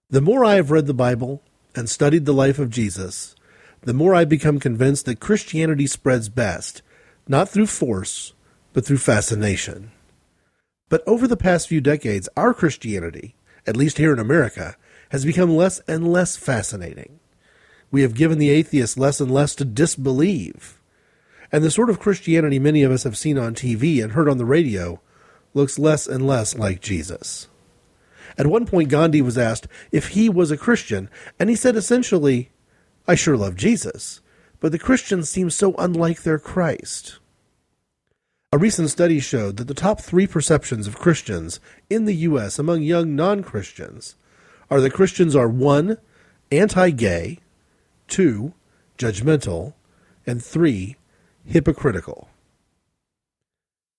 The 0.09 0.23
more 0.23 0.43
I 0.43 0.55
have 0.55 0.71
read 0.71 0.87
the 0.87 0.95
Bible 0.95 1.43
and 1.75 1.91
studied 1.91 2.25
the 2.25 2.33
life 2.33 2.59
of 2.59 2.71
Jesus, 2.71 3.35
the 3.83 3.93
more 3.93 4.15
I 4.15 4.25
become 4.25 4.59
convinced 4.59 5.05
that 5.05 5.21
Christianity 5.21 5.87
spreads 5.87 6.31
best, 6.31 6.81
not 7.29 7.51
through 7.51 7.67
force, 7.67 8.33
but 8.73 8.87
through 8.87 8.97
fascination. 8.97 9.91
But 10.89 11.03
over 11.07 11.27
the 11.27 11.37
past 11.37 11.69
few 11.69 11.81
decades, 11.81 12.29
our 12.37 12.53
Christianity, 12.53 13.35
at 13.67 13.77
least 13.77 13.99
here 13.99 14.13
in 14.13 14.19
America, 14.19 14.77
has 15.11 15.25
become 15.25 15.57
less 15.57 15.81
and 15.89 16.13
less 16.13 16.37
fascinating. 16.37 17.21
We 17.91 18.03
have 18.03 18.15
given 18.15 18.39
the 18.39 18.51
atheists 18.51 18.99
less 18.99 19.21
and 19.21 19.31
less 19.31 19.55
to 19.57 19.65
disbelieve. 19.65 20.81
And 21.53 21.63
the 21.63 21.71
sort 21.71 21.91
of 21.91 22.01
Christianity 22.01 22.59
many 22.59 22.83
of 22.83 22.91
us 22.91 23.05
have 23.05 23.17
seen 23.17 23.39
on 23.39 23.55
TV 23.55 24.03
and 24.03 24.13
heard 24.13 24.29
on 24.29 24.39
the 24.39 24.45
radio 24.45 25.01
looks 25.55 25.79
less 25.79 26.07
and 26.07 26.27
less 26.27 26.57
like 26.57 26.81
Jesus. 26.81 27.49
At 28.37 28.49
one 28.49 28.67
point, 28.67 28.89
Gandhi 28.89 29.23
was 29.23 29.39
asked 29.39 29.69
if 29.93 30.09
he 30.09 30.29
was 30.29 30.51
a 30.51 30.57
Christian, 30.57 31.09
and 31.39 31.49
he 31.49 31.55
said 31.55 31.77
essentially, 31.77 32.51
I 33.07 33.15
sure 33.15 33.37
love 33.37 33.55
Jesus, 33.55 34.21
but 34.59 34.73
the 34.73 34.79
Christians 34.79 35.29
seem 35.29 35.51
so 35.51 35.75
unlike 35.79 36.23
their 36.23 36.39
Christ. 36.39 37.21
A 38.55 38.57
recent 38.57 38.89
study 38.89 39.19
showed 39.19 39.57
that 39.57 39.67
the 39.67 39.75
top 39.75 40.01
three 40.01 40.29
perceptions 40.29 40.87
of 40.87 40.97
Christians 40.97 41.59
in 41.91 42.05
the 42.05 42.15
U.S. 42.29 42.57
among 42.57 42.83
young 42.83 43.17
non 43.17 43.43
Christians 43.43 44.15
are 44.71 44.81
that 44.81 44.93
Christians 44.93 45.35
are 45.35 45.49
one, 45.49 45.99
anti 46.53 46.91
gay, 46.91 47.41
two, 48.07 48.55
judgmental, 48.97 49.75
and 50.25 50.41
three, 50.41 50.95
hypocritical. 51.45 52.29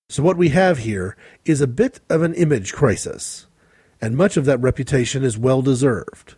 So, 0.08 0.24
what 0.24 0.38
we 0.38 0.48
have 0.48 0.78
here 0.78 1.18
is 1.44 1.60
a 1.60 1.68
bit 1.68 2.00
of 2.10 2.22
an 2.22 2.34
image 2.36 2.72
crisis, 2.72 3.48
and 4.00 4.16
much 4.16 4.38
of 4.38 4.46
that 4.46 4.62
reputation 4.62 5.26
is 5.26 5.38
well 5.38 5.64
deserved. 5.64 6.36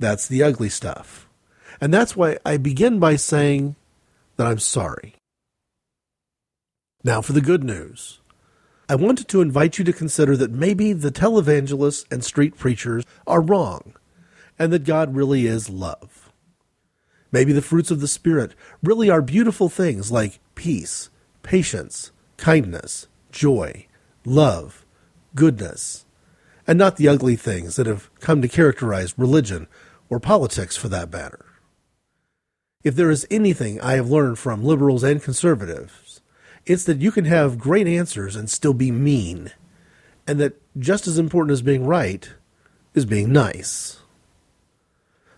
That's 0.00 0.26
the 0.26 0.42
ugly 0.42 0.68
stuff. 0.68 1.28
And 1.80 1.94
that's 1.94 2.16
why 2.16 2.38
I 2.44 2.56
begin 2.56 2.98
by 2.98 3.14
saying 3.14 3.76
that 4.34 4.48
I'm 4.48 4.58
sorry. 4.58 5.14
Now 7.06 7.20
for 7.20 7.32
the 7.32 7.40
good 7.40 7.62
news. 7.62 8.18
I 8.88 8.96
wanted 8.96 9.28
to 9.28 9.40
invite 9.40 9.78
you 9.78 9.84
to 9.84 9.92
consider 9.92 10.36
that 10.38 10.50
maybe 10.50 10.92
the 10.92 11.12
televangelists 11.12 12.04
and 12.10 12.24
street 12.24 12.58
preachers 12.58 13.04
are 13.28 13.40
wrong, 13.40 13.94
and 14.58 14.72
that 14.72 14.82
God 14.82 15.14
really 15.14 15.46
is 15.46 15.70
love. 15.70 16.32
Maybe 17.30 17.52
the 17.52 17.62
fruits 17.62 17.92
of 17.92 18.00
the 18.00 18.08
Spirit 18.08 18.56
really 18.82 19.08
are 19.08 19.22
beautiful 19.22 19.68
things 19.68 20.10
like 20.10 20.40
peace, 20.56 21.08
patience, 21.44 22.10
kindness, 22.38 23.06
joy, 23.30 23.86
love, 24.24 24.84
goodness, 25.36 26.06
and 26.66 26.76
not 26.76 26.96
the 26.96 27.06
ugly 27.06 27.36
things 27.36 27.76
that 27.76 27.86
have 27.86 28.10
come 28.18 28.42
to 28.42 28.48
characterize 28.48 29.16
religion 29.16 29.68
or 30.10 30.18
politics 30.18 30.76
for 30.76 30.88
that 30.88 31.12
matter. 31.12 31.46
If 32.82 32.96
there 32.96 33.12
is 33.12 33.28
anything 33.30 33.80
I 33.80 33.92
have 33.92 34.10
learned 34.10 34.40
from 34.40 34.64
liberals 34.64 35.04
and 35.04 35.22
conservatives, 35.22 36.05
it's 36.66 36.84
that 36.84 37.00
you 37.00 37.12
can 37.12 37.24
have 37.24 37.58
great 37.58 37.86
answers 37.86 38.34
and 38.34 38.50
still 38.50 38.74
be 38.74 38.90
mean, 38.90 39.52
and 40.26 40.40
that 40.40 40.60
just 40.78 41.06
as 41.06 41.18
important 41.18 41.52
as 41.52 41.62
being 41.62 41.86
right 41.86 42.28
is 42.92 43.06
being 43.06 43.32
nice. 43.32 44.00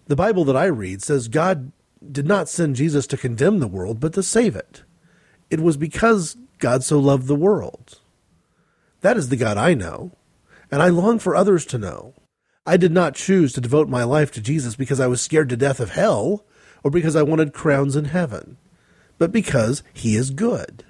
The 0.07 0.17
Bible 0.17 0.45
that 0.47 0.57
I 0.57 0.65
read 0.65 1.03
says 1.03 1.29
God 1.29 1.71
did 2.11 2.27
not 2.27 2.49
send 2.49 2.77
Jesus 2.77 3.07
to 3.09 3.17
condemn 3.19 3.59
the 3.59 3.67
world, 3.67 4.01
but 4.01 4.15
to 4.15 4.23
save 4.23 4.57
it. 4.57 4.83
It 5.51 5.61
was 5.61 5.77
because 5.77 6.37
God 6.59 6.83
so 6.83 6.99
loved 6.99 7.27
the 7.27 7.35
world. 7.35 8.01
That 9.03 9.17
is 9.17 9.29
the 9.29 9.37
God 9.37 9.59
I 9.59 9.75
know, 9.75 10.13
and 10.71 10.83
I 10.83 10.89
long 10.89 11.19
for 11.19 11.37
others 11.37 11.67
to 11.67 11.79
know. 11.79 12.15
I 12.67 12.77
did 12.77 12.93
not 12.93 13.15
choose 13.15 13.53
to 13.53 13.61
devote 13.61 13.89
my 13.89 14.05
life 14.05 14.31
to 14.33 14.41
Jesus 14.41 14.77
because 14.77 15.01
I 15.01 15.07
was 15.07 15.21
scared 15.21 15.49
to 15.51 15.57
death 15.57 15.81
of 15.81 15.91
hell 15.91 16.45
or 16.83 16.91
because 16.91 17.17
I 17.17 17.23
wanted 17.23 17.53
crowns 17.53 17.97
in 17.97 18.07
heaven, 18.07 18.57
but 19.19 19.33
because 19.33 19.83
He 19.93 20.17
is 20.17 20.31
good. 20.31 20.85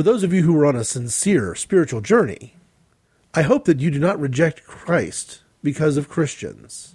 For 0.00 0.04
those 0.04 0.22
of 0.22 0.32
you 0.32 0.44
who 0.44 0.58
are 0.58 0.64
on 0.64 0.76
a 0.76 0.82
sincere 0.82 1.54
spiritual 1.54 2.00
journey, 2.00 2.54
I 3.34 3.42
hope 3.42 3.66
that 3.66 3.80
you 3.80 3.90
do 3.90 3.98
not 3.98 4.18
reject 4.18 4.64
Christ 4.64 5.42
because 5.62 5.98
of 5.98 6.08
Christians. 6.08 6.94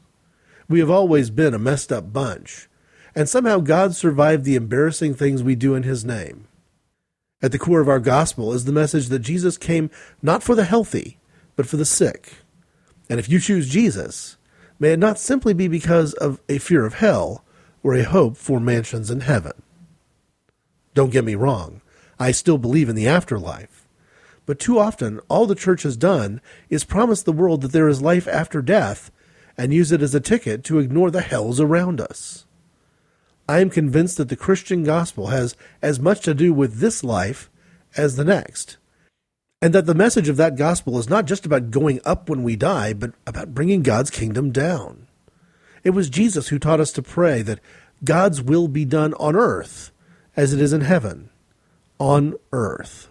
We 0.68 0.80
have 0.80 0.90
always 0.90 1.30
been 1.30 1.54
a 1.54 1.60
messed 1.60 1.92
up 1.92 2.12
bunch, 2.12 2.68
and 3.14 3.30
somehow 3.30 3.60
God 3.60 3.96
survived 3.96 4.44
the 4.44 4.56
embarrassing 4.56 5.14
things 5.14 5.44
we 5.44 5.54
do 5.54 5.76
in 5.76 5.84
His 5.84 6.04
name. 6.04 6.48
At 7.44 7.52
the 7.52 7.60
core 7.60 7.80
of 7.80 7.88
our 7.88 8.00
gospel 8.00 8.52
is 8.54 8.66
the 8.66 8.72
message 8.72 9.10
that 9.10 9.20
Jesus 9.20 9.56
came 9.56 9.92
not 10.24 10.42
for 10.42 10.56
the 10.56 10.66
healthy, 10.66 11.20
but 11.56 11.68
for 11.68 11.78
the 11.78 11.86
sick. 11.86 12.38
And 13.08 13.20
if 13.20 13.30
you 13.30 13.40
choose 13.40 13.70
Jesus, 13.70 14.38
may 14.80 14.94
it 14.94 14.98
not 14.98 15.20
simply 15.20 15.54
be 15.54 15.68
because 15.68 16.16
of 16.16 16.42
a 16.50 16.58
fear 16.58 16.88
of 16.88 16.96
hell 16.96 17.46
or 17.84 17.94
a 17.94 18.02
hope 18.02 18.36
for 18.36 18.60
mansions 18.60 19.12
in 19.12 19.20
heaven. 19.20 19.62
Don't 20.96 21.12
get 21.12 21.24
me 21.24 21.36
wrong, 21.36 21.82
I 22.20 22.32
still 22.32 22.58
believe 22.58 22.90
in 22.90 22.96
the 22.96 23.08
afterlife. 23.08 23.88
But 24.46 24.60
too 24.60 24.80
often, 24.80 25.20
all 25.28 25.48
the 25.48 25.56
church 25.56 25.84
has 25.84 25.98
done 25.98 26.42
is 26.70 26.84
promise 26.84 27.24
the 27.24 27.32
world 27.32 27.62
that 27.62 27.72
there 27.72 27.88
is 27.88 28.02
life 28.02 28.28
after 28.28 28.62
death 28.62 29.12
and 29.58 29.74
use 29.74 29.92
it 29.92 30.02
as 30.02 30.14
a 30.14 30.20
ticket 30.20 30.64
to 30.66 30.80
ignore 30.80 31.12
the 31.12 31.22
hells 31.22 31.60
around 31.60 32.00
us. 32.00 32.46
I 33.48 33.60
am 33.60 33.70
convinced 33.70 34.18
that 34.18 34.30
the 34.30 34.36
Christian 34.36 34.84
gospel 34.84 35.28
has 35.28 35.56
as 35.82 36.00
much 36.00 36.22
to 36.22 36.34
do 36.34 36.54
with 36.54 36.80
this 36.80 37.04
life 37.04 37.50
as 37.96 38.16
the 38.16 38.26
next 38.26 38.78
and 39.66 39.74
that 39.74 39.88
the 39.88 39.96
message 39.96 40.30
of 40.30 40.38
that 40.38 40.56
gospel 40.56 41.00
is 41.00 41.10
not 41.10 41.26
just 41.26 41.44
about 41.44 41.72
going 41.72 42.00
up 42.06 42.30
when 42.30 42.44
we 42.44 42.56
die, 42.56 42.94
but 42.94 43.14
about 43.26 43.56
bringing 43.56 43.82
God's 43.82 44.12
kingdom 44.12 44.52
down. 44.52 45.08
It 45.84 45.92
was 45.92 46.08
Jesus 46.08 46.50
who 46.50 46.60
taught 46.60 46.80
us 46.80 46.92
to 46.92 47.02
pray 47.02 47.42
that 47.42 47.60
God's 48.04 48.44
will 48.44 48.68
be 48.68 48.86
done 48.86 49.16
on 49.16 49.36
earth 49.36 49.92
as 50.36 50.54
it 50.54 50.62
is 50.62 50.72
in 50.72 50.82
heaven. 50.82 51.30
On 52.00 52.36
earth. 52.52 53.08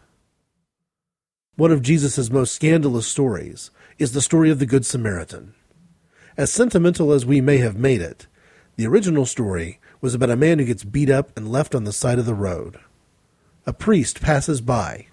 One 1.56 1.72
of 1.72 1.80
Jesus' 1.80 2.28
most 2.28 2.54
scandalous 2.54 3.06
stories 3.06 3.70
is 3.98 4.12
the 4.12 4.20
story 4.20 4.50
of 4.50 4.58
the 4.58 4.66
Good 4.66 4.84
Samaritan. 4.84 5.54
As 6.36 6.52
sentimental 6.52 7.10
as 7.10 7.24
we 7.24 7.40
may 7.40 7.56
have 7.58 7.78
made 7.78 8.02
it, 8.02 8.26
the 8.76 8.86
original 8.86 9.24
story 9.24 9.80
was 10.02 10.14
about 10.14 10.28
a 10.28 10.36
man 10.36 10.58
who 10.58 10.66
gets 10.66 10.84
beat 10.84 11.08
up 11.08 11.34
and 11.34 11.50
left 11.50 11.74
on 11.74 11.84
the 11.84 11.94
side 11.94 12.18
of 12.18 12.26
the 12.26 12.34
road. 12.34 12.78
A 13.66 13.72
priest 13.72 14.20
passes 14.20 14.60
by. 14.60 15.06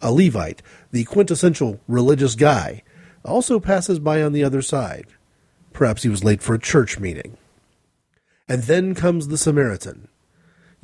A 0.00 0.10
Levite, 0.10 0.62
the 0.90 1.04
quintessential 1.04 1.80
religious 1.86 2.34
guy, 2.34 2.82
also 3.26 3.60
passes 3.60 3.98
by 3.98 4.22
on 4.22 4.32
the 4.32 4.42
other 4.42 4.62
side. 4.62 5.08
Perhaps 5.74 6.02
he 6.02 6.08
was 6.08 6.24
late 6.24 6.40
for 6.40 6.54
a 6.54 6.58
church 6.58 6.98
meeting. 6.98 7.36
And 8.48 8.62
then 8.62 8.94
comes 8.94 9.28
the 9.28 9.36
Samaritan. 9.36 10.08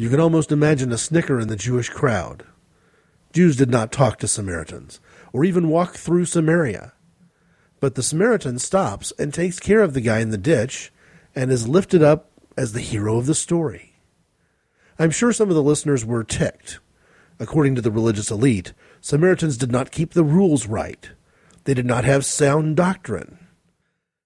You 0.00 0.08
can 0.08 0.20
almost 0.20 0.52
imagine 0.52 0.92
a 0.92 0.96
snicker 0.96 1.40
in 1.40 1.48
the 1.48 1.56
Jewish 1.56 1.88
crowd. 1.88 2.46
Jews 3.32 3.56
did 3.56 3.68
not 3.68 3.90
talk 3.90 4.20
to 4.20 4.28
Samaritans, 4.28 5.00
or 5.32 5.44
even 5.44 5.68
walk 5.68 5.96
through 5.96 6.26
Samaria. 6.26 6.92
But 7.80 7.96
the 7.96 8.02
Samaritan 8.04 8.60
stops 8.60 9.12
and 9.18 9.34
takes 9.34 9.58
care 9.58 9.80
of 9.80 9.94
the 9.94 10.00
guy 10.00 10.20
in 10.20 10.30
the 10.30 10.38
ditch 10.38 10.92
and 11.34 11.50
is 11.50 11.66
lifted 11.66 12.00
up 12.00 12.30
as 12.56 12.72
the 12.72 12.80
hero 12.80 13.18
of 13.18 13.26
the 13.26 13.34
story. 13.34 13.96
I'm 15.00 15.10
sure 15.10 15.32
some 15.32 15.48
of 15.48 15.56
the 15.56 15.62
listeners 15.64 16.04
were 16.04 16.22
ticked. 16.22 16.78
According 17.40 17.74
to 17.74 17.80
the 17.80 17.90
religious 17.90 18.30
elite, 18.30 18.74
Samaritans 19.00 19.56
did 19.56 19.72
not 19.72 19.90
keep 19.90 20.12
the 20.12 20.22
rules 20.22 20.68
right. 20.68 21.10
They 21.64 21.74
did 21.74 21.86
not 21.86 22.04
have 22.04 22.24
sound 22.24 22.76
doctrine. 22.76 23.38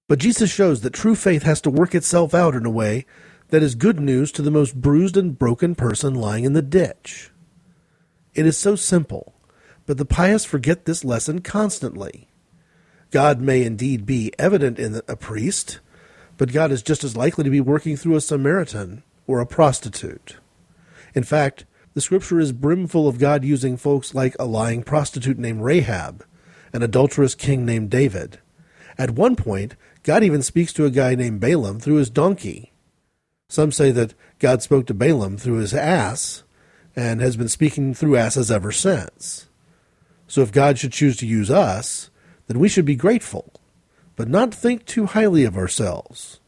But 0.06 0.18
Jesus 0.18 0.52
shows 0.52 0.82
that 0.82 0.92
true 0.92 1.14
faith 1.14 1.44
has 1.44 1.62
to 1.62 1.70
work 1.70 1.94
itself 1.94 2.34
out 2.34 2.54
in 2.54 2.66
a 2.66 2.70
way 2.70 3.06
that 3.52 3.62
is 3.62 3.74
good 3.74 4.00
news 4.00 4.32
to 4.32 4.40
the 4.40 4.50
most 4.50 4.80
bruised 4.80 5.14
and 5.14 5.38
broken 5.38 5.74
person 5.74 6.14
lying 6.14 6.44
in 6.44 6.54
the 6.54 6.62
ditch. 6.62 7.30
It 8.34 8.46
is 8.46 8.56
so 8.56 8.76
simple, 8.76 9.34
but 9.84 9.98
the 9.98 10.06
pious 10.06 10.46
forget 10.46 10.86
this 10.86 11.04
lesson 11.04 11.42
constantly. 11.42 12.28
God 13.10 13.42
may 13.42 13.62
indeed 13.62 14.06
be 14.06 14.32
evident 14.38 14.78
in 14.78 15.02
a 15.06 15.16
priest, 15.16 15.80
but 16.38 16.50
God 16.50 16.72
is 16.72 16.82
just 16.82 17.04
as 17.04 17.14
likely 17.14 17.44
to 17.44 17.50
be 17.50 17.60
working 17.60 17.94
through 17.94 18.16
a 18.16 18.22
Samaritan 18.22 19.02
or 19.26 19.38
a 19.38 19.46
prostitute. 19.46 20.38
In 21.14 21.22
fact, 21.22 21.66
the 21.92 22.00
scripture 22.00 22.40
is 22.40 22.52
brimful 22.52 23.06
of 23.06 23.18
God 23.18 23.44
using 23.44 23.76
folks 23.76 24.14
like 24.14 24.34
a 24.38 24.46
lying 24.46 24.82
prostitute 24.82 25.38
named 25.38 25.60
Rahab, 25.60 26.24
an 26.72 26.82
adulterous 26.82 27.34
king 27.34 27.66
named 27.66 27.90
David. 27.90 28.38
At 28.96 29.10
one 29.10 29.36
point, 29.36 29.76
God 30.04 30.24
even 30.24 30.40
speaks 30.40 30.72
to 30.72 30.86
a 30.86 30.90
guy 30.90 31.14
named 31.14 31.40
Balaam 31.40 31.80
through 31.80 31.96
his 31.96 32.08
donkey. 32.08 32.71
Some 33.52 33.70
say 33.70 33.90
that 33.90 34.14
God 34.38 34.62
spoke 34.62 34.86
to 34.86 34.94
Balaam 34.94 35.36
through 35.36 35.58
his 35.58 35.74
ass 35.74 36.42
and 36.96 37.20
has 37.20 37.36
been 37.36 37.50
speaking 37.50 37.92
through 37.92 38.16
asses 38.16 38.50
ever 38.50 38.72
since. 38.72 39.46
So 40.26 40.40
if 40.40 40.50
God 40.50 40.78
should 40.78 40.94
choose 40.94 41.18
to 41.18 41.26
use 41.26 41.50
us, 41.50 42.08
then 42.46 42.58
we 42.58 42.70
should 42.70 42.86
be 42.86 42.96
grateful, 42.96 43.52
but 44.16 44.26
not 44.26 44.54
think 44.54 44.86
too 44.86 45.04
highly 45.04 45.44
of 45.44 45.58
ourselves. 45.58 46.40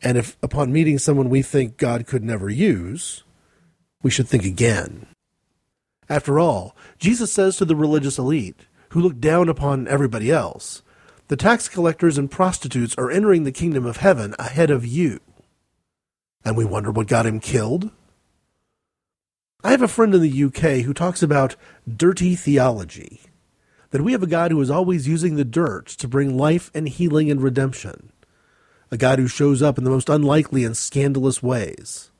And 0.00 0.16
if 0.16 0.38
upon 0.42 0.72
meeting 0.72 0.98
someone 0.98 1.28
we 1.28 1.42
think 1.42 1.76
God 1.76 2.06
could 2.06 2.24
never 2.24 2.48
use, 2.48 3.24
we 4.02 4.10
should 4.10 4.26
think 4.26 4.46
again. 4.46 5.04
After 6.08 6.38
all, 6.38 6.74
Jesus 6.98 7.30
says 7.30 7.58
to 7.58 7.66
the 7.66 7.76
religious 7.76 8.18
elite, 8.18 8.60
who 8.92 9.02
look 9.02 9.20
down 9.20 9.50
upon 9.50 9.86
everybody 9.86 10.30
else, 10.30 10.80
the 11.26 11.36
tax 11.36 11.68
collectors 11.68 12.16
and 12.16 12.30
prostitutes 12.30 12.94
are 12.96 13.10
entering 13.10 13.44
the 13.44 13.52
kingdom 13.52 13.84
of 13.84 13.98
heaven 13.98 14.34
ahead 14.38 14.70
of 14.70 14.86
you. 14.86 15.20
And 16.48 16.56
we 16.56 16.64
wonder 16.64 16.90
what 16.90 17.08
got 17.08 17.26
him 17.26 17.40
killed? 17.40 17.90
I 19.62 19.70
have 19.70 19.82
a 19.82 19.86
friend 19.86 20.14
in 20.14 20.22
the 20.22 20.44
UK 20.44 20.82
who 20.82 20.94
talks 20.94 21.22
about 21.22 21.56
dirty 21.86 22.34
theology 22.34 23.20
that 23.90 24.00
we 24.00 24.12
have 24.12 24.22
a 24.22 24.26
God 24.26 24.50
who 24.50 24.60
is 24.62 24.70
always 24.70 25.06
using 25.06 25.36
the 25.36 25.44
dirt 25.44 25.88
to 25.88 26.08
bring 26.08 26.38
life 26.38 26.70
and 26.72 26.88
healing 26.88 27.30
and 27.30 27.42
redemption, 27.42 28.14
a 28.90 28.96
God 28.96 29.18
who 29.18 29.28
shows 29.28 29.60
up 29.60 29.76
in 29.76 29.84
the 29.84 29.90
most 29.90 30.08
unlikely 30.08 30.64
and 30.64 30.74
scandalous 30.74 31.42
ways. 31.42 32.10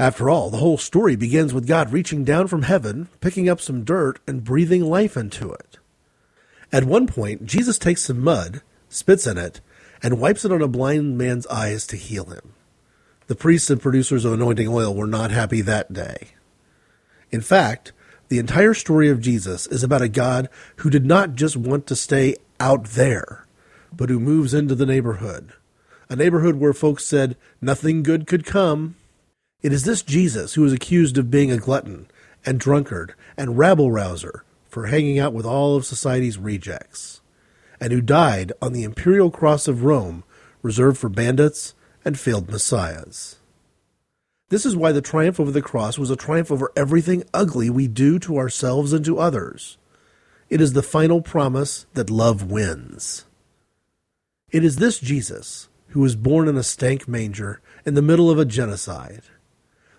After 0.00 0.28
all, 0.28 0.50
the 0.50 0.56
whole 0.56 0.76
story 0.76 1.14
begins 1.14 1.54
with 1.54 1.68
God 1.68 1.92
reaching 1.92 2.24
down 2.24 2.48
from 2.48 2.62
heaven, 2.62 3.08
picking 3.20 3.48
up 3.48 3.60
some 3.60 3.84
dirt, 3.84 4.18
and 4.26 4.42
breathing 4.42 4.82
life 4.84 5.16
into 5.16 5.52
it. 5.52 5.78
At 6.72 6.86
one 6.86 7.06
point, 7.06 7.46
Jesus 7.46 7.78
takes 7.78 8.02
some 8.02 8.18
mud, 8.18 8.62
spits 8.88 9.28
in 9.28 9.38
it, 9.38 9.60
and 10.02 10.18
wipes 10.18 10.44
it 10.44 10.50
on 10.50 10.60
a 10.60 10.66
blind 10.66 11.16
man's 11.16 11.46
eyes 11.46 11.86
to 11.86 11.96
heal 11.96 12.24
him. 12.24 12.54
The 13.32 13.38
priests 13.38 13.70
and 13.70 13.80
producers 13.80 14.26
of 14.26 14.34
anointing 14.34 14.68
oil 14.68 14.94
were 14.94 15.06
not 15.06 15.30
happy 15.30 15.62
that 15.62 15.90
day. 15.90 16.32
In 17.30 17.40
fact, 17.40 17.92
the 18.28 18.38
entire 18.38 18.74
story 18.74 19.08
of 19.08 19.22
Jesus 19.22 19.66
is 19.68 19.82
about 19.82 20.02
a 20.02 20.08
God 20.10 20.50
who 20.76 20.90
did 20.90 21.06
not 21.06 21.34
just 21.34 21.56
want 21.56 21.86
to 21.86 21.96
stay 21.96 22.36
out 22.60 22.84
there, 22.88 23.46
but 23.90 24.10
who 24.10 24.20
moves 24.20 24.52
into 24.52 24.74
the 24.74 24.84
neighborhood. 24.84 25.54
A 26.10 26.14
neighborhood 26.14 26.56
where 26.56 26.74
folks 26.74 27.06
said 27.06 27.38
nothing 27.58 28.02
good 28.02 28.26
could 28.26 28.44
come. 28.44 28.96
It 29.62 29.72
is 29.72 29.84
this 29.84 30.02
Jesus 30.02 30.52
who 30.52 30.66
is 30.66 30.72
accused 30.74 31.16
of 31.16 31.30
being 31.30 31.50
a 31.50 31.56
glutton 31.56 32.08
and 32.44 32.60
drunkard 32.60 33.14
and 33.38 33.56
rabble 33.56 33.90
rouser 33.90 34.44
for 34.68 34.88
hanging 34.88 35.18
out 35.18 35.32
with 35.32 35.46
all 35.46 35.74
of 35.74 35.86
society's 35.86 36.36
rejects, 36.36 37.22
and 37.80 37.94
who 37.94 38.02
died 38.02 38.52
on 38.60 38.74
the 38.74 38.84
imperial 38.84 39.30
cross 39.30 39.68
of 39.68 39.84
Rome 39.84 40.22
reserved 40.60 40.98
for 40.98 41.08
bandits 41.08 41.72
and 42.04 42.18
failed 42.18 42.50
messiahs. 42.50 43.36
This 44.48 44.66
is 44.66 44.76
why 44.76 44.92
the 44.92 45.00
triumph 45.00 45.40
over 45.40 45.50
the 45.50 45.62
cross 45.62 45.96
was 45.96 46.10
a 46.10 46.16
triumph 46.16 46.50
over 46.50 46.70
everything 46.76 47.24
ugly 47.32 47.70
we 47.70 47.88
do 47.88 48.18
to 48.18 48.36
ourselves 48.36 48.92
and 48.92 49.04
to 49.04 49.18
others. 49.18 49.78
It 50.50 50.60
is 50.60 50.74
the 50.74 50.82
final 50.82 51.22
promise 51.22 51.86
that 51.94 52.10
love 52.10 52.50
wins. 52.50 53.24
It 54.50 54.62
is 54.62 54.76
this 54.76 54.98
Jesus 54.98 55.68
who 55.88 56.00
was 56.00 56.16
born 56.16 56.48
in 56.48 56.56
a 56.56 56.62
stank 56.62 57.08
manger 57.08 57.62
in 57.86 57.94
the 57.94 58.02
middle 58.02 58.30
of 58.30 58.38
a 58.38 58.44
genocide. 58.44 59.22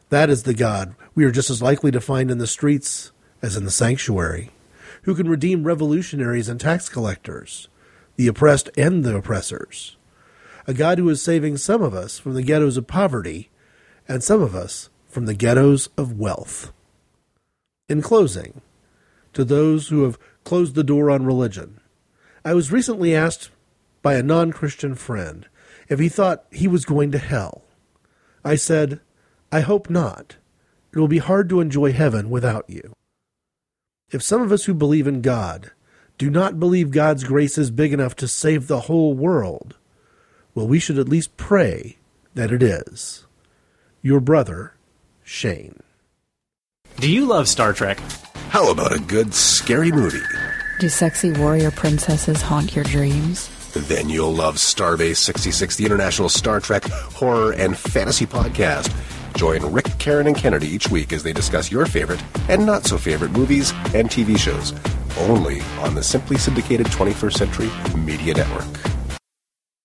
That 0.09 0.29
is 0.29 0.43
the 0.43 0.53
God 0.53 0.95
we 1.15 1.25
are 1.25 1.31
just 1.31 1.49
as 1.49 1.61
likely 1.61 1.89
to 1.89 1.99
find 1.99 2.29
in 2.29 2.37
the 2.37 2.45
streets 2.45 3.11
as 3.41 3.57
in 3.57 3.65
the 3.65 3.71
sanctuary, 3.71 4.51
who 5.03 5.15
can 5.15 5.27
redeem 5.27 5.63
revolutionaries 5.65 6.47
and 6.47 6.59
tax 6.59 6.87
collectors, 6.89 7.67
the 8.15 8.27
oppressed 8.27 8.69
and 8.77 9.03
the 9.03 9.15
oppressors. 9.15 9.97
A 10.65 10.73
God 10.73 10.97
who 10.97 11.09
is 11.09 11.21
saving 11.21 11.57
some 11.57 11.81
of 11.81 11.93
us 11.93 12.19
from 12.19 12.33
the 12.35 12.43
ghettos 12.43 12.77
of 12.77 12.87
poverty 12.87 13.49
and 14.07 14.23
some 14.23 14.41
of 14.41 14.55
us 14.55 14.89
from 15.07 15.25
the 15.25 15.33
ghettos 15.33 15.89
of 15.97 16.17
wealth. 16.17 16.71
In 17.89 18.01
closing, 18.01 18.61
to 19.33 19.43
those 19.43 19.89
who 19.89 20.03
have 20.03 20.17
closed 20.43 20.75
the 20.75 20.83
door 20.83 21.11
on 21.11 21.25
religion, 21.25 21.79
I 22.45 22.53
was 22.53 22.71
recently 22.71 23.13
asked 23.13 23.49
by 24.01 24.15
a 24.15 24.23
non 24.23 24.51
Christian 24.51 24.95
friend 24.95 25.47
if 25.89 25.99
he 25.99 26.09
thought 26.09 26.45
he 26.51 26.67
was 26.67 26.85
going 26.85 27.11
to 27.11 27.17
hell. 27.17 27.63
I 28.43 28.55
said, 28.55 29.01
I 29.51 29.61
hope 29.61 29.89
not. 29.89 30.37
It 30.93 30.99
will 30.99 31.07
be 31.07 31.19
hard 31.19 31.49
to 31.49 31.59
enjoy 31.59 31.91
heaven 31.91 32.29
without 32.29 32.69
you. 32.69 32.93
If 34.11 34.21
some 34.21 34.41
of 34.41 34.51
us 34.51 34.65
who 34.65 34.73
believe 34.73 35.07
in 35.07 35.21
God 35.21 35.71
do 36.17 36.29
not 36.29 36.59
believe 36.59 36.91
God's 36.91 37.23
grace 37.23 37.57
is 37.57 37.71
big 37.71 37.93
enough 37.93 38.15
to 38.17 38.27
save 38.27 38.67
the 38.67 38.81
whole 38.81 39.13
world, 39.13 39.77
well, 40.55 40.67
we 40.67 40.79
should 40.79 40.97
at 40.97 41.09
least 41.09 41.37
pray 41.37 41.97
that 42.35 42.51
it 42.51 42.63
is. 42.63 43.25
Your 44.01 44.19
brother, 44.19 44.73
Shane. 45.23 45.79
Do 46.97 47.09
you 47.09 47.25
love 47.25 47.47
Star 47.47 47.73
Trek? 47.73 47.99
How 48.49 48.69
about 48.71 48.95
a 48.95 48.99
good 48.99 49.33
scary 49.33 49.91
movie? 49.91 50.21
Do 50.79 50.89
sexy 50.89 51.31
warrior 51.31 51.71
princesses 51.71 52.41
haunt 52.41 52.75
your 52.75 52.85
dreams? 52.85 53.49
Then 53.73 54.09
you'll 54.09 54.33
love 54.33 54.55
Starbase 54.57 55.17
66, 55.17 55.77
the 55.77 55.85
international 55.85 56.29
Star 56.29 56.59
Trek 56.59 56.83
horror 56.85 57.53
and 57.53 57.77
fantasy 57.77 58.25
podcast. 58.25 58.93
Join 59.35 59.65
Rick, 59.71 59.97
Karen, 59.97 60.27
and 60.27 60.35
Kennedy 60.35 60.67
each 60.67 60.89
week 60.89 61.11
as 61.11 61.23
they 61.23 61.33
discuss 61.33 61.71
your 61.71 61.87
favorite 61.87 62.21
and 62.49 62.65
not 62.65 62.85
so 62.85 62.99
favorite 62.99 63.31
movies 63.31 63.71
and 63.95 64.09
TV 64.09 64.37
shows, 64.37 64.73
only 65.27 65.61
on 65.79 65.95
the 65.95 66.03
Simply 66.03 66.37
Syndicated 66.37 66.85
21st 66.87 67.33
Century 67.33 67.69
Media 67.97 68.35
Network. 68.35 68.92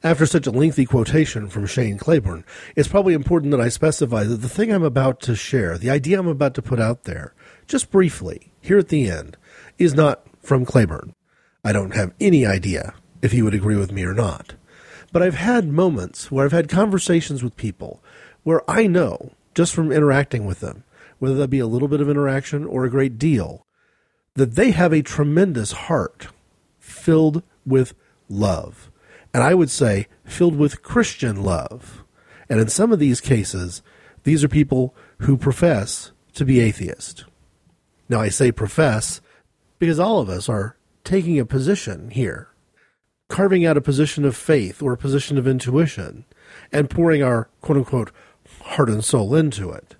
After 0.05 0.27
such 0.27 0.47
a 0.47 0.53
lengthy 0.53 0.85
quotation 0.85 1.49
from 1.49 1.67
Shane 1.67 1.99
Claiborne, 1.99 2.45
it's 2.77 2.87
probably 2.87 3.15
important 3.15 3.51
that 3.51 3.61
I 3.61 3.69
specify 3.69 4.23
that 4.23 4.37
the 4.37 4.49
thing 4.49 4.73
I'm 4.73 4.85
about 4.85 5.19
to 5.23 5.35
share, 5.35 5.77
the 5.77 5.91
idea 5.91 6.21
I'm 6.21 6.29
about 6.29 6.55
to 6.55 6.63
put 6.63 6.79
out 6.79 7.03
there, 7.03 7.35
just 7.67 7.91
briefly, 7.91 8.53
here 8.61 8.79
at 8.79 8.91
the 8.91 9.11
end, 9.11 9.37
is 9.77 9.95
not 9.95 10.23
from 10.41 10.65
Claiborne. 10.65 11.17
I 11.65 11.73
don't 11.73 11.97
have 11.97 12.15
any 12.21 12.47
idea 12.47 12.95
if 13.23 13.33
he 13.33 13.43
would 13.43 13.55
agree 13.55 13.75
with 13.75 13.91
me 13.91 14.05
or 14.05 14.15
not. 14.15 14.55
But 15.11 15.23
I've 15.23 15.35
had 15.35 15.67
moments 15.67 16.31
where 16.31 16.45
I've 16.45 16.53
had 16.53 16.69
conversations 16.69 17.43
with 17.43 17.57
people 17.57 18.01
where 18.45 18.63
I 18.71 18.87
know, 18.87 19.33
just 19.53 19.75
from 19.75 19.91
interacting 19.91 20.47
with 20.47 20.61
them, 20.61 20.85
whether 21.19 21.35
that 21.35 21.51
be 21.51 21.59
a 21.59 21.67
little 21.67 21.89
bit 21.89 22.01
of 22.01 22.09
interaction 22.09 22.65
or 22.65 22.85
a 22.85 22.91
great 22.91 23.19
deal, 23.19 23.67
that 24.35 24.55
they 24.55 24.71
have 24.71 24.93
a 24.93 25.03
tremendous 25.03 25.73
heart 25.73 26.29
filled 26.79 27.43
with 27.67 27.95
love 28.29 28.88
and 29.39 29.45
I 29.45 29.55
would 29.55 29.71
say 29.71 30.09
filled 30.25 30.57
with 30.57 30.83
Christian 30.83 31.45
love. 31.45 32.03
And 32.49 32.59
in 32.59 32.67
some 32.67 32.91
of 32.91 32.99
these 32.99 33.21
cases, 33.21 33.83
these 34.25 34.43
are 34.43 34.49
people 34.49 34.97
who 35.19 35.37
profess 35.37 36.11
to 36.35 36.45
be 36.45 36.59
atheist. 36.59 37.25
Now, 38.09 38.19
I 38.19 38.31
say 38.31 38.51
profess 38.51 39.21
because 39.79 40.01
all 40.01 40.19
of 40.19 40.29
us 40.29 40.49
are 40.49 40.77
taking 41.05 41.39
a 41.39 41.47
position 41.47 42.11
here, 42.11 42.49
carving 43.29 43.65
out 43.65 43.77
a 43.77 43.81
position 43.81 44.25
of 44.25 44.35
faith 44.35 44.83
or 44.83 44.93
a 44.93 44.99
position 44.99 45.39
of 45.39 45.47
intuition, 45.47 46.25
and 46.73 46.91
pouring 46.91 47.23
our 47.23 47.49
quote 47.61 47.79
unquote 47.79 48.11
heart 48.63 48.91
and 48.91 49.05
soul 49.05 49.37
into 49.37 49.71
it. 49.71 49.95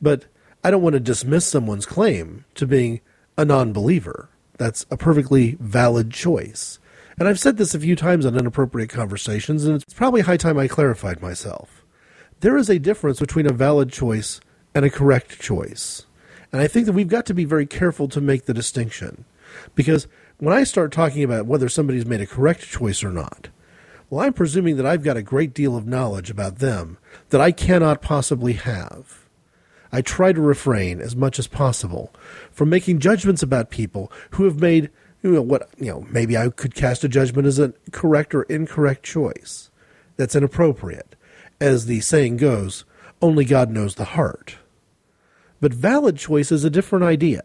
But 0.00 0.24
I 0.64 0.70
don't 0.70 0.80
want 0.80 0.94
to 0.94 1.00
dismiss 1.00 1.46
someone's 1.46 1.84
claim 1.84 2.46
to 2.54 2.66
being 2.66 3.02
a 3.36 3.44
non 3.44 3.74
believer. 3.74 4.30
That's 4.56 4.86
a 4.90 4.96
perfectly 4.96 5.58
valid 5.60 6.10
choice. 6.10 6.78
And 7.18 7.26
I've 7.26 7.40
said 7.40 7.56
this 7.56 7.74
a 7.74 7.80
few 7.80 7.96
times 7.96 8.24
on 8.24 8.38
inappropriate 8.38 8.90
conversations, 8.90 9.64
and 9.64 9.82
it's 9.82 9.92
probably 9.92 10.20
high 10.20 10.36
time 10.36 10.56
I 10.56 10.68
clarified 10.68 11.20
myself. 11.20 11.84
There 12.40 12.56
is 12.56 12.70
a 12.70 12.78
difference 12.78 13.18
between 13.18 13.46
a 13.46 13.52
valid 13.52 13.90
choice 13.90 14.40
and 14.72 14.84
a 14.84 14.90
correct 14.90 15.40
choice. 15.40 16.06
And 16.52 16.62
I 16.62 16.68
think 16.68 16.86
that 16.86 16.92
we've 16.92 17.08
got 17.08 17.26
to 17.26 17.34
be 17.34 17.44
very 17.44 17.66
careful 17.66 18.06
to 18.08 18.20
make 18.20 18.44
the 18.44 18.54
distinction. 18.54 19.24
Because 19.74 20.06
when 20.38 20.54
I 20.54 20.62
start 20.62 20.92
talking 20.92 21.24
about 21.24 21.46
whether 21.46 21.68
somebody's 21.68 22.06
made 22.06 22.20
a 22.20 22.26
correct 22.26 22.68
choice 22.68 23.02
or 23.02 23.10
not, 23.10 23.48
well, 24.08 24.24
I'm 24.24 24.32
presuming 24.32 24.76
that 24.76 24.86
I've 24.86 25.02
got 25.02 25.16
a 25.16 25.22
great 25.22 25.52
deal 25.52 25.76
of 25.76 25.86
knowledge 25.86 26.30
about 26.30 26.60
them 26.60 26.98
that 27.30 27.40
I 27.40 27.50
cannot 27.50 28.00
possibly 28.00 28.52
have. 28.54 29.26
I 29.90 30.02
try 30.02 30.32
to 30.32 30.40
refrain 30.40 31.00
as 31.00 31.16
much 31.16 31.38
as 31.38 31.46
possible 31.46 32.14
from 32.52 32.70
making 32.70 33.00
judgments 33.00 33.42
about 33.42 33.70
people 33.70 34.12
who 34.32 34.44
have 34.44 34.60
made 34.60 34.90
you 35.22 35.32
know 35.32 35.42
what 35.42 35.68
you 35.78 35.86
know 35.86 36.06
maybe 36.10 36.36
I 36.36 36.48
could 36.48 36.74
cast 36.74 37.04
a 37.04 37.08
judgment 37.08 37.46
as 37.46 37.58
a 37.58 37.74
correct 37.92 38.34
or 38.34 38.42
incorrect 38.44 39.02
choice 39.02 39.70
that's 40.16 40.36
inappropriate. 40.36 41.14
As 41.60 41.86
the 41.86 42.00
saying 42.00 42.36
goes 42.36 42.84
only 43.20 43.44
God 43.44 43.70
knows 43.70 43.96
the 43.96 44.04
heart. 44.04 44.56
But 45.60 45.74
valid 45.74 46.16
choice 46.18 46.52
is 46.52 46.64
a 46.64 46.70
different 46.70 47.04
idea. 47.04 47.42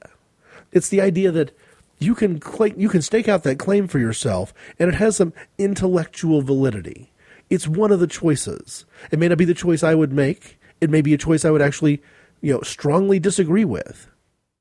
It's 0.72 0.90
the 0.90 1.02
idea 1.02 1.32
that 1.32 1.58
you 1.98 2.14
can 2.14 2.40
claim, 2.40 2.80
you 2.80 2.90
can 2.90 3.02
stake 3.02 3.28
out 3.28 3.44
that 3.44 3.58
claim 3.58 3.88
for 3.88 3.98
yourself 3.98 4.54
and 4.78 4.90
it 4.90 4.96
has 4.96 5.16
some 5.16 5.34
intellectual 5.58 6.42
validity. 6.42 7.12
It's 7.50 7.68
one 7.68 7.92
of 7.92 8.00
the 8.00 8.08
choices. 8.08 8.86
It 9.12 9.20
may 9.20 9.30
not 9.30 9.38
be 9.38 9.46
the 9.46 9.54
choice 9.54 9.84
I 9.84 9.96
would 9.96 10.12
make. 10.12 10.60
It 10.80 10.90
may 10.90 11.02
be 11.02 11.14
a 11.14 11.18
choice 11.18 11.44
I 11.44 11.52
would 11.52 11.62
actually 11.62 12.04
you 12.42 12.54
know 12.54 12.62
strongly 12.62 13.20
disagree 13.20 13.66
with. 13.66 14.10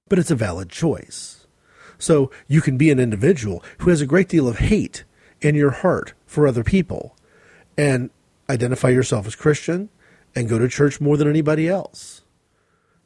But 0.08 0.18
it's 0.18 0.30
a 0.30 0.36
valid 0.36 0.70
choice 0.70 1.41
so 2.02 2.32
you 2.48 2.60
can 2.60 2.76
be 2.76 2.90
an 2.90 2.98
individual 2.98 3.62
who 3.78 3.90
has 3.90 4.00
a 4.00 4.06
great 4.06 4.28
deal 4.28 4.48
of 4.48 4.58
hate 4.58 5.04
in 5.40 5.54
your 5.54 5.70
heart 5.70 6.14
for 6.26 6.48
other 6.48 6.64
people 6.64 7.16
and 7.78 8.10
identify 8.50 8.88
yourself 8.88 9.24
as 9.24 9.36
Christian 9.36 9.88
and 10.34 10.48
go 10.48 10.58
to 10.58 10.68
church 10.68 11.00
more 11.00 11.16
than 11.16 11.28
anybody 11.28 11.68
else. 11.68 12.22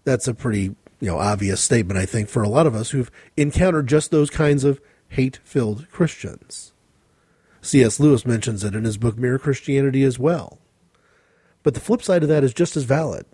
That's 0.05 0.27
a 0.27 0.33
pretty, 0.33 0.75
you 0.99 1.09
know, 1.09 1.19
obvious 1.19 1.61
statement 1.61 2.01
I 2.01 2.07
think 2.07 2.31
for 2.31 2.43
a 2.43 2.49
lot 2.49 2.67
of 2.67 2.75
us 2.75 2.91
who've 2.91 3.11
encountered 3.37 3.87
just 3.87 4.11
those 4.11 4.31
kinds 4.31 4.65
of 4.65 4.81
hate-filled 5.11 5.91
Christians. 5.91 6.73
C.S. 7.61 8.01
Lewis 8.01 8.25
mentions 8.25 8.65
it 8.65 8.75
in 8.75 8.85
his 8.85 8.97
book 8.97 9.19
Mere 9.19 9.39
Christianity 9.39 10.05
as 10.05 10.19
well. 10.19 10.59
But 11.63 11.75
the 11.75 11.81
flip 11.81 12.03
side 12.03 12.23
of 12.23 12.31
that 12.31 12.45
is 12.45 12.55
just 12.55 12.79
as 12.79 12.85
valid. 12.85 13.27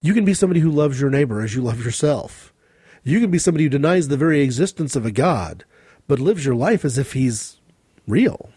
You 0.00 0.14
can 0.14 0.24
be 0.24 0.32
somebody 0.32 0.60
who 0.60 0.70
loves 0.70 1.02
your 1.02 1.10
neighbor 1.10 1.42
as 1.42 1.54
you 1.54 1.60
love 1.60 1.84
yourself. 1.84 2.54
You 3.02 3.20
can 3.20 3.30
be 3.30 3.38
somebody 3.38 3.64
who 3.64 3.70
denies 3.70 4.08
the 4.08 4.16
very 4.16 4.40
existence 4.40 4.94
of 4.94 5.06
a 5.06 5.10
God, 5.10 5.64
but 6.06 6.18
lives 6.18 6.44
your 6.44 6.54
life 6.54 6.84
as 6.84 6.98
if 6.98 7.12
he's 7.12 7.58
real. 8.06 8.50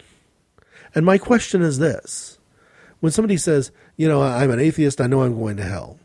And 0.95 1.05
my 1.05 1.17
question 1.17 1.61
is 1.61 1.79
this 1.79 2.39
when 2.99 3.11
somebody 3.11 3.37
says, 3.37 3.71
you 3.97 4.07
know, 4.07 4.21
I'm 4.21 4.51
an 4.51 4.59
atheist, 4.59 5.01
I 5.01 5.07
know 5.07 5.23
I'm 5.23 5.37
going 5.37 5.57
to 5.57 5.63
hell, 5.63 5.99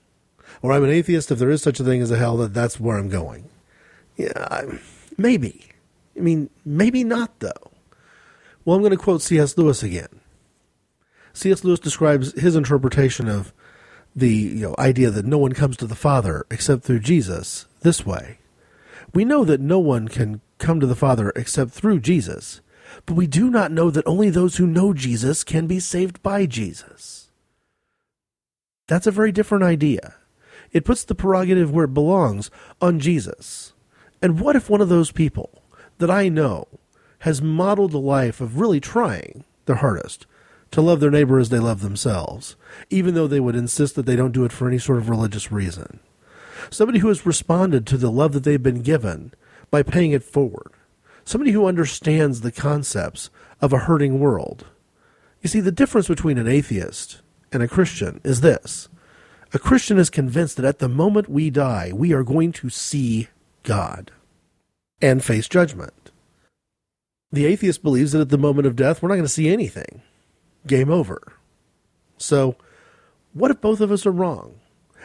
or 0.62 0.72
I'm 0.72 0.84
an 0.84 0.90
atheist, 0.90 1.30
if 1.30 1.38
there 1.38 1.50
is 1.50 1.62
such 1.62 1.80
a 1.80 1.84
thing 1.84 2.02
as 2.02 2.10
a 2.10 2.18
hell, 2.18 2.36
that 2.38 2.54
that's 2.54 2.80
where 2.80 2.98
I'm 2.98 3.08
going. 3.08 3.48
Yeah, 4.16 4.62
maybe. 5.16 5.66
I 6.16 6.20
mean, 6.20 6.50
maybe 6.64 7.04
not, 7.04 7.38
though. 7.38 7.70
Well, 8.64 8.76
I'm 8.76 8.82
going 8.82 8.90
to 8.90 8.96
quote 8.96 9.22
C.S. 9.22 9.56
Lewis 9.56 9.82
again. 9.82 10.20
C.S. 11.32 11.62
Lewis 11.62 11.78
describes 11.78 12.38
his 12.40 12.56
interpretation 12.56 13.28
of 13.28 13.52
the 14.16 14.28
you 14.28 14.62
know, 14.62 14.74
idea 14.78 15.10
that 15.10 15.24
no 15.24 15.38
one 15.38 15.52
comes 15.52 15.76
to 15.76 15.86
the 15.86 15.94
Father 15.94 16.44
except 16.50 16.82
through 16.82 16.98
Jesus 16.98 17.66
this 17.80 18.04
way. 18.04 18.38
We 19.14 19.24
know 19.24 19.44
that 19.44 19.60
no 19.60 19.78
one 19.78 20.08
can 20.08 20.40
come 20.58 20.80
to 20.80 20.86
the 20.86 20.96
Father 20.96 21.32
except 21.34 21.70
through 21.70 22.00
Jesus, 22.00 22.60
but 23.06 23.14
we 23.14 23.26
do 23.26 23.50
not 23.50 23.72
know 23.72 23.90
that 23.90 24.06
only 24.06 24.30
those 24.30 24.56
who 24.56 24.66
know 24.66 24.92
Jesus 24.92 25.44
can 25.44 25.66
be 25.66 25.80
saved 25.80 26.22
by 26.22 26.46
Jesus. 26.46 27.30
That's 28.86 29.06
a 29.06 29.12
very 29.12 29.32
different 29.32 29.64
idea. 29.64 30.14
It 30.72 30.84
puts 30.84 31.04
the 31.04 31.14
prerogative 31.14 31.70
where 31.70 31.84
it 31.84 31.94
belongs 31.94 32.50
on 32.80 33.00
Jesus. 33.00 33.72
And 34.20 34.40
what 34.40 34.56
if 34.56 34.68
one 34.68 34.80
of 34.80 34.88
those 34.88 35.12
people 35.12 35.62
that 35.98 36.10
I 36.10 36.28
know 36.28 36.66
has 37.20 37.42
modeled 37.42 37.94
a 37.94 37.98
life 37.98 38.40
of 38.40 38.58
really 38.60 38.80
trying 38.80 39.44
their 39.66 39.76
hardest 39.76 40.26
to 40.70 40.80
love 40.80 41.00
their 41.00 41.10
neighbor 41.10 41.38
as 41.38 41.48
they 41.48 41.58
love 41.58 41.80
themselves, 41.80 42.56
even 42.90 43.14
though 43.14 43.26
they 43.26 43.40
would 43.40 43.56
insist 43.56 43.94
that 43.94 44.06
they 44.06 44.16
don't 44.16 44.32
do 44.32 44.44
it 44.44 44.52
for 44.52 44.68
any 44.68 44.78
sort 44.78 44.98
of 44.98 45.08
religious 45.08 45.50
reason? 45.50 46.00
Somebody 46.70 46.98
who 46.98 47.08
has 47.08 47.26
responded 47.26 47.86
to 47.86 47.96
the 47.96 48.10
love 48.10 48.32
that 48.32 48.44
they've 48.44 48.62
been 48.62 48.82
given 48.82 49.32
by 49.70 49.82
paying 49.82 50.12
it 50.12 50.24
forward, 50.24 50.72
somebody 51.24 51.52
who 51.52 51.66
understands 51.66 52.40
the 52.40 52.52
concepts 52.52 53.30
of 53.60 53.72
a 53.72 53.78
hurting 53.78 54.18
world. 54.18 54.66
You 55.42 55.48
see, 55.48 55.60
the 55.60 55.72
difference 55.72 56.08
between 56.08 56.38
an 56.38 56.48
atheist 56.48 57.20
and 57.52 57.62
a 57.62 57.68
Christian 57.68 58.20
is 58.24 58.40
this 58.40 58.88
a 59.52 59.58
Christian 59.58 59.98
is 59.98 60.10
convinced 60.10 60.56
that 60.56 60.66
at 60.66 60.78
the 60.78 60.88
moment 60.88 61.28
we 61.28 61.48
die, 61.48 61.90
we 61.94 62.12
are 62.12 62.22
going 62.22 62.52
to 62.52 62.68
see 62.68 63.28
God 63.62 64.10
and 65.00 65.24
face 65.24 65.48
judgment. 65.48 66.10
The 67.32 67.46
atheist 67.46 67.82
believes 67.82 68.12
that 68.12 68.20
at 68.20 68.28
the 68.28 68.38
moment 68.38 68.66
of 68.66 68.76
death, 68.76 69.02
we're 69.02 69.08
not 69.08 69.14
going 69.14 69.24
to 69.24 69.28
see 69.28 69.48
anything. 69.48 70.02
Game 70.66 70.90
over. 70.90 71.32
So, 72.18 72.56
what 73.32 73.50
if 73.50 73.60
both 73.60 73.80
of 73.80 73.92
us 73.92 74.04
are 74.04 74.10
wrong? 74.12 74.56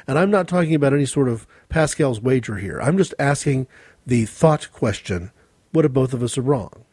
And 0.07 0.17
I'm 0.17 0.31
not 0.31 0.47
talking 0.47 0.75
about 0.75 0.93
any 0.93 1.05
sort 1.05 1.29
of 1.29 1.47
Pascal's 1.69 2.21
wager 2.21 2.57
here. 2.57 2.79
I'm 2.81 2.97
just 2.97 3.13
asking 3.19 3.67
the 4.05 4.25
thought 4.25 4.71
question 4.71 5.31
what 5.71 5.85
if 5.85 5.93
both 5.93 6.13
of 6.13 6.21
us 6.21 6.37
are 6.37 6.41
wrong? 6.43 6.85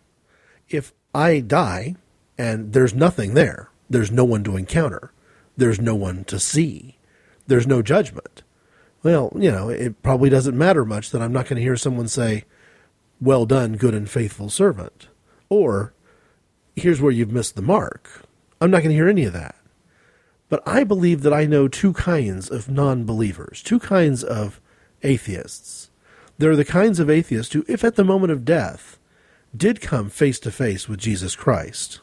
If 0.69 0.93
I 1.15 1.41
die 1.41 1.97
and 2.39 2.73
there's 2.73 2.95
nothing 2.95 3.35
there, 3.35 3.69
there's 3.91 4.11
no 4.11 4.25
one 4.25 4.43
to 4.45 4.57
encounter, 4.57 5.13
there's 5.57 5.81
no 5.81 5.95
one 5.95 6.25
to 6.25 6.39
see, 6.39 6.97
there's 7.47 7.67
no 7.67 7.83
judgment. 7.83 8.43
Well, 9.03 9.33
you 9.35 9.51
know, 9.51 9.69
it 9.69 10.03
probably 10.03 10.31
doesn't 10.31 10.57
matter 10.57 10.85
much 10.85 11.11
that 11.11 11.21
I'm 11.21 11.33
not 11.33 11.47
going 11.47 11.57
to 11.57 11.63
hear 11.63 11.77
someone 11.77 12.09
say, 12.09 12.45
Well 13.21 13.45
done, 13.47 13.77
good 13.77 13.95
and 13.95 14.09
faithful 14.09 14.49
servant. 14.49 15.09
Or, 15.49 15.93
Here's 16.77 17.01
where 17.01 17.13
you've 17.13 17.33
missed 17.33 17.57
the 17.57 17.63
mark. 17.63 18.23
I'm 18.61 18.71
not 18.71 18.79
going 18.79 18.91
to 18.91 18.95
hear 18.95 19.09
any 19.09 19.25
of 19.25 19.35
that. 19.35 19.57
But 20.51 20.63
I 20.67 20.85
believe 20.85 21.23
that 21.23 21.33
I 21.33 21.47
know 21.47 21.69
two 21.69 21.95
kinds 21.95 22.51
of 22.51 22.69
non 22.69 23.05
believers, 23.05 23.63
two 23.63 23.79
kinds 23.79 24.23
of 24.23 24.61
atheists. 25.03 25.91
There 26.37 26.51
are 26.51 26.57
the 26.57 26.65
kinds 26.65 26.99
of 27.01 27.09
atheists 27.09 27.55
who, 27.55 27.65
if 27.69 27.85
at 27.85 27.95
the 27.95 28.05
moment 28.05 28.33
of 28.33 28.45
death, 28.45 28.99
did 29.57 29.81
come 29.81 30.11
face 30.11 30.41
to 30.41 30.51
face 30.51 30.89
with 30.89 30.99
Jesus 30.99 31.37
Christ, 31.37 32.01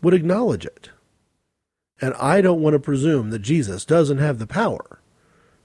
would 0.00 0.14
acknowledge 0.14 0.64
it. 0.64 0.90
And 2.00 2.14
I 2.14 2.40
don't 2.40 2.62
want 2.62 2.74
to 2.74 2.80
presume 2.80 3.30
that 3.30 3.40
Jesus 3.40 3.84
doesn't 3.84 4.18
have 4.18 4.38
the 4.38 4.46
power 4.46 5.00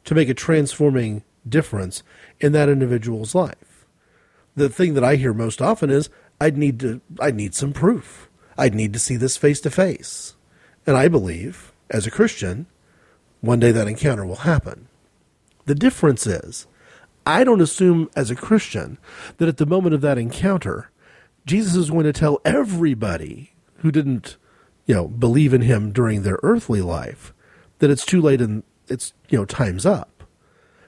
to 0.05 0.15
make 0.15 0.27
a 0.27 0.33
transforming 0.33 1.23
difference 1.47 2.01
in 2.39 2.51
that 2.53 2.69
individual's 2.69 3.35
life. 3.35 3.85
The 4.55 4.69
thing 4.69 4.95
that 4.95 5.03
I 5.03 5.17
hear 5.17 5.33
most 5.33 5.61
often 5.61 5.89
is 5.89 6.09
I'd 6.41 6.57
need 6.57 6.79
to 6.79 7.01
I'd 7.19 7.35
need 7.35 7.53
some 7.53 7.73
proof. 7.73 8.29
I'd 8.57 8.73
need 8.73 8.93
to 8.93 8.99
see 8.99 9.17
this 9.17 9.37
face 9.37 9.61
to 9.61 9.69
face. 9.69 10.35
And 10.87 10.97
I 10.97 11.07
believe 11.07 11.73
as 11.89 12.07
a 12.07 12.11
Christian, 12.11 12.67
one 13.41 13.59
day 13.59 13.71
that 13.71 13.87
encounter 13.87 14.25
will 14.25 14.37
happen. 14.37 14.87
The 15.65 15.75
difference 15.75 16.27
is, 16.27 16.67
I 17.25 17.43
don't 17.43 17.61
assume 17.61 18.09
as 18.15 18.29
a 18.29 18.35
Christian 18.35 18.97
that 19.37 19.47
at 19.47 19.57
the 19.57 19.65
moment 19.65 19.95
of 19.95 20.01
that 20.01 20.17
encounter, 20.17 20.91
Jesus 21.45 21.75
is 21.75 21.89
going 21.89 22.05
to 22.05 22.13
tell 22.13 22.41
everybody 22.45 23.53
who 23.77 23.91
didn't, 23.91 24.37
you 24.85 24.95
know, 24.95 25.07
believe 25.07 25.53
in 25.53 25.61
him 25.61 25.91
during 25.91 26.21
their 26.21 26.39
earthly 26.43 26.81
life 26.81 27.33
that 27.79 27.89
it's 27.89 28.05
too 28.05 28.21
late 28.21 28.41
and 28.41 28.63
it's, 28.87 29.13
you 29.29 29.37
know, 29.37 29.45
time's 29.45 29.85
up. 29.85 30.23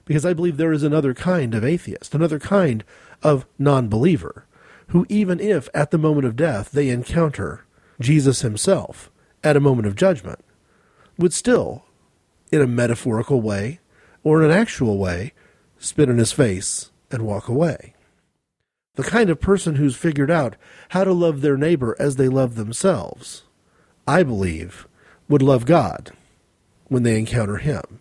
Because 0.05 0.25
I 0.25 0.33
believe 0.33 0.57
there 0.57 0.71
is 0.71 0.83
another 0.83 1.13
kind 1.13 1.53
of 1.53 1.65
atheist, 1.65 2.15
another 2.15 2.39
kind 2.39 2.83
of 3.21 3.45
non 3.59 3.89
believer, 3.89 4.45
who, 4.87 5.05
even 5.09 5.39
if 5.39 5.67
at 5.73 5.91
the 5.91 5.97
moment 5.97 6.25
of 6.25 6.35
death 6.35 6.71
they 6.71 6.89
encounter 6.89 7.65
Jesus 7.99 8.41
himself 8.41 9.11
at 9.43 9.57
a 9.57 9.61
moment 9.61 9.87
of 9.87 9.95
judgment, 9.95 10.39
would 11.17 11.33
still, 11.33 11.83
in 12.51 12.61
a 12.61 12.67
metaphorical 12.67 13.41
way 13.41 13.79
or 14.23 14.43
in 14.43 14.51
an 14.51 14.57
actual 14.57 14.97
way, 14.97 15.33
spit 15.77 16.09
in 16.09 16.17
his 16.17 16.31
face 16.31 16.91
and 17.11 17.23
walk 17.23 17.47
away. 17.47 17.93
the 18.97 19.03
kind 19.03 19.29
of 19.29 19.39
person 19.39 19.75
who's 19.75 19.95
figured 19.95 20.31
out 20.31 20.55
how 20.89 21.03
to 21.03 21.13
love 21.13 21.41
their 21.41 21.55
neighbor 21.55 21.95
as 21.99 22.15
they 22.15 22.27
love 22.27 22.55
themselves, 22.55 23.43
I 24.07 24.23
believe, 24.23 24.87
would 25.29 25.43
love 25.43 25.65
God 25.65 26.11
when 26.87 27.03
they 27.03 27.19
encounter 27.19 27.57
Him. 27.57 27.99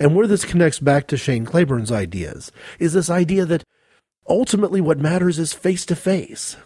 And 0.00 0.14
where 0.14 0.26
this 0.26 0.44
connects 0.44 0.80
back 0.80 1.06
to 1.06 1.16
Shane 1.16 1.46
Claiborne's 1.46 1.92
ideas 1.92 2.50
is 2.80 2.92
this 2.92 3.08
idea 3.08 3.46
that 3.46 3.64
ultimately 4.28 4.80
what 4.80 4.98
matters 4.98 5.38
is 5.38 5.52
face 5.52 5.86
to 5.86 5.96
face. 5.96 6.56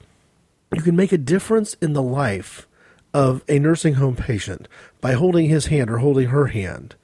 You 0.75 0.81
can 0.83 0.97
make 0.97 1.13
a 1.13 1.19
difference 1.19 1.75
in 1.75 1.93
the 1.93 2.03
life 2.03 2.67
of 3.13 3.43
a 3.49 3.59
nursing 3.59 3.95
home 3.95 4.17
patient 4.17 4.69
by 5.01 5.13
holding 5.13 5.49
his 5.49 5.67
hand 5.67 5.91
or 5.91 5.99
holding 5.99 6.29
her 6.29 6.47
hand 6.47 6.95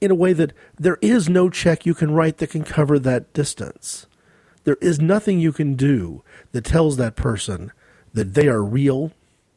in 0.00 0.10
a 0.10 0.14
way 0.14 0.32
that 0.32 0.52
there 0.78 0.98
is 1.00 1.28
no 1.28 1.48
check 1.48 1.86
you 1.86 1.94
can 1.94 2.10
write 2.10 2.38
that 2.38 2.50
can 2.50 2.64
cover 2.64 2.98
that 2.98 3.32
distance. 3.32 4.06
There 4.64 4.76
is 4.80 5.00
nothing 5.00 5.38
you 5.38 5.52
can 5.52 5.74
do 5.74 6.22
that 6.52 6.64
tells 6.64 6.96
that 6.96 7.16
person 7.16 7.72
that 8.12 8.34
they 8.34 8.48
are 8.48 8.62
real 8.62 9.12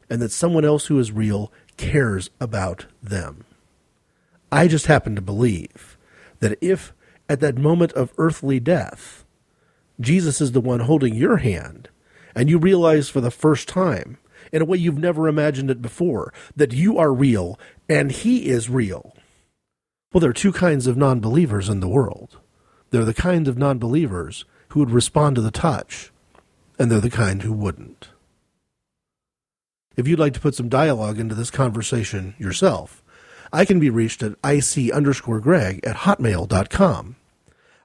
and 0.10 0.22
that 0.22 0.32
someone 0.32 0.66
else 0.66 0.88
who 0.88 1.00
is 1.00 1.12
real 1.12 1.52
cares 1.78 2.30
about 2.40 2.86
them. 3.02 3.46
I 4.52 4.68
just 4.68 4.88
happen 4.88 5.16
to 5.16 5.22
believe 5.22 5.98
that 6.40 6.58
if 6.62 6.94
at 7.28 7.40
that 7.42 7.58
moment 7.58 7.94
of 7.94 8.14
earthly 8.18 8.60
death, 8.60 9.26
Jesus 10.00 10.42
is 10.42 10.54
the 10.54 10.62
one 10.62 10.82
holding 10.82 11.14
your 11.14 11.38
hand, 11.38 11.90
and 12.34 12.50
you 12.50 12.58
realize 12.58 13.10
for 13.10 13.22
the 13.22 13.32
first 13.32 13.68
time, 13.68 14.18
in 14.52 14.62
a 14.62 14.66
way 14.66 14.78
you've 14.78 14.98
never 14.98 15.28
imagined 15.28 15.70
it 15.70 15.82
before, 15.82 16.34
that 16.56 16.74
you 16.74 16.98
are 16.98 17.14
real 17.14 17.60
and 17.88 18.12
He 18.12 18.48
is 18.48 18.70
real. 18.70 19.16
Well, 20.12 20.22
there 20.22 20.30
are 20.30 20.34
two 20.34 20.52
kinds 20.52 20.88
of 20.88 20.98
non 20.98 21.20
believers 21.20 21.70
in 21.70 21.80
the 21.80 21.88
world. 21.88 22.38
They're 22.90 23.06
the 23.06 23.14
kind 23.14 23.48
of 23.48 23.58
non 23.58 23.78
believers 23.78 24.46
who 24.70 24.80
would 24.80 24.92
respond 24.92 25.36
to 25.36 25.42
the 25.42 25.52
touch, 25.52 26.12
and 26.78 26.92
they're 26.92 27.00
the 27.00 27.10
kind 27.10 27.42
who 27.42 27.54
wouldn't. 27.54 28.10
If 29.96 30.08
you'd 30.08 30.20
like 30.20 30.34
to 30.34 30.40
put 30.40 30.56
some 30.56 30.70
dialogue 30.70 31.20
into 31.20 31.36
this 31.36 31.52
conversation 31.52 32.36
yourself, 32.40 33.04
I 33.52 33.66
can 33.66 33.80
be 33.80 33.90
reached 33.90 34.24
at 34.24 34.36
ic 34.44 34.94
underscore 34.94 35.40
greg 35.40 35.80
at 35.84 35.98
hotmail.com. 35.98 37.16